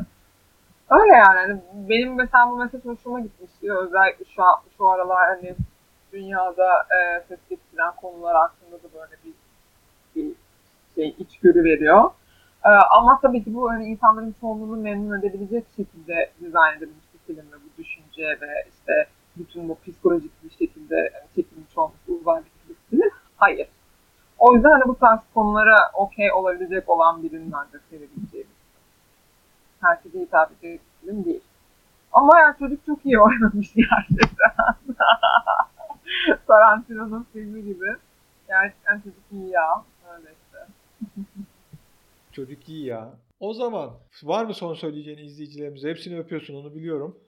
Öyle 0.91 1.13
yani. 1.15 1.39
Hani 1.39 1.61
benim 1.89 2.15
mesela 2.15 2.51
bu 2.51 2.57
mesaj 2.57 2.85
hoşuma 2.85 3.21
gitmişti. 3.21 3.73
Özellikle 3.73 4.25
şu 4.25 4.43
şu 4.77 4.89
aralar 4.89 5.27
hani 5.37 5.57
dünyada 6.13 6.69
e, 6.75 7.25
ses 7.29 7.39
getiren 7.51 7.93
konular 7.97 8.37
hakkında 8.37 8.77
da 8.77 8.95
böyle 8.95 9.13
bir 9.25 9.33
şey 10.97 11.15
içgörü 11.19 11.65
veriyor. 11.65 12.11
E, 12.65 12.69
ama 12.69 13.21
tabii 13.23 13.45
ki 13.45 13.55
bu 13.55 13.71
hani 13.71 13.87
insanların 13.87 14.35
çoğunluğunu 14.41 14.77
memnun 14.77 15.19
edebilecek 15.19 15.65
şekilde 15.77 16.31
dizayn 16.41 16.77
edilmiş 16.77 17.05
bir 17.15 17.35
film 17.35 17.53
ve 17.53 17.57
bu 17.57 17.83
düşünce 17.83 18.39
ve 18.41 18.65
işte 18.71 19.07
bütün 19.37 19.69
bu 19.69 19.79
psikolojik 19.87 20.45
bir 20.45 20.51
şekilde 20.51 21.13
hani, 21.15 21.27
çekilmiş 21.35 21.79
olmuş 21.79 21.99
uzay 22.09 22.43
bir. 22.93 23.11
Hayır. 23.37 23.69
O 24.39 24.55
yüzden 24.55 24.71
hani 24.71 24.85
bu 24.89 24.99
tarz 24.99 25.21
konulara 25.35 25.77
okey 25.95 26.33
olabilecek 26.33 26.89
olan 26.89 27.23
birinin 27.23 27.53
ancak 27.53 27.83
sevebileceği 27.91 28.47
herkese 29.81 30.21
hitap 30.21 30.53
edecek 30.53 30.81
bir 31.03 31.07
film 31.07 31.25
değil. 31.25 31.41
Ama 32.13 32.39
yani 32.39 32.59
çocuk 32.59 32.87
çok 32.87 33.07
iyi 33.07 33.21
oynamış 33.21 33.73
gerçekten. 33.75 34.75
Tarantino'nun 36.47 37.27
filmi 37.33 37.63
gibi. 37.63 37.97
Gerçekten 38.49 38.97
çocuk 38.97 39.23
iyi 39.33 39.51
ya. 39.51 39.85
Çocuk 42.33 42.69
iyi 42.69 42.85
ya. 42.85 43.15
O 43.41 43.55
zaman 43.55 43.91
var 44.23 44.45
mı 44.45 44.55
son 44.55 44.75
söyleyeceğin 44.75 45.19
izleyicilerimize? 45.19 45.91
Hepsini 45.91 46.19
öpüyorsun 46.19 46.55
onu 46.55 46.75
biliyorum. 46.75 47.19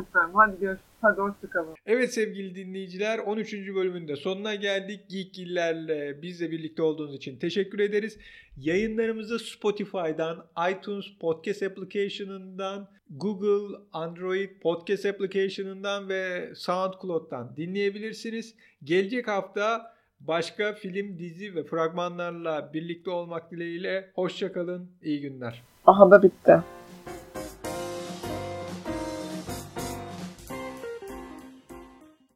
Lütfen, 0.00 0.30
Hadi 0.34 0.60
görüşürüz. 0.60 0.80
Hadi 1.00 1.20
hoşçakalın. 1.20 1.74
Evet 1.86 2.14
sevgili 2.14 2.54
dinleyiciler 2.54 3.18
13. 3.18 3.52
bölümünde 3.52 4.16
sonuna 4.16 4.54
geldik. 4.54 5.00
Geekgillerle 5.08 6.22
bizle 6.22 6.50
birlikte 6.50 6.82
olduğunuz 6.82 7.14
için 7.14 7.38
teşekkür 7.38 7.78
ederiz. 7.78 8.18
Yayınlarımızı 8.56 9.38
Spotify'dan, 9.38 10.46
iTunes 10.70 11.06
Podcast 11.20 11.62
Application'ından, 11.62 12.88
Google 13.10 13.76
Android 13.92 14.50
Podcast 14.60 15.06
Application'ından 15.06 16.08
ve 16.08 16.52
SoundCloud'dan 16.54 17.56
dinleyebilirsiniz. 17.56 18.54
Gelecek 18.84 19.28
hafta 19.28 19.95
başka 20.20 20.72
film, 20.72 21.18
dizi 21.18 21.54
ve 21.54 21.64
fragmanlarla 21.64 22.70
birlikte 22.72 23.10
olmak 23.10 23.50
dileğiyle. 23.50 24.10
Hoşçakalın, 24.14 24.90
iyi 25.02 25.20
günler. 25.20 25.62
Aha 25.86 26.10
da 26.10 26.22
bitti. 26.22 26.62